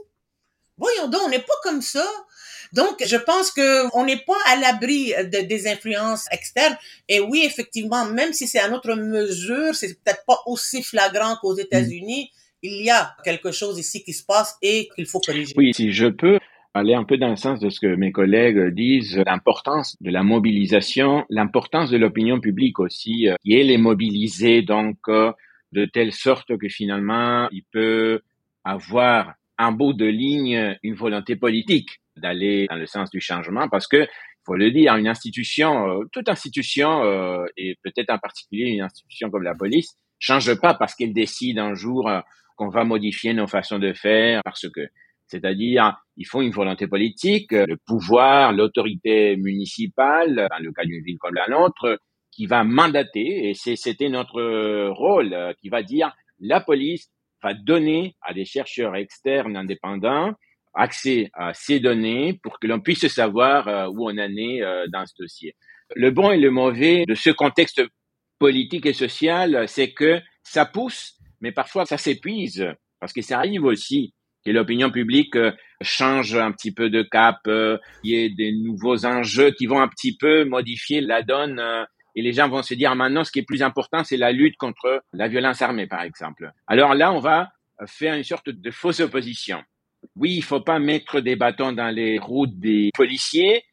Voyons 0.79 1.09
donc, 1.09 1.23
on 1.27 1.29
n'est 1.31 1.39
pas 1.39 1.55
comme 1.63 1.81
ça. 1.81 2.07
Donc, 2.73 3.03
je 3.05 3.17
pense 3.17 3.51
que 3.51 3.97
on 3.97 4.05
n'est 4.05 4.23
pas 4.27 4.39
à 4.47 4.57
l'abri 4.57 5.13
de, 5.19 5.47
des 5.47 5.69
influences 5.69 6.27
externes. 6.33 6.77
Et 7.09 7.21
oui, 7.21 7.43
effectivement, 7.45 8.05
même 8.07 8.33
si 8.33 8.47
c'est 8.47 8.59
à 8.59 8.69
notre 8.69 8.95
mesure, 8.95 9.75
c'est 9.75 9.89
peut-être 10.03 10.25
pas 10.27 10.39
aussi 10.47 10.83
flagrant 10.83 11.37
qu'aux 11.41 11.57
États-Unis. 11.57 12.31
Il 12.63 12.85
y 12.85 12.91
a 12.91 13.15
quelque 13.25 13.53
chose 13.53 13.79
ici 13.79 14.03
qui 14.03 14.13
se 14.13 14.25
passe 14.25 14.57
et 14.63 14.89
qu'il 14.95 15.07
faut 15.07 15.21
corriger. 15.21 15.55
Oui, 15.57 15.73
si 15.75 15.93
je 15.93 16.07
peux 16.07 16.39
aller 16.75 16.95
un 16.95 17.05
peu 17.05 17.17
dans 17.17 17.31
le 17.31 17.37
sens 17.37 17.61
de 17.61 17.71
ce 17.71 17.81
que 17.81 17.95
mes 17.95 18.13
collègues 18.13 18.75
disent, 18.75 19.23
l'importance 19.25 19.97
de 20.01 20.11
la 20.11 20.23
mobilisation, 20.23 21.25
l'importance 21.31 21.91
de 21.91 21.97
l'opinion 21.97 22.41
publique 22.41 22.81
aussi, 22.81 23.29
euh, 23.29 23.37
qui 23.43 23.55
est 23.55 23.63
les 23.63 23.79
mobiliser 23.79 24.63
donc 24.63 24.97
euh, 25.09 25.33
de 25.73 25.87
telle 25.87 26.13
sorte 26.13 26.57
que 26.59 26.69
finalement 26.69 27.49
il 27.51 27.63
peut 27.73 28.21
avoir 28.65 29.35
un 29.59 29.73
bout 29.73 29.93
de 29.93 30.07
ligne 30.07 30.77
une 30.83 30.95
volonté 30.95 31.37
politique 31.37 32.01
d'aller 32.17 32.67
dans 32.69 32.77
le 32.77 32.87
sens 32.87 33.11
du 33.11 33.21
changement 33.21 33.69
parce 33.69 33.87
que 33.87 34.07
faut 34.47 34.55
le 34.55 34.71
dire, 34.71 34.95
une 34.95 35.09
institution, 35.09 35.89
euh, 35.89 36.05
toute 36.13 36.29
institution, 36.29 37.03
euh, 37.03 37.45
et 37.57 37.77
peut-être 37.83 38.11
en 38.11 38.19
particulier 38.19 38.71
une 38.71 38.83
institution 38.83 39.29
comme 39.29 39.43
la 39.43 39.55
police, 39.55 39.97
change 40.21 40.55
pas 40.61 40.75
parce 40.75 40.95
qu'elle 40.95 41.13
décide 41.13 41.59
un 41.59 41.75
jour 41.75 42.09
euh, 42.09 42.21
qu'on 42.57 42.69
va 42.69 42.85
modifier 42.85 43.35
nos 43.35 43.49
façons 43.49 43.79
de 43.79 43.93
faire, 43.93 44.41
parce 44.45 44.69
que, 44.71 44.89
c'est-à-dire, 45.27 45.97
il 46.17 46.27
faut 46.27 46.41
une 46.41 46.53
volonté 46.53 46.87
politique, 46.87 47.51
le 47.51 47.77
pouvoir, 47.85 48.53
l'autorité 48.53 49.37
municipale, 49.37 50.47
dans 50.49 50.63
le 50.63 50.73
cas 50.73 50.85
d'une 50.85 51.03
ville 51.03 51.19
comme 51.19 51.35
la 51.35 51.49
nôtre, 51.49 51.99
qui 52.31 52.47
va 52.47 52.65
mandater, 52.65 53.51
et 53.51 53.55
c'était 53.55 54.09
notre 54.09 54.91
rôle, 54.91 55.55
qui 55.61 55.69
va 55.69 55.83
dire, 55.83 56.15
la 56.39 56.61
police 56.61 57.11
va 57.43 57.55
donner 57.55 58.15
à 58.23 58.35
des 58.35 58.45
chercheurs 58.45 58.97
externes 58.97 59.57
indépendants 59.57 60.35
accès 60.77 61.31
à 61.33 61.55
ces 61.55 61.81
données 61.81 62.39
pour 62.43 62.61
que 62.61 62.67
l'on 62.67 62.81
puisse 62.81 63.09
savoir 63.09 63.67
euh, 63.67 63.89
où 63.89 64.09
on 64.09 64.19
en 64.19 64.37
est 64.37 64.63
euh, 64.63 64.87
dans 64.93 65.07
ce 65.07 65.15
dossier. 65.19 65.55
Le 65.95 66.11
bon 66.11 66.31
et 66.31 66.39
le 66.39 66.51
mauvais 66.51 67.05
de 67.07 67.15
ce 67.15 67.31
contexte 67.31 67.83
politique 68.39 68.87
et 68.87 68.93
social, 68.93 69.67
c'est 69.69 69.93
que 69.93 70.21
ça 70.43 70.67
pousse, 70.67 71.15
mais 71.41 71.53
parfois 71.53 71.87
ça 71.87 71.97
s'épuise, 71.97 72.67
parce 73.01 73.13
que 73.13 73.23
ça 73.23 73.39
arrive 73.39 73.65
aussi 73.65 74.13
que 74.45 74.51
l'opinion 74.51 74.91
publique 74.91 75.35
euh, 75.37 75.53
change 75.81 76.37
un 76.37 76.53
petit 76.53 76.73
peu 76.73 76.91
de 76.91 77.03
cap, 77.03 77.39
il 77.47 77.81
y 78.05 78.15
ait 78.15 78.31
des 78.31 78.53
nouveaux 78.53 79.07
enjeux 79.07 79.51
qui 79.53 79.67
vont 79.67 79.81
un 79.81 79.89
petit 79.89 80.17
peu 80.17 80.45
modifier 80.45 81.01
la 81.01 81.23
donne 81.23 81.61
et 82.17 82.23
les 82.23 82.33
gens 82.33 82.49
vont 82.49 82.63
se 82.63 82.75
dire 82.75 82.95
maintenant 82.97 83.23
ce 83.23 83.31
qui 83.31 83.39
est 83.39 83.47
plus 83.47 83.63
important 83.63 84.03
c'est 84.03 84.17
la 84.17 84.33
lutte 84.33 84.57
contre 84.57 85.05
la 85.13 85.29
violence 85.29 85.63
armée 85.63 85.87
par 85.87 86.03
exemple. 86.03 86.51
Alors 86.67 86.95
là 86.95 87.13
on 87.13 87.21
va 87.21 87.51
faire 87.87 88.15
une 88.15 88.25
sorte 88.25 88.51
de 88.51 88.71
fausse 88.71 89.01
opposition. 89.01 89.63
Oui, 90.15 90.35
il 90.35 90.43
faut 90.43 90.61
pas 90.61 90.79
mettre 90.79 91.21
des 91.21 91.37
bâtons 91.37 91.73
dans 91.73 91.95
les 91.95 92.19
roues 92.19 92.47
des 92.47 92.91
policiers 92.95 93.65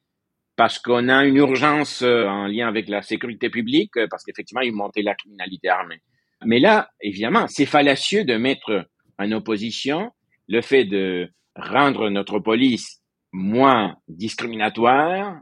parce 0.56 0.80
qu'on 0.80 1.10
a 1.10 1.26
une 1.26 1.38
urgence 1.38 2.02
euh, 2.02 2.28
en 2.28 2.48
lien 2.48 2.68
avec 2.68 2.88
la 2.88 3.02
sécurité 3.02 3.50
publique, 3.50 3.98
euh, 3.98 4.08
parce 4.10 4.24
qu'effectivement, 4.24 4.62
ils 4.62 4.74
montent 4.74 4.98
la 4.98 5.16
criminalité 5.16 5.70
armée. 5.70 6.02
Mais 6.46 6.60
là, 6.60 6.90
évidemment, 7.02 7.48
c'est 7.48 7.66
fallacieux 7.66 8.24
de 8.24 8.36
mettre 8.36 8.88
en 9.18 9.32
opposition 9.32 10.12
le 10.48 10.62
fait 10.62 10.86
de 10.86 11.32
rendre 11.56 12.10
notre 12.10 12.40
police 12.40 13.02
moins 13.32 13.96
discriminatoire, 14.08 15.38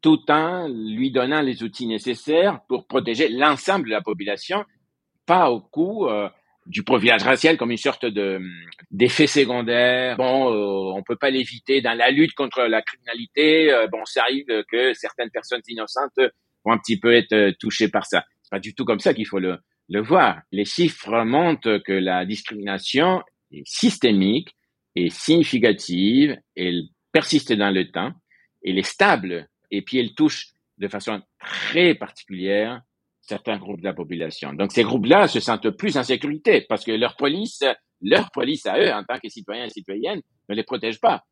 tout 0.00 0.20
en 0.30 0.68
lui 0.68 1.10
donnant 1.10 1.40
les 1.40 1.62
outils 1.62 1.86
nécessaires 1.86 2.60
pour 2.68 2.86
protéger 2.86 3.28
l'ensemble 3.28 3.86
de 3.86 3.90
la 3.90 4.00
population, 4.00 4.64
pas 5.26 5.50
au 5.50 5.60
coup 5.60 6.06
euh, 6.06 6.28
du 6.68 6.84
profilage 6.84 7.22
racial 7.22 7.56
comme 7.56 7.70
une 7.70 7.78
sorte 7.78 8.04
de 8.04 8.40
d'effet 8.90 9.26
secondaire. 9.26 10.16
Bon, 10.16 10.52
euh, 10.52 10.92
on 10.94 11.02
peut 11.02 11.16
pas 11.16 11.30
l'éviter 11.30 11.80
dans 11.80 11.96
la 11.96 12.10
lutte 12.10 12.34
contre 12.34 12.62
la 12.62 12.82
criminalité. 12.82 13.72
Euh, 13.72 13.88
bon, 13.88 14.04
ça 14.04 14.22
arrive 14.22 14.46
que 14.70 14.92
certaines 14.92 15.30
personnes 15.30 15.62
innocentes 15.68 16.18
vont 16.64 16.72
un 16.72 16.78
petit 16.78 17.00
peu 17.00 17.14
être 17.14 17.32
euh, 17.32 17.52
touchées 17.58 17.88
par 17.88 18.06
ça. 18.06 18.24
C'est 18.42 18.50
pas 18.50 18.60
du 18.60 18.74
tout 18.74 18.84
comme 18.84 19.00
ça 19.00 19.14
qu'il 19.14 19.26
faut 19.26 19.38
le, 19.38 19.58
le 19.88 20.02
voir. 20.02 20.40
Les 20.52 20.66
chiffres 20.66 21.24
montrent 21.24 21.78
que 21.78 21.92
la 21.92 22.26
discrimination 22.26 23.22
est 23.50 23.66
systémique 23.66 24.50
et 24.94 25.08
significative. 25.08 26.36
Elle 26.54 26.82
persiste 27.12 27.52
dans 27.52 27.70
le 27.70 27.90
temps. 27.90 28.12
Elle 28.62 28.78
est 28.78 28.86
stable 28.86 29.48
et 29.70 29.82
puis 29.82 29.98
elle 29.98 30.14
touche 30.14 30.48
de 30.78 30.88
façon 30.88 31.22
très 31.38 31.94
particulière 31.94 32.82
certains 33.20 33.58
groupes 33.58 33.80
de 33.80 33.84
la 33.84 33.92
population. 33.92 34.54
Donc 34.54 34.72
ces 34.72 34.82
groupes-là 34.82 35.28
se 35.28 35.40
sentent 35.40 35.70
plus 35.70 35.96
en 35.96 36.02
sécurité 36.02 36.64
parce 36.68 36.84
que 36.84 36.92
leur 36.92 37.16
police, 37.16 37.62
leur 38.00 38.30
police 38.30 38.64
à 38.66 38.78
eux, 38.78 38.90
en 38.90 39.04
tant 39.04 39.18
que 39.18 39.28
citoyens 39.28 39.66
et 39.66 39.70
citoyennes, 39.70 40.22
ne 40.48 40.54
les 40.54 40.62
protège 40.62 40.98
pas. 41.00 41.24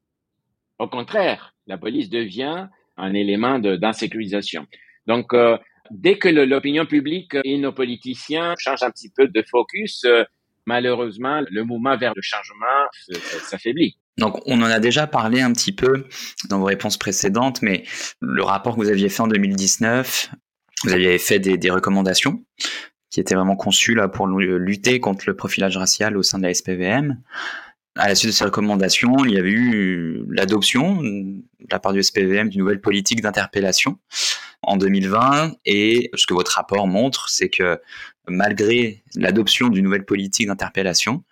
Au 0.78 0.88
contraire, 0.88 1.54
la 1.66 1.78
police 1.78 2.10
devient 2.10 2.68
un 2.98 3.14
élément 3.14 3.58
d'insécurisation. 3.58 4.66
Donc 5.06 5.32
euh, 5.32 5.56
dès 5.90 6.18
que 6.18 6.28
l'opinion 6.28 6.84
publique 6.84 7.36
et 7.44 7.56
nos 7.56 7.72
politiciens 7.72 8.54
changent 8.58 8.82
un 8.82 8.90
petit 8.90 9.10
peu 9.10 9.28
de 9.28 9.42
focus, 9.42 10.04
euh, 10.04 10.24
malheureusement, 10.66 11.42
le 11.48 11.64
mouvement 11.64 11.96
vers 11.96 12.12
le 12.14 12.22
changement 12.22 12.88
s'affaiblit. 13.42 13.96
Donc, 14.18 14.40
on 14.46 14.62
en 14.62 14.66
a 14.66 14.80
déjà 14.80 15.06
parlé 15.06 15.40
un 15.42 15.52
petit 15.52 15.72
peu 15.72 16.06
dans 16.48 16.58
vos 16.58 16.64
réponses 16.64 16.96
précédentes, 16.96 17.60
mais 17.62 17.84
le 18.20 18.42
rapport 18.42 18.74
que 18.74 18.80
vous 18.80 18.88
aviez 18.88 19.08
fait 19.08 19.22
en 19.22 19.28
2019 19.28 20.30
vous 20.84 20.92
aviez 20.92 21.18
fait 21.18 21.38
des, 21.38 21.70
recommandations 21.70 22.44
qui 23.10 23.20
étaient 23.20 23.34
vraiment 23.34 23.56
conçues 23.56 23.94
là 23.94 24.08
pour 24.08 24.26
lutter 24.26 25.00
contre 25.00 25.24
le 25.26 25.34
profilage 25.34 25.76
racial 25.76 26.16
au 26.16 26.22
sein 26.22 26.38
de 26.38 26.44
la 26.44 26.52
SPVM. 26.52 27.20
À 27.96 28.08
la 28.08 28.14
suite 28.14 28.30
de 28.30 28.34
ces 28.34 28.44
recommandations, 28.44 29.24
il 29.24 29.32
y 29.32 29.38
avait 29.38 29.50
eu 29.50 30.26
l'adoption 30.28 31.02
de 31.02 31.42
la 31.70 31.78
part 31.78 31.94
du 31.94 32.02
SPVM 32.02 32.50
d'une 32.50 32.60
nouvelle 32.60 32.82
politique 32.82 33.22
d'interpellation 33.22 33.98
en 34.60 34.76
2020. 34.76 35.52
Et 35.64 36.10
ce 36.14 36.26
que 36.26 36.34
votre 36.34 36.52
rapport 36.52 36.86
montre, 36.86 37.30
c'est 37.30 37.48
que 37.48 37.80
malgré 38.28 39.02
l'adoption 39.14 39.68
d'une 39.68 39.84
nouvelle 39.84 40.04
politique 40.04 40.48
d'interpellation, 40.48 41.24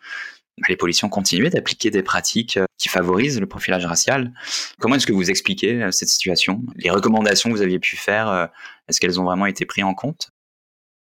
les 0.68 0.76
policiers 0.76 1.06
ont 1.06 1.10
continué 1.10 1.50
d'appliquer 1.50 1.90
des 1.90 2.02
pratiques 2.02 2.56
euh, 2.56 2.66
qui 2.78 2.88
favorisent 2.88 3.40
le 3.40 3.46
profilage 3.46 3.84
racial. 3.86 4.32
Comment 4.78 4.96
est-ce 4.96 5.06
que 5.06 5.12
vous 5.12 5.30
expliquez 5.30 5.82
euh, 5.82 5.90
cette 5.90 6.08
situation? 6.08 6.62
Les 6.76 6.90
recommandations 6.90 7.50
que 7.50 7.56
vous 7.56 7.62
aviez 7.62 7.78
pu 7.78 7.96
faire, 7.96 8.28
euh, 8.28 8.46
est-ce 8.88 9.00
qu'elles 9.00 9.20
ont 9.20 9.24
vraiment 9.24 9.46
été 9.46 9.64
prises 9.66 9.84
en 9.84 9.94
compte? 9.94 10.30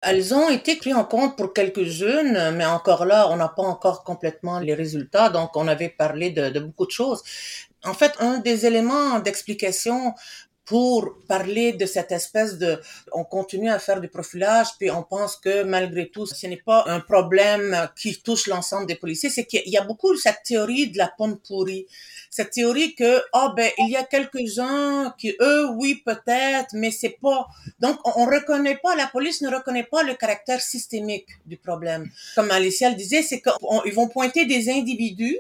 Elles 0.02 0.34
ont 0.34 0.50
été 0.50 0.76
prises 0.76 0.96
en 0.96 1.06
compte 1.06 1.38
pour 1.38 1.54
quelques 1.54 1.86
jeunes, 1.86 2.56
mais 2.58 2.66
encore 2.66 3.06
là, 3.06 3.30
on 3.32 3.38
n'a 3.38 3.48
pas 3.48 3.64
encore 3.64 4.04
complètement 4.04 4.60
les 4.60 4.74
résultats. 4.74 5.30
Donc, 5.30 5.56
on 5.56 5.66
avait 5.70 5.88
parlé 5.88 6.30
de 6.30 6.60
beaucoup 6.60 6.86
de 6.86 6.92
choses. 6.92 7.24
En 7.86 7.94
fait, 7.94 8.12
un 8.20 8.40
des 8.40 8.66
éléments 8.66 9.20
d'explication 9.20 10.14
pour 10.66 11.16
parler 11.28 11.74
de 11.74 11.86
cette 11.86 12.12
espèce 12.12 12.58
de, 12.58 12.80
on 13.12 13.24
continue 13.24 13.70
à 13.70 13.80
faire 13.80 14.00
du 14.00 14.08
profilage, 14.08 14.68
puis 14.80 14.90
on 14.90 15.04
pense 15.04 15.36
que 15.36 15.64
malgré 15.64 16.10
tout, 16.10 16.26
ce 16.26 16.48
n'est 16.48 16.62
pas 16.66 16.86
un 16.88 17.00
problème 17.00 17.90
qui 17.98 18.22
touche 18.22 18.48
l'ensemble 18.48 18.88
des 18.88 18.96
policiers, 18.96 19.30
c'est 19.30 19.46
qu'il 19.46 19.68
y 19.68 19.78
a 19.78 19.84
beaucoup 19.84 20.16
cette 20.16 20.44
théorie 20.44 20.90
de 20.90 20.98
la 20.98 21.12
pomme 21.18 21.38
pourrie, 21.40 21.86
cette 22.30 22.52
théorie 22.52 22.96
que, 22.96 23.22
oh, 23.34 23.50
ben, 23.56 23.70
il 23.78 23.90
y 23.90 23.98
a 23.98 24.04
quelques-uns 24.04 25.14
qui, 25.18 25.36
eux, 25.42 25.70
oui, 25.76 26.02
peut-être, 26.06 26.70
mais 26.74 26.92
c'est 26.92 27.18
pas, 27.22 27.48
donc 27.80 28.00
on, 28.06 28.24
on 28.24 28.26
reconnaît 28.26 28.80
pas, 28.82 28.96
la 28.96 29.08
police 29.08 29.42
ne 29.42 29.50
reconnaît 29.54 29.84
pas 29.84 30.04
le 30.04 30.14
caractère 30.14 30.62
systémique 30.62 31.28
du 31.46 31.58
problème. 31.58 32.10
Comme 32.36 32.52
Alicia 32.52 32.90
le 32.90 32.96
disait, 32.96 33.22
c'est 33.22 33.42
qu'ils 33.42 33.94
vont 33.94 34.08
pointer 34.08 34.46
des 34.46 34.70
individus 34.70 35.38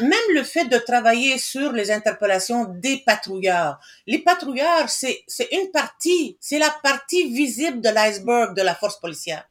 même 0.00 0.34
le 0.34 0.42
fait 0.42 0.66
de 0.66 0.78
travailler 0.78 1.38
sur 1.38 1.72
les 1.72 1.90
interpellations 1.90 2.64
des 2.64 2.98
patrouilleurs. 2.98 3.78
Les 4.06 4.18
patrouilleurs, 4.18 4.88
c'est, 4.88 5.24
une 5.52 5.70
partie, 5.72 6.36
c'est 6.40 6.58
la 6.58 6.70
partie 6.82 7.32
visible 7.32 7.80
de 7.80 7.88
l'iceberg 7.88 8.56
de 8.56 8.62
la 8.62 8.74
force 8.74 9.00
policière. 9.00 9.48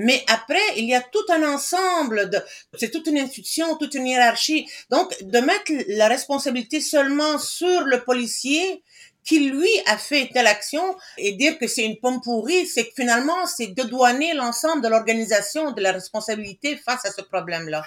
Mais 0.00 0.24
après, 0.28 0.62
il 0.76 0.84
y 0.84 0.94
a 0.94 1.00
tout 1.00 1.24
un 1.28 1.42
ensemble 1.52 2.30
de, 2.30 2.38
c'est 2.76 2.90
toute 2.90 3.08
une 3.08 3.18
institution, 3.18 3.76
toute 3.76 3.94
une 3.94 4.06
hiérarchie. 4.06 4.68
Donc, 4.90 5.12
de 5.22 5.38
mettre 5.40 5.72
la 5.88 6.06
responsabilité 6.06 6.80
seulement 6.80 7.36
sur 7.38 7.80
le 7.80 8.04
policier 8.04 8.84
qui 9.24 9.40
lui 9.40 9.68
a 9.86 9.98
fait 9.98 10.30
telle 10.32 10.46
action 10.46 10.96
et 11.18 11.32
dire 11.32 11.58
que 11.58 11.66
c'est 11.66 11.84
une 11.84 11.98
pomme 11.98 12.20
pourrie, 12.22 12.66
c'est 12.66 12.84
que 12.86 12.94
finalement, 12.96 13.44
c'est 13.46 13.66
dédouaner 13.66 14.34
l'ensemble 14.34 14.82
de 14.82 14.88
l'organisation 14.88 15.72
de 15.72 15.82
la 15.82 15.92
responsabilité 15.92 16.76
face 16.76 17.04
à 17.04 17.10
ce 17.10 17.20
problème-là. 17.20 17.82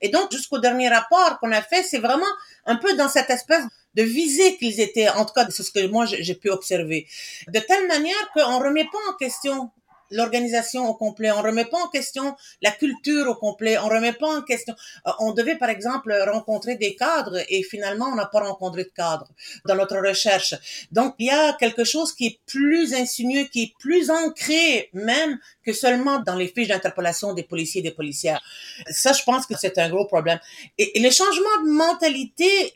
Et 0.00 0.08
donc, 0.08 0.30
jusqu'au 0.32 0.58
dernier 0.58 0.88
rapport 0.88 1.38
qu'on 1.40 1.52
a 1.52 1.62
fait, 1.62 1.82
c'est 1.82 1.98
vraiment 1.98 2.26
un 2.64 2.76
peu 2.76 2.94
dans 2.96 3.08
cette 3.08 3.30
espèce 3.30 3.64
de 3.94 4.02
visée 4.02 4.56
qu'ils 4.58 4.80
étaient, 4.80 5.08
en 5.08 5.24
tout 5.24 5.32
cas, 5.32 5.46
c'est 5.50 5.62
ce 5.62 5.70
que 5.70 5.86
moi 5.86 6.04
j'ai 6.06 6.34
pu 6.34 6.50
observer, 6.50 7.06
de 7.48 7.58
telle 7.60 7.86
manière 7.88 8.30
qu'on 8.34 8.58
remet 8.58 8.84
pas 8.84 8.98
en 9.10 9.14
question 9.14 9.70
l'organisation 10.10 10.88
au 10.88 10.94
complet. 10.94 11.30
On 11.30 11.42
remet 11.42 11.64
pas 11.64 11.78
en 11.78 11.88
question 11.88 12.34
la 12.62 12.70
culture 12.70 13.28
au 13.28 13.34
complet. 13.34 13.78
On 13.78 13.88
remet 13.88 14.12
pas 14.12 14.28
en 14.28 14.42
question. 14.42 14.74
Euh, 15.06 15.10
on 15.20 15.32
devait, 15.32 15.56
par 15.56 15.68
exemple, 15.68 16.12
rencontrer 16.28 16.76
des 16.76 16.94
cadres 16.94 17.42
et 17.48 17.62
finalement, 17.62 18.06
on 18.06 18.16
n'a 18.16 18.26
pas 18.26 18.40
rencontré 18.40 18.84
de 18.84 18.90
cadres 18.90 19.28
dans 19.66 19.74
notre 19.74 19.96
recherche. 19.98 20.54
Donc, 20.92 21.14
il 21.18 21.26
y 21.26 21.30
a 21.30 21.52
quelque 21.54 21.84
chose 21.84 22.12
qui 22.12 22.26
est 22.26 22.40
plus 22.46 22.94
insinueux, 22.94 23.44
qui 23.44 23.62
est 23.64 23.72
plus 23.78 24.10
ancré 24.10 24.90
même 24.92 25.38
que 25.64 25.72
seulement 25.72 26.20
dans 26.20 26.36
les 26.36 26.48
fiches 26.48 26.68
d'interpellation 26.68 27.34
des 27.34 27.42
policiers 27.42 27.80
et 27.80 27.84
des 27.84 27.90
policières. 27.90 28.40
Ça, 28.90 29.12
je 29.12 29.22
pense 29.22 29.46
que 29.46 29.54
c'est 29.56 29.78
un 29.78 29.88
gros 29.88 30.06
problème. 30.06 30.38
Et, 30.78 30.98
et 30.98 31.00
les 31.00 31.10
changements 31.10 31.62
de 31.64 31.70
mentalité 31.70 32.74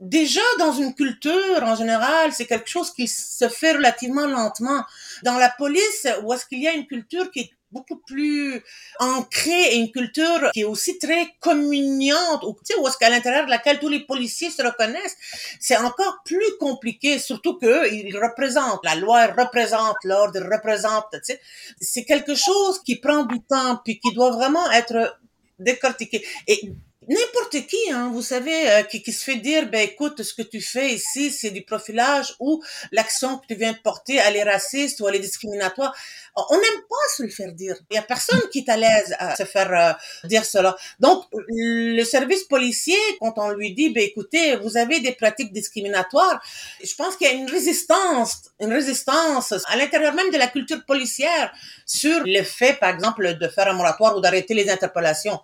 déjà 0.00 0.40
dans 0.58 0.72
une 0.72 0.94
culture 0.94 1.62
en 1.62 1.76
général, 1.76 2.32
c'est 2.32 2.46
quelque 2.46 2.68
chose 2.68 2.92
qui 2.92 3.06
se 3.06 3.48
fait 3.48 3.72
relativement 3.72 4.26
lentement. 4.26 4.82
Dans 5.22 5.36
la 5.36 5.50
police, 5.50 6.08
où 6.22 6.32
est-ce 6.32 6.46
qu'il 6.46 6.62
y 6.62 6.68
a 6.68 6.72
une 6.72 6.86
culture 6.86 7.30
qui 7.30 7.40
est 7.40 7.50
beaucoup 7.72 7.98
plus 7.98 8.62
ancrée 8.98 9.74
et 9.74 9.76
une 9.76 9.92
culture 9.92 10.50
qui 10.52 10.62
est 10.62 10.64
aussi 10.64 10.98
très 10.98 11.28
communiante, 11.38 12.42
ou 12.42 12.54
tu 12.54 12.74
sais, 12.74 12.80
où 12.80 12.88
est-ce 12.88 12.98
qu'à 12.98 13.10
l'intérieur 13.10 13.44
de 13.44 13.50
laquelle 13.50 13.78
tous 13.78 13.88
les 13.88 14.00
policiers 14.00 14.50
se 14.50 14.62
reconnaissent, 14.62 15.16
c'est 15.60 15.76
encore 15.76 16.18
plus 16.24 16.56
compliqué, 16.58 17.18
surtout 17.18 17.58
que 17.58 17.92
ils 17.92 18.16
représentent, 18.18 18.84
la 18.84 18.96
loi 18.96 19.26
représente 19.26 19.96
l'ordre, 20.02 20.40
représente, 20.50 21.06
tu 21.12 21.18
sais, 21.22 21.40
c'est 21.80 22.04
quelque 22.04 22.34
chose 22.34 22.82
qui 22.82 22.96
prend 22.96 23.24
du 23.24 23.40
temps, 23.42 23.80
puis 23.84 24.00
qui 24.00 24.12
doit 24.12 24.32
vraiment 24.32 24.68
être 24.72 25.16
décortiqué. 25.60 26.26
Et 26.48 26.72
n'importe 27.10 27.66
qui, 27.66 27.90
hein, 27.92 28.10
vous 28.12 28.22
savez, 28.22 28.70
euh, 28.70 28.82
qui, 28.84 29.02
qui, 29.02 29.12
se 29.12 29.24
fait 29.24 29.36
dire, 29.36 29.68
ben 29.68 29.80
écoute, 29.80 30.22
ce 30.22 30.32
que 30.32 30.42
tu 30.42 30.60
fais 30.60 30.94
ici, 30.94 31.32
c'est 31.32 31.50
du 31.50 31.62
profilage 31.62 32.34
ou 32.38 32.62
l'action 32.92 33.38
que 33.38 33.46
tu 33.48 33.56
viens 33.56 33.72
de 33.72 33.78
porter, 33.78 34.14
elle 34.14 34.36
est 34.36 34.44
raciste 34.44 35.00
ou 35.00 35.08
elle 35.08 35.16
est 35.16 35.20
discriminatoire. 35.20 35.92
On 36.36 36.54
n'aime 36.54 36.82
pas 36.88 37.06
se 37.16 37.24
le 37.24 37.28
faire 37.28 37.52
dire. 37.52 37.74
Il 37.90 37.96
y 37.96 37.98
a 37.98 38.02
personne 38.02 38.40
qui 38.52 38.60
est 38.60 38.68
à 38.68 38.76
l'aise 38.76 39.14
à 39.18 39.34
se 39.34 39.42
faire 39.42 39.72
euh, 39.72 40.28
dire 40.28 40.44
cela. 40.44 40.76
Donc, 41.00 41.24
le 41.48 42.04
service 42.04 42.44
policier, 42.44 42.98
quand 43.18 43.34
on 43.38 43.50
lui 43.50 43.74
dit, 43.74 43.90
ben 43.90 44.04
écoutez, 44.04 44.54
vous 44.56 44.76
avez 44.76 45.00
des 45.00 45.12
pratiques 45.12 45.52
discriminatoires, 45.52 46.40
je 46.82 46.94
pense 46.94 47.16
qu'il 47.16 47.26
y 47.26 47.30
a 47.30 47.34
une 47.34 47.50
résistance, 47.50 48.42
une 48.60 48.72
résistance 48.72 49.52
à 49.66 49.76
l'intérieur 49.76 50.14
même 50.14 50.30
de 50.30 50.38
la 50.38 50.46
culture 50.46 50.84
policière 50.84 51.52
sur 51.86 52.20
le 52.24 52.42
fait, 52.44 52.74
par 52.74 52.94
exemple, 52.94 53.36
de 53.36 53.48
faire 53.48 53.66
un 53.66 53.72
moratoire 53.72 54.16
ou 54.16 54.20
d'arrêter 54.20 54.54
les 54.54 54.70
interpellations. 54.70 55.40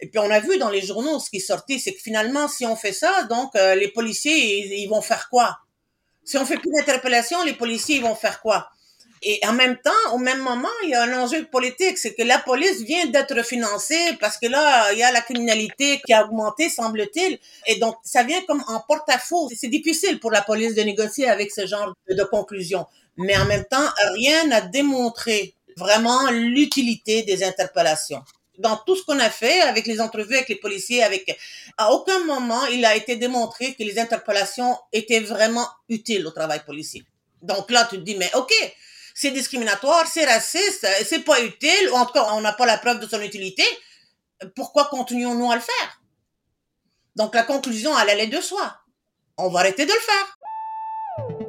Et 0.00 0.08
puis 0.08 0.18
on 0.18 0.30
a 0.30 0.40
vu 0.40 0.58
dans 0.58 0.70
les 0.70 0.82
journaux 0.82 1.18
ce 1.18 1.30
qui 1.30 1.40
sorti, 1.40 1.80
c'est 1.80 1.92
que 1.92 2.00
finalement, 2.00 2.48
si 2.48 2.66
on 2.66 2.76
fait 2.76 2.92
ça, 2.92 3.24
donc 3.24 3.54
euh, 3.56 3.74
les 3.74 3.88
policiers, 3.88 4.80
ils, 4.82 4.88
vont 4.88 5.02
faire 5.02 5.28
quoi? 5.28 5.58
Si 6.24 6.36
on 6.36 6.44
fait 6.44 6.56
plus 6.56 6.70
d'interpellations, 6.76 7.42
les 7.44 7.54
policiers, 7.54 7.96
ils 7.96 8.02
vont 8.02 8.14
faire 8.14 8.40
quoi? 8.40 8.68
Et 9.22 9.40
en 9.46 9.52
même 9.52 9.78
temps, 9.78 10.12
au 10.12 10.18
même 10.18 10.40
moment, 10.40 10.68
il 10.84 10.90
y 10.90 10.94
a 10.94 11.02
un 11.02 11.22
enjeu 11.22 11.44
politique, 11.46 11.96
c'est 11.96 12.14
que 12.14 12.22
la 12.22 12.38
police 12.38 12.82
vient 12.82 13.06
d'être 13.06 13.42
financée 13.44 14.16
parce 14.20 14.36
que 14.36 14.46
là, 14.46 14.92
il 14.92 14.98
y 14.98 15.02
a 15.02 15.10
la 15.10 15.22
criminalité 15.22 16.00
qui 16.04 16.12
a 16.12 16.24
augmenté, 16.24 16.68
semble-t-il. 16.68 17.38
Et 17.66 17.76
donc, 17.76 17.96
ça 18.04 18.22
vient 18.22 18.42
comme 18.46 18.62
en 18.68 18.80
porte-à-faux. 18.80 19.48
C'est 19.56 19.68
difficile 19.68 20.20
pour 20.20 20.30
la 20.30 20.42
police 20.42 20.74
de 20.74 20.82
négocier 20.82 21.28
avec 21.28 21.50
ce 21.50 21.66
genre 21.66 21.94
de 22.08 22.24
conclusion. 22.24 22.86
Mais 23.16 23.36
en 23.38 23.46
même 23.46 23.64
temps, 23.64 23.88
rien 24.14 24.46
n'a 24.48 24.60
démontré 24.60 25.54
vraiment 25.76 26.30
l'utilité 26.30 27.22
des 27.22 27.42
interpellations 27.42 28.22
dans 28.58 28.76
tout 28.78 28.96
ce 28.96 29.04
qu'on 29.04 29.18
a 29.18 29.30
fait 29.30 29.60
avec 29.62 29.86
les 29.86 30.00
entrevues 30.00 30.34
avec 30.34 30.48
les 30.48 30.56
policiers, 30.56 31.02
avec 31.02 31.38
à 31.76 31.92
aucun 31.92 32.24
moment 32.24 32.64
il 32.66 32.84
a 32.84 32.96
été 32.96 33.16
démontré 33.16 33.74
que 33.74 33.82
les 33.82 33.98
interpellations 33.98 34.76
étaient 34.92 35.20
vraiment 35.20 35.68
utiles 35.88 36.26
au 36.26 36.30
travail 36.30 36.64
policier. 36.64 37.04
Donc 37.42 37.70
là, 37.70 37.86
tu 37.88 37.96
te 37.96 38.02
dis 38.02 38.16
mais 38.16 38.30
ok, 38.34 38.52
c'est 39.14 39.30
discriminatoire, 39.30 40.06
c'est 40.06 40.24
raciste, 40.24 40.86
c'est 41.04 41.24
pas 41.24 41.40
utile, 41.42 41.90
ou 41.92 41.94
en 41.94 42.06
tout 42.06 42.12
cas 42.12 42.26
on 42.32 42.40
n'a 42.40 42.52
pas 42.52 42.66
la 42.66 42.78
preuve 42.78 43.00
de 43.00 43.06
son 43.06 43.20
utilité. 43.20 43.64
Pourquoi 44.54 44.86
continuons-nous 44.86 45.50
à 45.50 45.54
le 45.54 45.62
faire? 45.62 46.00
Donc 47.14 47.34
la 47.34 47.44
conclusion, 47.44 47.98
elle 47.98 48.10
allait 48.10 48.26
de 48.26 48.40
soi. 48.40 48.76
On 49.38 49.48
va 49.48 49.60
arrêter 49.60 49.86
de 49.86 49.92
le 49.92 50.00
faire. 50.00 51.45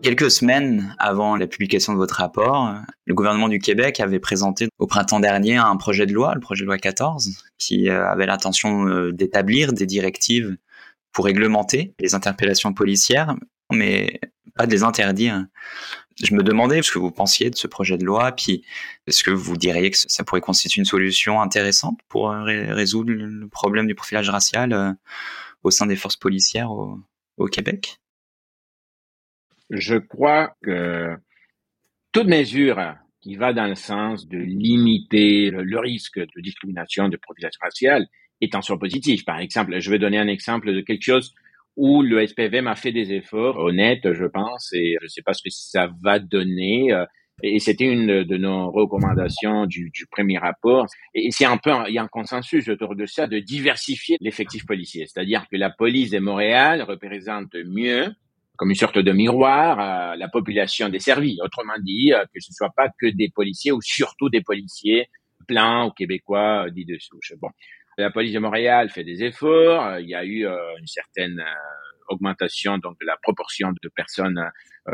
Quelques 0.00 0.30
semaines 0.30 0.94
avant 0.98 1.34
la 1.34 1.48
publication 1.48 1.92
de 1.92 1.98
votre 1.98 2.14
rapport, 2.14 2.72
le 3.06 3.14
gouvernement 3.14 3.48
du 3.48 3.58
Québec 3.58 3.98
avait 3.98 4.20
présenté 4.20 4.68
au 4.78 4.86
printemps 4.86 5.18
dernier 5.18 5.56
un 5.56 5.76
projet 5.76 6.06
de 6.06 6.12
loi, 6.12 6.34
le 6.34 6.40
projet 6.40 6.62
de 6.62 6.66
loi 6.66 6.78
14, 6.78 7.30
qui 7.58 7.88
euh, 7.88 8.08
avait 8.08 8.26
l'intention 8.26 8.86
euh, 8.86 9.12
d'établir 9.12 9.72
des 9.72 9.86
directives 9.86 10.56
pour 11.12 11.24
réglementer 11.24 11.94
les 11.98 12.14
interpellations 12.14 12.72
policières, 12.72 13.34
mais 13.72 14.20
pas 14.54 14.66
de 14.66 14.70
les 14.70 14.84
interdire. 14.84 15.44
Je 16.22 16.32
me 16.32 16.44
demandais 16.44 16.80
ce 16.82 16.92
que 16.92 17.00
vous 17.00 17.10
pensiez 17.10 17.50
de 17.50 17.56
ce 17.56 17.66
projet 17.66 17.98
de 17.98 18.04
loi, 18.04 18.30
puis 18.30 18.64
est-ce 19.08 19.24
que 19.24 19.32
vous 19.32 19.56
diriez 19.56 19.90
que 19.90 19.98
ça 19.98 20.22
pourrait 20.22 20.40
constituer 20.40 20.78
une 20.78 20.86
solution 20.86 21.40
intéressante 21.42 21.98
pour 22.08 22.30
euh, 22.30 22.44
résoudre 22.44 23.10
le 23.12 23.48
problème 23.48 23.88
du 23.88 23.96
profilage 23.96 24.30
racial 24.30 24.96
au 25.64 25.72
sein 25.72 25.86
des 25.86 25.96
forces 25.96 26.16
policières 26.16 26.70
au 26.70 27.46
Québec? 27.50 27.98
Je 29.70 29.96
crois 29.96 30.54
que 30.62 31.16
toute 32.12 32.26
mesure 32.26 32.94
qui 33.20 33.36
va 33.36 33.52
dans 33.52 33.66
le 33.66 33.74
sens 33.74 34.28
de 34.28 34.38
limiter 34.38 35.50
le, 35.50 35.78
risque 35.78 36.18
de 36.18 36.40
discrimination, 36.40 37.08
de 37.08 37.16
profilation 37.16 37.58
raciale 37.62 38.06
est 38.40 38.54
en 38.54 38.62
soi 38.62 38.78
positif. 38.78 39.24
Par 39.24 39.40
exemple, 39.40 39.78
je 39.78 39.90
vais 39.90 39.98
donner 39.98 40.18
un 40.18 40.28
exemple 40.28 40.72
de 40.72 40.80
quelque 40.80 41.02
chose 41.02 41.34
où 41.76 42.02
le 42.02 42.26
SPVM 42.26 42.66
a 42.66 42.74
fait 42.74 42.92
des 42.92 43.12
efforts 43.12 43.56
honnêtes, 43.58 44.12
je 44.12 44.24
pense, 44.24 44.72
et 44.72 44.96
je 45.00 45.04
ne 45.04 45.08
sais 45.08 45.22
pas 45.22 45.32
ce 45.32 45.42
que 45.42 45.50
ça 45.50 45.90
va 46.02 46.18
donner. 46.18 46.92
Euh, 46.92 47.04
et 47.42 47.60
c'était 47.60 47.84
une 47.84 48.24
de 48.24 48.36
nos 48.36 48.70
recommandations 48.70 49.66
du, 49.66 49.90
du 49.90 50.06
premier 50.06 50.38
rapport. 50.38 50.86
Et 51.14 51.30
c'est 51.30 51.44
un 51.44 51.56
peu, 51.56 51.70
il 51.86 51.94
y 51.94 51.98
a 51.98 52.02
un 52.02 52.08
consensus 52.08 52.68
autour 52.68 52.96
de 52.96 53.06
ça, 53.06 53.28
de 53.28 53.38
diversifier 53.38 54.16
l'effectif 54.20 54.66
policier. 54.66 55.06
C'est-à-dire 55.06 55.46
que 55.48 55.56
la 55.56 55.70
police 55.70 56.10
de 56.10 56.18
Montréal 56.18 56.82
représente 56.82 57.54
mieux 57.54 58.12
comme 58.58 58.70
une 58.70 58.76
sorte 58.76 58.98
de 58.98 59.12
miroir 59.12 59.78
à 59.78 60.16
la 60.16 60.28
population 60.28 60.88
desservie. 60.88 61.38
Autrement 61.42 61.78
dit, 61.80 62.12
euh, 62.12 62.24
que 62.34 62.40
ce 62.40 62.52
soit 62.52 62.72
pas 62.76 62.88
que 63.00 63.06
des 63.06 63.30
policiers 63.30 63.70
ou 63.70 63.80
surtout 63.80 64.28
des 64.28 64.42
policiers 64.42 65.06
pleins 65.46 65.86
ou 65.86 65.90
québécois 65.92 66.66
euh, 66.66 66.70
dits 66.70 66.84
de 66.84 66.98
souche. 66.98 67.32
Bon, 67.40 67.48
la 67.96 68.10
police 68.10 68.32
de 68.32 68.40
Montréal 68.40 68.90
fait 68.90 69.04
des 69.04 69.22
efforts. 69.22 69.86
Euh, 69.86 70.00
il 70.00 70.08
y 70.08 70.14
a 70.14 70.24
eu 70.24 70.44
une 70.44 70.86
certaine 70.86 71.42
augmentation 72.08 72.78
donc 72.78 72.98
de 73.00 73.06
la 73.06 73.16
proportion 73.22 73.70
de 73.70 73.88
personnes 73.94 74.42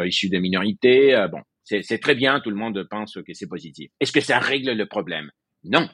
issues 0.05 0.29
de 0.29 0.39
minorités. 0.39 1.27
bon, 1.31 1.41
c'est 1.63 1.99
très 1.99 2.15
bien. 2.15 2.41
Tout 2.41 2.51
le 2.51 2.57
monde 2.57 2.87
pense 2.91 3.15
que 3.15 3.33
c'est 3.33 3.47
positif. 3.47 3.91
Est-ce 4.01 4.13
que 4.13 4.21
ça 4.21 4.39
règle 4.39 4.73
le 4.73 4.87
problème? 4.87 5.31
Non. 5.63 5.89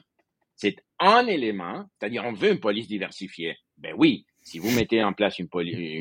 C'est 0.55 0.77
un 0.99 1.25
élément, 1.27 1.85
c'est-à-dire 1.99 2.25
on 2.25 2.33
veut 2.33 2.51
une 2.51 2.59
police 2.59 2.87
diversifiée. 2.87 3.55
Ben 3.77 3.93
oui, 3.97 4.25
si 4.51 4.59
vous 4.59 4.71
mettez 4.71 5.01
en 5.01 5.13
place 5.13 5.39
une, 5.39 5.47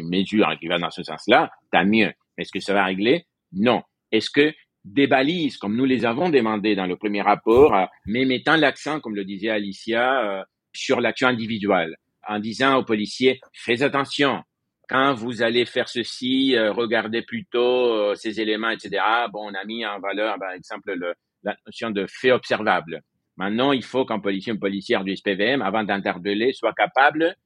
mesure 0.09 0.53
qui 0.59 0.67
va 0.67 0.79
dans 0.79 0.91
ce 0.91 1.05
sens-là, 1.05 1.53
tant 1.71 1.85
mieux. 1.85 2.13
Est-ce 2.37 2.51
que 2.51 2.59
ça 2.59 2.75
va 2.75 2.85
régler? 2.85 3.27
Non. 3.53 3.83
Est-ce 4.11 4.29
que 4.29 4.53
des 4.85 5.07
balises, 5.07 5.57
comme 5.57 5.77
nous 5.77 5.85
les 5.85 6.05
avons 6.05 6.31
demandé 6.31 6.75
dans 6.75 6.87
le 6.87 6.97
premier 6.97 7.23
rapport, 7.23 7.77
euh, 7.77 7.85
mais 8.07 8.25
mettant 8.25 8.57
l'accent, 8.57 8.99
comme 8.99 9.15
le 9.15 9.25
disait 9.25 9.51
Alicia, 9.51 10.25
euh, 10.25 10.43
sur 10.73 11.01
l'action 11.01 11.29
individuelle, 11.29 11.95
en 12.27 12.41
disant 12.41 12.77
aux 12.77 12.85
policiers, 12.85 13.41
faites 13.53 13.83
attention, 13.83 14.43
quand 14.89 15.15
vous 15.15 15.43
allez 15.43 15.65
faire 15.65 15.89
ceci, 15.89 16.57
euh, 16.57 16.73
regardez 16.73 17.23
plutôt 17.23 18.13
ces 18.17 18.41
éléments, 18.41 18.71
etc. 18.71 19.01
Bon, 19.33 19.49
on 19.49 19.55
a 19.55 19.65
mis 19.65 19.87
en 19.87 20.01
valeur, 20.01 20.37
par 20.41 20.51
exemple, 20.51 20.93
le, 20.95 21.15
la 21.45 21.57
notion 21.67 21.91
de 21.91 22.07
fait 22.09 22.33
observable. 22.33 23.03
Maintenant, 23.37 23.71
il 23.71 23.85
faut 23.85 24.05
qu'un 24.05 24.19
policier, 24.19 24.53
une 24.53 24.59
policière 24.59 25.05
du 25.05 25.15
SPVM, 25.15 25.63
avant 25.63 25.85
d'interpeller, 25.85 26.53
soit 26.53 26.75
capable 26.75 27.37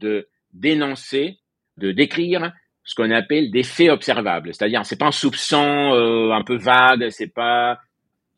de 0.00 0.28
dénoncer, 0.52 1.38
de 1.76 1.92
décrire 1.92 2.52
ce 2.84 2.94
qu'on 2.94 3.10
appelle 3.10 3.50
des 3.50 3.64
faits 3.64 3.90
observables. 3.90 4.54
C'est-à-dire, 4.54 4.86
c'est 4.86 4.96
pas 4.96 5.06
un 5.06 5.12
soupçon 5.12 5.92
euh, 5.92 6.32
un 6.32 6.42
peu 6.42 6.56
vague, 6.56 7.08
c'est 7.10 7.32
pas 7.32 7.78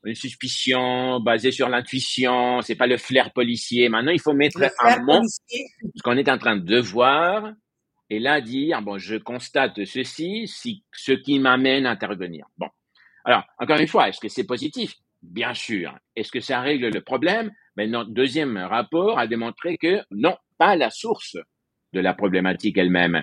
une 0.05 0.14
suspicion 0.14 1.21
basée 1.21 1.51
sur 1.51 1.68
l'intuition, 1.68 2.62
c'est 2.62 2.77
pas 2.77 2.87
le 2.87 2.97
flair 2.97 3.33
policier. 3.33 3.88
Maintenant, 3.88 4.12
il 4.12 4.21
faut 4.21 4.33
mettre 4.33 4.62
un 4.81 5.03
mot 5.03 5.21
ce 5.25 6.03
qu'on 6.03 6.16
est 6.16 6.29
en 6.31 6.38
train 6.38 6.57
de 6.57 6.79
voir 6.79 7.53
et 8.11 8.18
là 8.18 8.40
dire 8.40 8.81
bon, 8.81 8.99
je 8.99 9.16
constate 9.16 9.85
ceci, 9.85 10.47
si, 10.47 10.83
ce 10.92 11.12
qui 11.12 11.38
m'amène 11.38 11.85
à 11.85 11.90
intervenir. 11.90 12.47
Bon, 12.57 12.68
alors 13.25 13.44
encore 13.59 13.79
une 13.79 13.88
fois, 13.88 14.09
est-ce 14.09 14.21
que 14.21 14.29
c'est 14.29 14.47
positif? 14.47 14.94
Bien 15.21 15.53
sûr. 15.53 15.94
Est-ce 16.16 16.31
que 16.31 16.40
ça 16.40 16.61
règle 16.61 16.88
le 16.88 17.01
problème? 17.03 17.51
Mais 17.77 17.87
notre 17.87 18.11
deuxième 18.11 18.57
rapport 18.57 19.18
a 19.18 19.27
démontré 19.27 19.77
que 19.77 20.01
non, 20.11 20.37
pas 20.59 20.77
la 20.77 20.90
source 20.90 21.37
de 21.92 22.01
la 22.01 22.14
problématique 22.14 22.77
elle-même. 22.79 23.23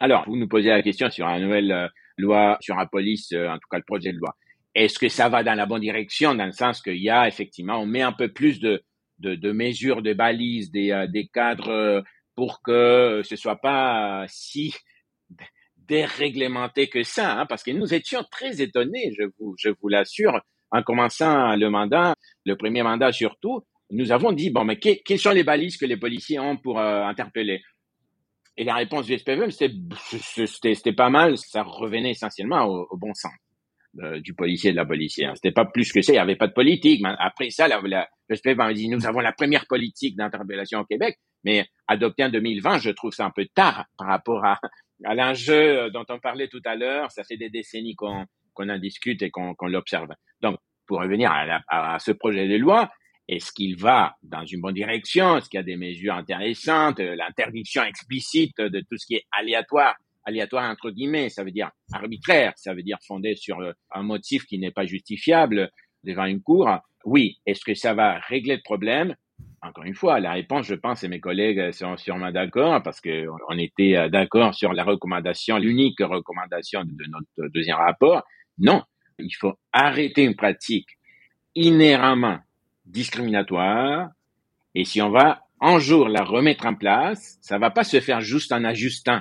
Alors, 0.00 0.24
vous 0.26 0.36
nous 0.36 0.48
posez 0.48 0.68
la 0.68 0.82
question 0.82 1.10
sur 1.10 1.26
la 1.26 1.40
nouvelle 1.40 1.72
euh, 1.72 1.88
loi 2.18 2.58
sur 2.60 2.76
la 2.76 2.86
police, 2.86 3.32
euh, 3.32 3.48
en 3.48 3.54
tout 3.54 3.68
cas 3.70 3.78
le 3.78 3.84
projet 3.84 4.12
de 4.12 4.18
loi. 4.18 4.36
Est-ce 4.74 4.98
que 4.98 5.08
ça 5.08 5.28
va 5.28 5.42
dans 5.42 5.54
la 5.54 5.66
bonne 5.66 5.80
direction, 5.80 6.34
dans 6.34 6.46
le 6.46 6.52
sens 6.52 6.82
qu'il 6.82 7.02
y 7.02 7.10
a 7.10 7.26
effectivement, 7.26 7.78
on 7.78 7.86
met 7.86 8.02
un 8.02 8.12
peu 8.12 8.32
plus 8.32 8.60
de, 8.60 8.82
de, 9.18 9.52
mesures, 9.52 10.02
de 10.02 10.12
balises, 10.12 10.70
des, 10.70 10.92
euh, 10.92 11.06
des 11.06 11.26
cadres 11.26 12.04
pour 12.36 12.62
que 12.62 13.22
ce 13.24 13.34
soit 13.34 13.60
pas 13.60 14.24
si 14.28 14.74
déréglementé 15.76 16.88
que 16.88 17.02
ça, 17.02 17.40
hein, 17.40 17.46
parce 17.46 17.62
que 17.62 17.70
nous 17.70 17.94
étions 17.94 18.22
très 18.30 18.60
étonnés, 18.60 19.12
je 19.18 19.24
vous, 19.38 19.54
je 19.58 19.70
vous 19.70 19.88
l'assure, 19.88 20.40
en 20.70 20.82
commençant 20.82 21.56
le 21.56 21.70
mandat, 21.70 22.14
le 22.44 22.56
premier 22.56 22.82
mandat 22.82 23.10
surtout, 23.10 23.64
nous 23.90 24.12
avons 24.12 24.32
dit, 24.32 24.50
bon, 24.50 24.64
mais 24.64 24.78
quelles 24.78 25.18
sont 25.18 25.30
les 25.30 25.44
balises 25.44 25.76
que 25.76 25.86
les 25.86 25.96
policiers 25.96 26.38
ont 26.38 26.56
pour 26.56 26.78
euh, 26.78 27.02
interpeller? 27.04 27.62
Et 28.56 28.64
la 28.64 28.74
réponse 28.74 29.06
du 29.06 29.16
SPVM, 29.16 29.50
c'était 29.50 30.92
pas 30.92 31.10
mal, 31.10 31.38
ça 31.38 31.62
revenait 31.62 32.10
essentiellement 32.10 32.64
au, 32.66 32.96
bon 32.96 33.14
sens 33.14 33.32
euh, 34.00 34.20
du 34.20 34.34
policier 34.34 34.70
et 34.70 34.72
de 34.72 34.76
la 34.76 34.84
policière. 34.84 35.32
C'était 35.36 35.52
pas 35.52 35.64
plus 35.64 35.92
que 35.92 36.02
ça, 36.02 36.12
il 36.12 36.16
n'y 36.16 36.20
avait 36.20 36.36
pas 36.36 36.48
de 36.48 36.52
politique. 36.52 37.00
Après 37.18 37.50
ça, 37.50 37.68
la, 37.68 37.80
le 37.80 38.36
SPVM 38.36 38.60
a 38.60 38.74
dit, 38.74 38.88
nous 38.88 39.06
avons 39.06 39.20
la 39.20 39.32
première 39.32 39.66
politique 39.66 40.16
d'interpellation 40.16 40.80
au 40.80 40.84
Québec, 40.84 41.16
mais 41.44 41.66
adoptée 41.86 42.24
en 42.24 42.30
2020, 42.30 42.78
je 42.78 42.90
trouve 42.90 43.12
ça 43.12 43.26
un 43.26 43.30
peu 43.30 43.46
tard 43.54 43.86
par 43.96 44.08
rapport 44.08 44.44
à, 44.44 44.58
à 45.04 45.14
l'enjeu 45.14 45.90
dont 45.90 46.04
on 46.08 46.18
parlait 46.18 46.48
tout 46.48 46.62
à 46.64 46.74
l'heure. 46.74 47.12
Ça 47.12 47.22
fait 47.22 47.36
des 47.36 47.50
décennies 47.50 47.94
qu'on 47.94 48.26
qu'on 48.58 48.68
en 48.68 48.78
discute 48.78 49.22
et 49.22 49.30
qu'on 49.30 49.54
l'observe. 49.62 50.08
Donc, 50.42 50.58
pour 50.86 50.98
revenir 51.00 51.30
à, 51.68 51.98
ce 52.00 52.10
projet 52.10 52.48
de 52.48 52.56
loi, 52.56 52.90
est-ce 53.28 53.52
qu'il 53.52 53.76
va 53.76 54.16
dans 54.22 54.44
une 54.46 54.60
bonne 54.60 54.74
direction? 54.74 55.36
Est-ce 55.36 55.50
qu'il 55.50 55.58
y 55.58 55.60
a 55.60 55.64
des 55.64 55.76
mesures 55.76 56.14
intéressantes? 56.14 56.98
L'interdiction 56.98 57.82
explicite 57.84 58.58
de 58.58 58.80
tout 58.80 58.96
ce 58.96 59.06
qui 59.06 59.16
est 59.16 59.26
aléatoire, 59.38 59.96
aléatoire 60.24 60.70
entre 60.70 60.90
guillemets, 60.90 61.28
ça 61.28 61.44
veut 61.44 61.50
dire 61.50 61.70
arbitraire, 61.92 62.54
ça 62.56 62.72
veut 62.72 62.82
dire 62.82 62.98
fondé 63.06 63.36
sur 63.36 63.58
un 63.92 64.02
motif 64.02 64.44
qui 64.46 64.58
n'est 64.58 64.70
pas 64.70 64.86
justifiable 64.86 65.70
devant 66.04 66.24
une 66.24 66.42
cour. 66.42 66.70
Oui, 67.04 67.38
est-ce 67.44 67.64
que 67.64 67.74
ça 67.74 67.92
va 67.92 68.18
régler 68.18 68.56
le 68.56 68.62
problème? 68.62 69.14
Encore 69.60 69.84
une 69.84 69.94
fois, 69.94 70.20
la 70.20 70.32
réponse, 70.32 70.66
je 70.66 70.74
pense, 70.74 71.04
et 71.04 71.08
mes 71.08 71.20
collègues 71.20 71.72
sont 71.72 71.96
sûrement 71.96 72.30
d'accord, 72.30 72.82
parce 72.82 73.00
qu'on 73.00 73.58
était 73.58 74.08
d'accord 74.08 74.54
sur 74.54 74.72
la 74.72 74.84
recommandation, 74.84 75.58
l'unique 75.58 76.00
recommandation 76.00 76.82
de 76.84 77.04
notre 77.08 77.52
deuxième 77.52 77.76
rapport, 77.76 78.22
non, 78.58 78.82
il 79.18 79.34
faut 79.34 79.54
arrêter 79.72 80.24
une 80.24 80.36
pratique 80.36 80.88
inhéremment 81.54 82.38
discriminatoire 82.88 84.10
et 84.74 84.84
si 84.84 85.00
on 85.02 85.10
va 85.10 85.42
un 85.60 85.78
jour 85.78 86.08
la 86.08 86.22
remettre 86.22 86.66
en 86.66 86.74
place, 86.74 87.38
ça 87.40 87.58
va 87.58 87.70
pas 87.70 87.84
se 87.84 88.00
faire 88.00 88.20
juste 88.20 88.52
en 88.52 88.64
ajustant 88.64 89.20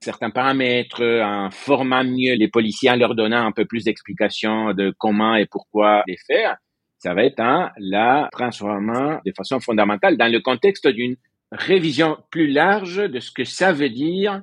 certains 0.00 0.30
paramètres, 0.30 1.02
en 1.02 1.50
formant 1.50 2.04
mieux 2.04 2.34
les 2.34 2.48
policiers, 2.48 2.90
en 2.90 2.96
leur 2.96 3.14
donnant 3.14 3.46
un 3.46 3.52
peu 3.52 3.64
plus 3.64 3.84
d'explications 3.84 4.72
de 4.74 4.94
comment 4.98 5.34
et 5.34 5.46
pourquoi 5.46 6.02
les 6.06 6.18
faire. 6.26 6.56
Ça 6.98 7.14
va 7.14 7.24
être 7.24 7.40
en 7.40 7.70
la 7.78 8.28
transformant 8.32 9.20
de 9.24 9.32
façon 9.36 9.60
fondamentale 9.60 10.16
dans 10.16 10.30
le 10.30 10.40
contexte 10.40 10.86
d'une 10.86 11.16
révision 11.50 12.18
plus 12.30 12.48
large 12.48 12.96
de 12.96 13.20
ce 13.20 13.30
que 13.30 13.44
ça 13.44 13.72
veut 13.72 13.90
dire 13.90 14.42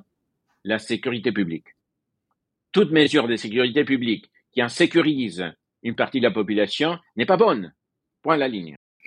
la 0.64 0.78
sécurité 0.78 1.32
publique 1.32 1.68
toute 2.74 2.90
mesure 2.90 3.28
de 3.28 3.36
sécurité 3.36 3.84
publique 3.84 4.26
qui 4.52 4.62
en 4.62 4.68
sécurise 4.68 5.44
une 5.82 5.94
partie 5.94 6.18
de 6.18 6.24
la 6.24 6.32
population 6.32 6.98
n'est 7.16 7.24
pas 7.24 7.36
bonne. 7.36 7.72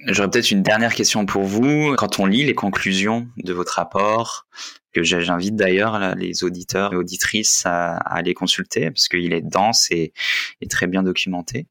J'aurais 0.05 0.29
peut-être 0.29 0.51
une 0.51 0.61
dernière 0.61 0.93
question 0.93 1.25
pour 1.25 1.43
vous. 1.43 1.95
Quand 1.97 2.19
on 2.19 2.27
lit 2.27 2.45
les 2.45 2.53
conclusions 2.53 3.27
de 3.37 3.51
votre 3.51 3.73
rapport, 3.73 4.45
que 4.93 5.03
j'invite 5.03 5.55
d'ailleurs 5.55 6.15
les 6.15 6.43
auditeurs 6.43 6.93
et 6.93 6.95
auditrices 6.95 7.63
à, 7.65 7.97
aller 7.97 8.33
consulter, 8.33 8.91
parce 8.91 9.07
qu'il 9.07 9.33
est 9.33 9.41
dense 9.41 9.87
et, 9.91 10.13
et, 10.61 10.67
très 10.67 10.87
bien 10.87 11.03
documenté, 11.03 11.67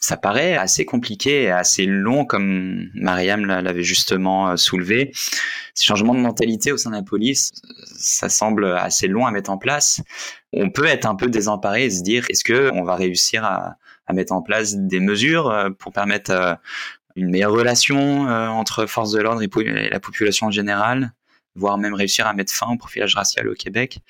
ça 0.00 0.16
paraît 0.16 0.56
assez 0.56 0.84
compliqué 0.84 1.44
et 1.44 1.50
assez 1.50 1.86
long, 1.86 2.24
comme 2.24 2.90
Mariam 2.94 3.44
l'avait 3.44 3.84
justement 3.84 4.50
euh, 4.50 4.56
soulevé. 4.56 5.12
Ces 5.74 5.84
changements 5.84 6.14
de 6.14 6.20
mentalité 6.20 6.72
au 6.72 6.76
sein 6.76 6.90
de 6.90 6.96
la 6.96 7.02
police, 7.02 7.52
ça 7.84 8.28
semble 8.28 8.66
assez 8.76 9.06
long 9.06 9.26
à 9.26 9.30
mettre 9.30 9.50
en 9.50 9.58
place. 9.58 10.02
On 10.52 10.70
peut 10.70 10.86
être 10.86 11.06
un 11.06 11.14
peu 11.14 11.28
désemparé 11.28 11.84
et 11.84 11.90
se 11.90 12.02
dire, 12.02 12.26
est-ce 12.30 12.42
que 12.42 12.70
on 12.72 12.82
va 12.82 12.96
réussir 12.96 13.44
à, 13.44 13.76
à, 14.06 14.12
mettre 14.12 14.32
en 14.32 14.42
place 14.42 14.76
des 14.76 15.00
mesures 15.00 15.50
euh, 15.50 15.70
pour 15.70 15.92
permettre 15.92 16.30
euh, 16.30 16.54
une 17.16 17.30
meilleure 17.30 17.52
relation 17.52 18.22
entre 18.26 18.86
forces 18.86 19.12
de 19.12 19.20
l'ordre 19.20 19.42
et 19.42 19.90
la 19.90 20.00
population 20.00 20.46
en 20.46 20.50
général, 20.50 21.12
voire 21.54 21.76
même 21.76 21.92
réussir 21.92 22.26
à 22.26 22.32
mettre 22.32 22.50
fin 22.54 22.72
au 22.72 22.78
profilage 22.78 23.14
racial 23.14 23.48
au 23.48 23.54
Québec 23.54 24.00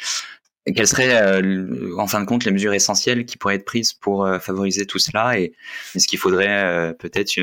quelles 0.66 0.86
seraient, 0.86 1.20
euh, 1.20 1.98
en 1.98 2.06
fin 2.06 2.20
de 2.20 2.26
compte, 2.26 2.44
les 2.44 2.52
mesures 2.52 2.72
essentielles 2.72 3.26
qui 3.26 3.36
pourraient 3.36 3.56
être 3.56 3.64
prises 3.64 3.92
pour 3.92 4.24
euh, 4.24 4.38
favoriser 4.38 4.86
tout 4.86 4.98
cela 4.98 5.38
Et 5.38 5.54
est-ce 5.94 6.06
qu'il 6.06 6.18
faudrait 6.18 6.62
euh, 6.62 6.92
peut-être 6.92 7.40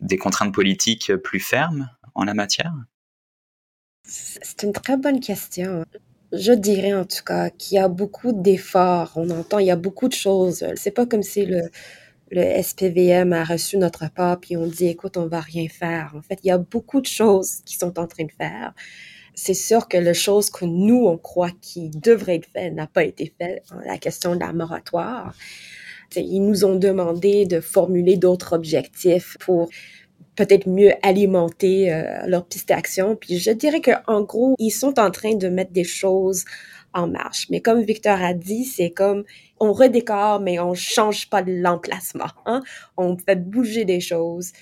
des 0.00 0.16
contraintes 0.16 0.54
politiques 0.54 1.14
plus 1.16 1.40
fermes 1.40 1.90
en 2.14 2.24
la 2.24 2.34
matière? 2.34 2.72
C'est 4.04 4.62
une 4.62 4.72
très 4.72 4.96
bonne 4.96 5.20
question. 5.20 5.84
Je 6.32 6.52
dirais 6.52 6.94
en 6.94 7.04
tout 7.04 7.24
cas 7.24 7.50
qu'il 7.50 7.76
y 7.76 7.78
a 7.78 7.88
beaucoup 7.88 8.32
d'efforts. 8.32 9.12
On 9.16 9.30
entend, 9.30 9.58
il 9.58 9.66
y 9.66 9.70
a 9.70 9.76
beaucoup 9.76 10.08
de 10.08 10.14
choses. 10.14 10.64
C'est 10.76 10.90
pas 10.90 11.06
comme 11.06 11.22
si 11.22 11.46
le, 11.46 11.70
le 12.30 12.62
SPVM 12.62 13.32
a 13.32 13.44
reçu 13.44 13.78
notre 13.78 14.00
rapport 14.00 14.38
puis 14.38 14.56
on 14.56 14.66
dit 14.66 14.88
écoute, 14.88 15.16
on 15.16 15.26
va 15.26 15.40
rien 15.40 15.68
faire. 15.68 16.12
En 16.16 16.22
fait, 16.22 16.38
il 16.44 16.48
y 16.48 16.50
a 16.50 16.58
beaucoup 16.58 17.00
de 17.00 17.06
choses 17.06 17.60
qui 17.64 17.76
sont 17.76 17.98
en 17.98 18.06
train 18.06 18.24
de 18.24 18.32
faire 18.32 18.74
c'est 19.38 19.54
sûr 19.54 19.86
que 19.86 19.96
la 19.96 20.14
chose 20.14 20.50
que 20.50 20.64
nous, 20.64 21.06
on 21.06 21.16
croit 21.16 21.52
qui 21.62 21.90
devrait 21.90 22.36
être 22.36 22.48
faite 22.52 22.74
n'a 22.74 22.88
pas 22.88 23.04
été 23.04 23.32
faite. 23.38 23.62
La 23.84 23.96
question 23.96 24.34
de 24.34 24.40
la 24.40 24.52
moratoire. 24.52 25.32
ils 26.16 26.40
nous 26.40 26.64
ont 26.64 26.74
demandé 26.74 27.46
de 27.46 27.60
formuler 27.60 28.16
d'autres 28.16 28.52
objectifs 28.52 29.36
pour 29.38 29.68
peut-être 30.38 30.68
mieux 30.68 30.92
alimenter 31.02 31.92
euh, 31.92 32.26
leur 32.26 32.46
piste 32.46 32.68
d'action. 32.68 33.16
Puis 33.16 33.38
je 33.38 33.50
dirais 33.50 33.80
qu'en 33.80 34.22
gros, 34.22 34.54
ils 34.60 34.70
sont 34.70 35.00
en 35.00 35.10
train 35.10 35.34
de 35.34 35.48
mettre 35.48 35.72
des 35.72 35.84
choses 35.84 36.44
en 36.94 37.08
marche. 37.08 37.48
Mais 37.50 37.60
comme 37.60 37.82
Victor 37.82 38.22
a 38.22 38.34
dit, 38.34 38.64
c'est 38.64 38.90
comme 38.90 39.24
on 39.58 39.72
redécore, 39.72 40.38
mais 40.38 40.60
on 40.60 40.74
change 40.74 41.28
pas 41.28 41.42
l'emplacement. 41.42 42.30
Hein? 42.46 42.62
On 42.96 43.16
fait 43.18 43.36
bouger 43.36 43.84
des 43.84 44.00
choses 44.00 44.52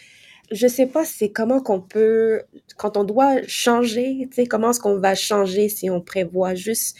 je 0.52 0.68
sais 0.68 0.86
pas 0.86 1.04
c'est 1.04 1.30
comment 1.30 1.60
qu'on 1.60 1.80
peut 1.80 2.42
quand 2.76 2.96
on 2.96 3.02
doit 3.02 3.42
changer, 3.48 4.28
tu 4.30 4.36
sais 4.36 4.46
comment 4.46 4.70
est-ce 4.70 4.78
qu'on 4.78 5.00
va 5.00 5.16
changer 5.16 5.68
si 5.68 5.90
on 5.90 6.00
prévoit 6.00 6.54
juste 6.54 6.96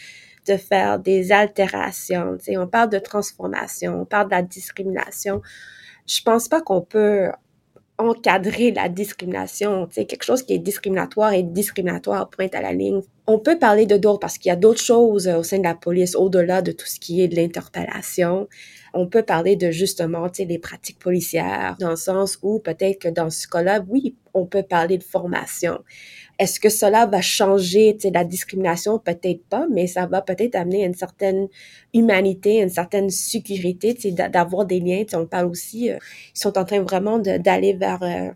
de 0.49 0.57
faire 0.57 0.99
des 0.99 1.31
altérations, 1.31 2.35
tu 2.37 2.43
sais 2.43 2.57
on 2.57 2.67
parle 2.67 2.89
de 2.89 2.99
transformation, 2.99 4.01
on 4.01 4.05
parle 4.05 4.25
de 4.25 4.31
la 4.31 4.41
discrimination. 4.41 5.41
Je 6.07 6.21
pense 6.23 6.49
pas 6.49 6.59
qu'on 6.59 6.81
peut 6.81 7.29
encadrer 7.97 8.71
la 8.71 8.89
discrimination, 8.89 9.87
quelque 9.87 10.23
chose 10.23 10.43
qui 10.43 10.53
est 10.53 10.59
discriminatoire 10.59 11.33
et 11.33 11.43
discriminatoire 11.43 12.29
pointe 12.29 12.53
à 12.53 12.61
la 12.61 12.73
ligne. 12.73 13.01
On 13.25 13.39
peut 13.39 13.57
parler 13.57 13.85
de 13.85 13.97
d'autres 13.97 14.19
parce 14.19 14.37
qu'il 14.37 14.49
y 14.49 14.53
a 14.53 14.55
d'autres 14.55 14.81
choses 14.81 15.27
au 15.27 15.43
sein 15.43 15.57
de 15.57 15.63
la 15.63 15.75
police 15.75 16.15
au-delà 16.15 16.61
de 16.61 16.71
tout 16.71 16.85
ce 16.85 16.99
qui 16.99 17.21
est 17.21 17.27
de 17.27 17.35
l'interpellation 17.35 18.47
on 18.97 19.07
peut 19.07 19.23
parler 19.23 19.55
de 19.55 19.71
justement, 19.71 20.27
les 20.37 20.59
pratiques 20.59 20.99
policières, 20.99 21.75
dans 21.79 21.91
le 21.91 21.95
sens 21.95 22.39
où 22.41 22.59
peut-être 22.59 22.99
que 22.99 23.07
dans 23.07 23.29
ce 23.29 23.47
cas-là, 23.47 23.83
oui, 23.87 24.15
on 24.33 24.45
peut 24.45 24.63
parler 24.63 24.97
de 24.97 25.03
formation. 25.03 25.79
Est-ce 26.39 26.59
que 26.59 26.69
cela 26.69 27.07
va 27.07 27.21
changer, 27.21 27.97
la 28.13 28.23
discrimination? 28.23 28.99
Peut-être 28.99 29.43
pas, 29.49 29.65
mais 29.71 29.87
ça 29.87 30.05
va 30.05 30.21
peut-être 30.21 30.55
amener 30.55 30.85
une 30.85 30.93
certaine 30.93 31.47
humanité, 31.93 32.61
une 32.61 32.69
certaine 32.69 33.09
sécurité, 33.09 33.95
d'avoir 34.11 34.65
des 34.65 34.79
liens. 34.79 35.03
On 35.13 35.25
parle 35.25 35.47
aussi, 35.47 35.89
euh, 35.89 35.97
ils 36.35 36.39
sont 36.39 36.57
en 36.57 36.65
train 36.65 36.81
vraiment 36.81 37.19
d'aller 37.19 37.73
vers... 37.73 38.03
Euh, 38.03 38.31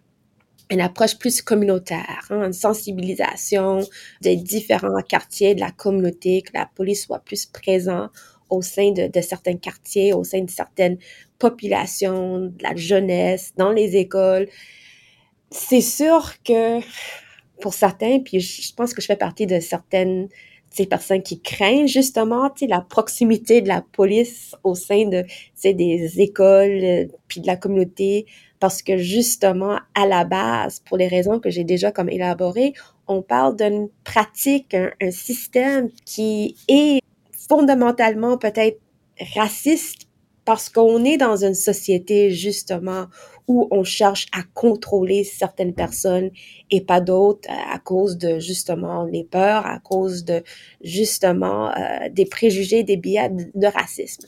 une 0.71 0.79
approche 0.79 1.17
plus 1.17 1.41
communautaire, 1.41 2.25
hein, 2.29 2.45
une 2.45 2.53
sensibilisation 2.53 3.81
des 4.21 4.37
différents 4.37 5.01
quartiers 5.01 5.53
de 5.53 5.59
la 5.59 5.71
communauté, 5.71 6.43
que 6.43 6.51
la 6.53 6.65
police 6.65 7.07
soit 7.07 7.19
plus 7.19 7.45
présente 7.45 8.09
au 8.49 8.61
sein 8.61 8.91
de, 8.91 9.21
certains 9.21 9.57
quartiers, 9.57 10.13
au 10.13 10.23
sein 10.23 10.41
de 10.41 10.49
certaines 10.49 10.97
populations, 11.39 12.39
de 12.39 12.63
la 12.63 12.75
jeunesse, 12.75 13.53
dans 13.57 13.71
les 13.71 13.97
écoles. 13.97 14.47
C'est 15.51 15.81
sûr 15.81 16.35
que 16.43 16.79
pour 17.61 17.73
certains, 17.73 18.19
puis 18.19 18.41
je 18.41 18.73
pense 18.73 18.93
que 18.93 19.01
je 19.01 19.07
fais 19.07 19.15
partie 19.15 19.47
de 19.47 19.59
certaines 19.59 20.27
ces 20.71 20.85
personnes 20.85 21.21
qui 21.21 21.41
craignent 21.41 21.87
justement 21.87 22.49
la 22.67 22.79
proximité 22.81 23.61
de 23.61 23.67
la 23.67 23.81
police 23.91 24.55
au 24.63 24.73
sein 24.73 25.05
de 25.05 25.25
des 25.63 26.21
écoles 26.21 26.79
euh, 26.83 27.05
puis 27.27 27.41
de 27.41 27.47
la 27.47 27.57
communauté. 27.57 28.25
Parce 28.59 28.81
que 28.81 28.97
justement 28.97 29.79
à 29.95 30.07
la 30.07 30.23
base 30.23 30.79
pour 30.85 30.97
les 30.97 31.07
raisons 31.07 31.39
que 31.39 31.49
j'ai 31.49 31.63
déjà 31.63 31.91
comme 31.91 32.09
élaborées 32.09 32.73
on 33.07 33.21
parle 33.21 33.55
d'une 33.55 33.89
pratique 34.03 34.75
un 34.75 35.11
système 35.11 35.89
qui 36.05 36.55
est 36.67 37.01
fondamentalement 37.49 38.37
peut-être 38.37 38.79
raciste 39.35 40.07
parce 40.45 40.69
qu'on 40.69 41.03
est 41.03 41.17
dans 41.17 41.43
une 41.43 41.53
société 41.53 42.31
justement 42.31 43.07
on 43.71 43.83
cherche 43.83 44.27
à 44.31 44.43
contrôler 44.53 45.23
certaines 45.23 45.73
personnes 45.73 46.31
et 46.69 46.81
pas 46.81 47.01
d'autres 47.01 47.49
à 47.49 47.79
cause 47.79 48.17
de 48.17 48.39
justement 48.39 49.03
les 49.05 49.23
peurs, 49.23 49.65
à 49.65 49.79
cause 49.79 50.25
de 50.25 50.43
justement 50.83 51.69
euh, 51.69 52.09
des 52.11 52.25
préjugés, 52.25 52.83
des 52.83 52.97
biais 52.97 53.29
de 53.29 53.67
racisme. 53.67 54.27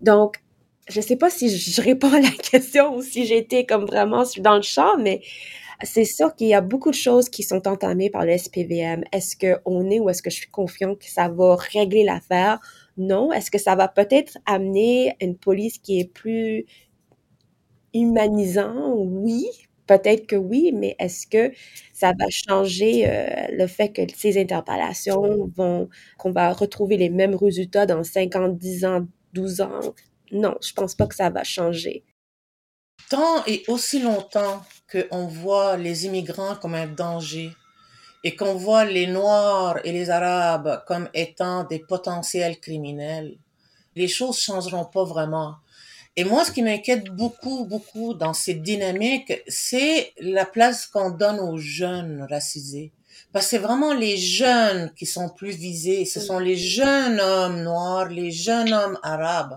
Donc, 0.00 0.36
je 0.88 1.00
sais 1.00 1.16
pas 1.16 1.30
si 1.30 1.56
je 1.56 1.80
réponds 1.80 2.12
à 2.12 2.20
la 2.20 2.30
question 2.50 2.96
ou 2.96 3.02
si 3.02 3.26
j'étais 3.26 3.64
comme 3.64 3.84
vraiment 3.84 4.24
dans 4.38 4.56
le 4.56 4.62
champ, 4.62 4.96
mais 4.98 5.20
c'est 5.82 6.04
sûr 6.04 6.34
qu'il 6.34 6.48
y 6.48 6.54
a 6.54 6.60
beaucoup 6.60 6.90
de 6.90 6.96
choses 6.96 7.28
qui 7.28 7.42
sont 7.42 7.66
entamées 7.66 8.10
par 8.10 8.24
le 8.24 8.36
SPVM. 8.36 9.02
Est-ce 9.12 9.36
qu'on 9.36 9.90
est 9.90 10.00
ou 10.00 10.10
est-ce 10.10 10.22
que 10.22 10.30
je 10.30 10.36
suis 10.36 10.50
confiant 10.50 10.94
que 10.94 11.06
ça 11.06 11.28
va 11.28 11.56
régler 11.56 12.04
l'affaire? 12.04 12.60
Non. 12.96 13.32
Est-ce 13.32 13.50
que 13.50 13.58
ça 13.58 13.74
va 13.76 13.88
peut-être 13.88 14.36
amener 14.46 15.16
une 15.20 15.36
police 15.36 15.78
qui 15.78 16.00
est 16.00 16.12
plus 16.12 16.66
humanisant? 17.94 18.94
Oui. 18.96 19.46
Peut-être 19.86 20.26
que 20.26 20.36
oui, 20.36 20.70
mais 20.72 20.94
est-ce 21.00 21.26
que 21.26 21.52
ça 21.92 22.12
va 22.18 22.26
changer 22.30 23.08
euh, 23.08 23.48
le 23.50 23.66
fait 23.66 23.88
que 23.90 24.02
ces 24.16 24.40
interpellations 24.40 25.50
vont, 25.56 25.88
qu'on 26.16 26.30
va 26.30 26.52
retrouver 26.52 26.96
les 26.96 27.10
mêmes 27.10 27.34
résultats 27.34 27.86
dans 27.86 28.04
50, 28.04 28.56
10 28.56 28.84
ans, 28.84 29.06
12 29.32 29.60
ans? 29.62 29.80
Non, 30.30 30.54
je 30.62 30.72
pense 30.74 30.94
pas 30.94 31.06
que 31.08 31.16
ça 31.16 31.28
va 31.30 31.42
changer. 31.42 32.04
Tant 33.10 33.44
et 33.46 33.64
aussi 33.68 34.00
longtemps 34.00 34.62
qu'on 34.90 35.26
voit 35.26 35.76
les 35.76 36.06
immigrants 36.06 36.54
comme 36.56 36.74
un 36.74 36.86
danger 36.86 37.50
et 38.24 38.36
qu'on 38.36 38.54
voit 38.54 38.84
les 38.84 39.06
Noirs 39.06 39.78
et 39.84 39.92
les 39.92 40.10
Arabes 40.10 40.82
comme 40.86 41.08
étant 41.14 41.64
des 41.64 41.80
potentiels 41.80 42.60
criminels, 42.60 43.38
les 43.96 44.08
choses 44.08 44.38
changeront 44.40 44.84
pas 44.84 45.04
vraiment. 45.04 45.56
Et 46.20 46.24
moi, 46.24 46.44
ce 46.44 46.52
qui 46.52 46.60
m'inquiète 46.60 47.04
beaucoup, 47.04 47.64
beaucoup 47.64 48.12
dans 48.12 48.34
cette 48.34 48.62
dynamique, 48.62 49.32
c'est 49.48 50.12
la 50.20 50.44
place 50.44 50.86
qu'on 50.86 51.08
donne 51.08 51.40
aux 51.40 51.56
jeunes 51.56 52.26
racisés. 52.28 52.92
Parce 53.32 53.46
que 53.46 53.50
c'est 53.52 53.58
vraiment 53.58 53.94
les 53.94 54.18
jeunes 54.18 54.92
qui 54.94 55.06
sont 55.06 55.30
plus 55.30 55.52
visés. 55.52 56.04
Ce 56.04 56.20
sont 56.20 56.38
les 56.38 56.58
jeunes 56.58 57.18
hommes 57.20 57.62
noirs, 57.62 58.10
les 58.10 58.30
jeunes 58.30 58.70
hommes 58.70 58.98
arabes. 59.02 59.56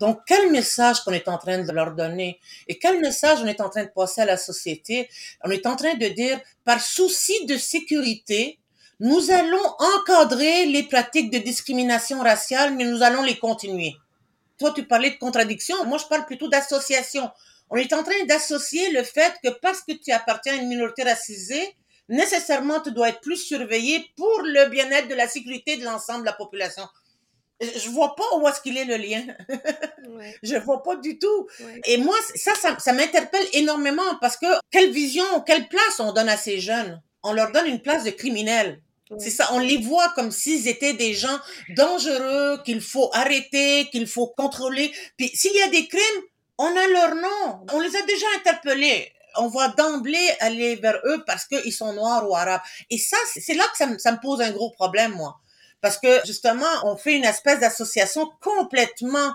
Donc, 0.00 0.20
quel 0.26 0.50
message 0.50 1.00
qu'on 1.00 1.12
est 1.12 1.28
en 1.28 1.36
train 1.36 1.62
de 1.62 1.72
leur 1.72 1.94
donner? 1.94 2.40
Et 2.68 2.78
quel 2.78 3.02
message 3.02 3.40
on 3.42 3.46
est 3.46 3.60
en 3.60 3.68
train 3.68 3.84
de 3.84 3.90
passer 3.94 4.22
à 4.22 4.24
la 4.24 4.38
société? 4.38 5.10
On 5.44 5.50
est 5.50 5.66
en 5.66 5.76
train 5.76 5.92
de 5.92 6.06
dire, 6.06 6.40
par 6.64 6.80
souci 6.80 7.44
de 7.44 7.58
sécurité, 7.58 8.58
nous 8.98 9.30
allons 9.30 9.74
encadrer 9.98 10.64
les 10.64 10.84
pratiques 10.84 11.30
de 11.30 11.36
discrimination 11.36 12.22
raciale, 12.22 12.74
mais 12.76 12.84
nous 12.84 13.02
allons 13.02 13.24
les 13.24 13.36
continuer. 13.36 13.94
Toi, 14.58 14.72
tu 14.74 14.84
parlais 14.84 15.10
de 15.10 15.16
contradiction. 15.16 15.84
Moi, 15.86 15.98
je 15.98 16.06
parle 16.06 16.26
plutôt 16.26 16.48
d'association. 16.48 17.30
On 17.70 17.76
est 17.76 17.92
en 17.92 18.02
train 18.02 18.24
d'associer 18.26 18.90
le 18.90 19.02
fait 19.02 19.34
que 19.42 19.50
parce 19.60 19.82
que 19.82 19.92
tu 19.92 20.10
appartiens 20.10 20.54
à 20.54 20.56
une 20.56 20.68
minorité 20.68 21.02
racisée, 21.02 21.76
nécessairement 22.08 22.80
tu 22.80 22.92
dois 22.92 23.10
être 23.10 23.20
plus 23.20 23.36
surveillé 23.36 24.04
pour 24.16 24.40
le 24.42 24.68
bien-être 24.70 25.08
de 25.08 25.14
la 25.14 25.28
sécurité 25.28 25.76
de 25.76 25.84
l'ensemble 25.84 26.20
de 26.20 26.26
la 26.26 26.32
population. 26.32 26.84
Je 27.60 27.90
vois 27.90 28.14
pas 28.14 28.24
où 28.36 28.46
est-ce 28.48 28.60
qu'il 28.60 28.78
est 28.78 28.84
le 28.84 28.96
lien. 28.96 29.24
ouais. 30.08 30.36
Je 30.42 30.56
vois 30.56 30.82
pas 30.82 30.96
du 30.96 31.18
tout. 31.18 31.48
Et 31.84 31.96
moi, 31.96 32.14
ça, 32.36 32.52
ça, 32.78 32.92
m'interpelle 32.92 33.46
énormément 33.52 34.16
parce 34.20 34.36
que 34.36 34.46
quelle 34.70 34.92
vision, 34.92 35.24
quelle 35.44 35.68
place 35.68 35.98
on 35.98 36.12
donne 36.12 36.28
à 36.28 36.36
ces 36.36 36.60
jeunes? 36.60 37.02
On 37.24 37.32
leur 37.32 37.50
donne 37.50 37.66
une 37.66 37.82
place 37.82 38.04
de 38.04 38.10
criminels. 38.10 38.80
C'est 39.18 39.30
ça, 39.30 39.48
on 39.52 39.58
les 39.58 39.78
voit 39.78 40.10
comme 40.10 40.30
s'ils 40.30 40.68
étaient 40.68 40.92
des 40.92 41.14
gens 41.14 41.38
dangereux, 41.70 42.60
qu'il 42.64 42.82
faut 42.82 43.10
arrêter, 43.14 43.88
qu'il 43.90 44.06
faut 44.06 44.26
contrôler. 44.26 44.92
Puis 45.16 45.30
s'il 45.34 45.54
y 45.54 45.62
a 45.62 45.68
des 45.68 45.88
crimes, 45.88 46.22
on 46.58 46.66
a 46.66 46.86
leur 46.88 47.14
nom. 47.14 47.66
On 47.72 47.80
les 47.80 47.96
a 47.96 48.02
déjà 48.02 48.26
interpellés 48.36 49.12
on 49.38 49.48
va 49.48 49.68
d'emblée 49.68 50.36
aller 50.40 50.76
vers 50.76 51.00
eux 51.04 51.22
parce 51.26 51.46
qu'ils 51.46 51.72
sont 51.72 51.92
noirs 51.92 52.28
ou 52.28 52.36
arabes. 52.36 52.60
Et 52.90 52.98
ça, 52.98 53.16
c'est 53.34 53.54
là 53.54 53.64
que 53.72 53.76
ça, 53.76 54.12
me 54.12 54.20
pose 54.20 54.40
un 54.40 54.50
gros 54.50 54.70
problème, 54.70 55.12
moi. 55.12 55.38
Parce 55.80 55.98
que, 55.98 56.20
justement, 56.26 56.66
on 56.84 56.96
fait 56.96 57.14
une 57.14 57.24
espèce 57.24 57.60
d'association 57.60 58.28
complètement, 58.40 59.32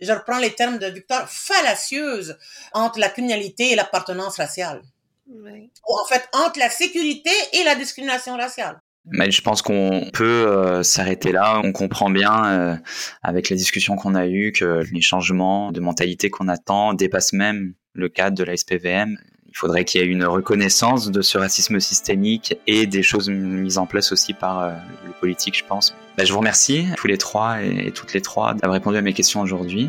je 0.00 0.12
reprends 0.12 0.38
les 0.38 0.54
termes 0.54 0.78
de 0.78 0.86
Victor, 0.86 1.26
fallacieuse 1.28 2.36
entre 2.72 2.98
la 2.98 3.08
criminalité 3.08 3.72
et 3.72 3.76
l'appartenance 3.76 4.36
raciale. 4.36 4.82
Oui. 5.28 5.70
Ou 5.88 5.98
en 5.98 6.04
fait, 6.04 6.28
entre 6.32 6.58
la 6.58 6.70
sécurité 6.70 7.32
et 7.54 7.64
la 7.64 7.74
discrimination 7.74 8.36
raciale. 8.36 8.80
Mais 9.12 9.30
je 9.30 9.40
pense 9.40 9.62
qu'on 9.62 10.08
peut 10.12 10.48
euh, 10.48 10.82
s'arrêter 10.82 11.32
là. 11.32 11.60
On 11.62 11.72
comprend 11.72 12.10
bien 12.10 12.44
euh, 12.46 12.76
avec 13.22 13.50
la 13.50 13.56
discussion 13.56 13.96
qu'on 13.96 14.14
a 14.14 14.26
eue 14.26 14.52
que 14.52 14.82
les 14.92 15.00
changements 15.00 15.70
de 15.72 15.80
mentalité 15.80 16.28
qu'on 16.30 16.48
attend 16.48 16.92
dépassent 16.94 17.32
même 17.32 17.74
le 17.94 18.08
cadre 18.08 18.36
de 18.36 18.44
la 18.44 18.56
SPVM 18.56 19.16
il 19.56 19.58
faudrait 19.58 19.86
qu'il 19.86 20.02
y 20.02 20.04
ait 20.04 20.06
une 20.06 20.26
reconnaissance 20.26 21.10
de 21.10 21.22
ce 21.22 21.38
racisme 21.38 21.80
systémique 21.80 22.58
et 22.66 22.86
des 22.86 23.02
choses 23.02 23.30
mises 23.30 23.78
en 23.78 23.86
place 23.86 24.12
aussi 24.12 24.34
par 24.34 24.60
euh, 24.60 24.72
le 25.06 25.12
politique, 25.12 25.56
je 25.56 25.64
pense. 25.64 25.94
Bah, 26.18 26.24
je 26.26 26.32
vous 26.34 26.40
remercie 26.40 26.86
tous 26.98 27.06
les 27.06 27.16
trois 27.16 27.62
et, 27.62 27.90
toutes 27.90 28.12
les 28.12 28.20
trois 28.20 28.52
d'avoir 28.52 28.74
répondu 28.74 28.98
à 28.98 29.00
mes 29.00 29.14
questions 29.14 29.40
aujourd'hui. 29.40 29.88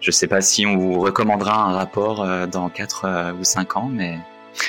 Je 0.00 0.08
ne 0.08 0.12
sais 0.12 0.28
pas 0.28 0.40
si 0.40 0.64
on 0.64 0.78
vous 0.78 0.98
recommandera 0.98 1.62
un 1.62 1.74
rapport 1.74 2.22
euh, 2.22 2.46
dans 2.46 2.70
4 2.70 3.04
euh, 3.04 3.32
ou 3.34 3.44
5 3.44 3.76
ans, 3.76 3.90
mais 3.92 4.16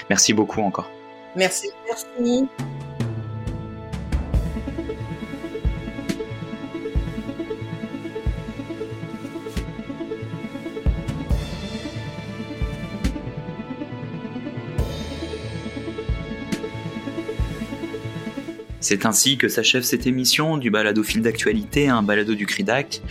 merci 0.10 0.34
beaucoup 0.34 0.62
encore. 0.62 0.92
Merci. 1.38 1.70
Merci. 1.88 2.50
C'est 18.84 19.06
ainsi 19.06 19.38
que 19.38 19.48
s'achève 19.48 19.84
cette 19.84 20.08
émission 20.08 20.58
du 20.58 20.70
balado 20.70 21.04
fil 21.04 21.22
d'actualité, 21.22 21.88
un 21.88 22.04
balado 22.04 22.36
du 22.36 22.46
CRIDAC. 22.46 23.02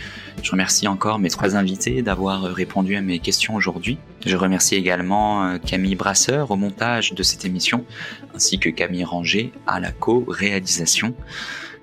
Je 0.43 0.51
remercie 0.51 0.87
encore 0.87 1.17
mes 1.17 1.31
trois 1.31 1.55
invités 1.55 2.03
d'avoir 2.03 2.43
répondu 2.43 2.95
à 2.95 3.01
mes 3.01 3.17
questions 3.17 3.55
aujourd'hui. 3.55 3.97
Je 4.23 4.37
remercie 4.37 4.75
également 4.75 5.43
euh, 5.43 5.57
Camille 5.57 5.95
Brasseur 5.95 6.51
au 6.51 6.57
montage 6.57 7.13
de 7.15 7.23
cette 7.23 7.43
émission, 7.43 7.85
ainsi 8.35 8.59
que 8.59 8.69
Camille 8.69 9.03
Ranger 9.03 9.51
à 9.65 9.79
la 9.79 9.91
co-réalisation. 9.91 11.15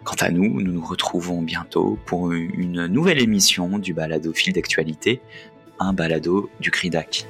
Quant 0.04 0.14
à 0.20 0.30
nous, 0.30 0.60
nous 0.60 0.72
nous 0.72 0.84
retrouvons 0.84 1.42
bientôt 1.42 1.98
pour 2.06 2.30
une 2.30 2.86
nouvelle 2.86 3.20
émission 3.20 3.76
du 3.80 3.92
balado 3.92 4.32
fil 4.32 4.52
d'actualité, 4.52 5.20
un 5.80 5.92
balado 5.92 6.48
du 6.60 6.70
CRIDAC. 6.70 7.26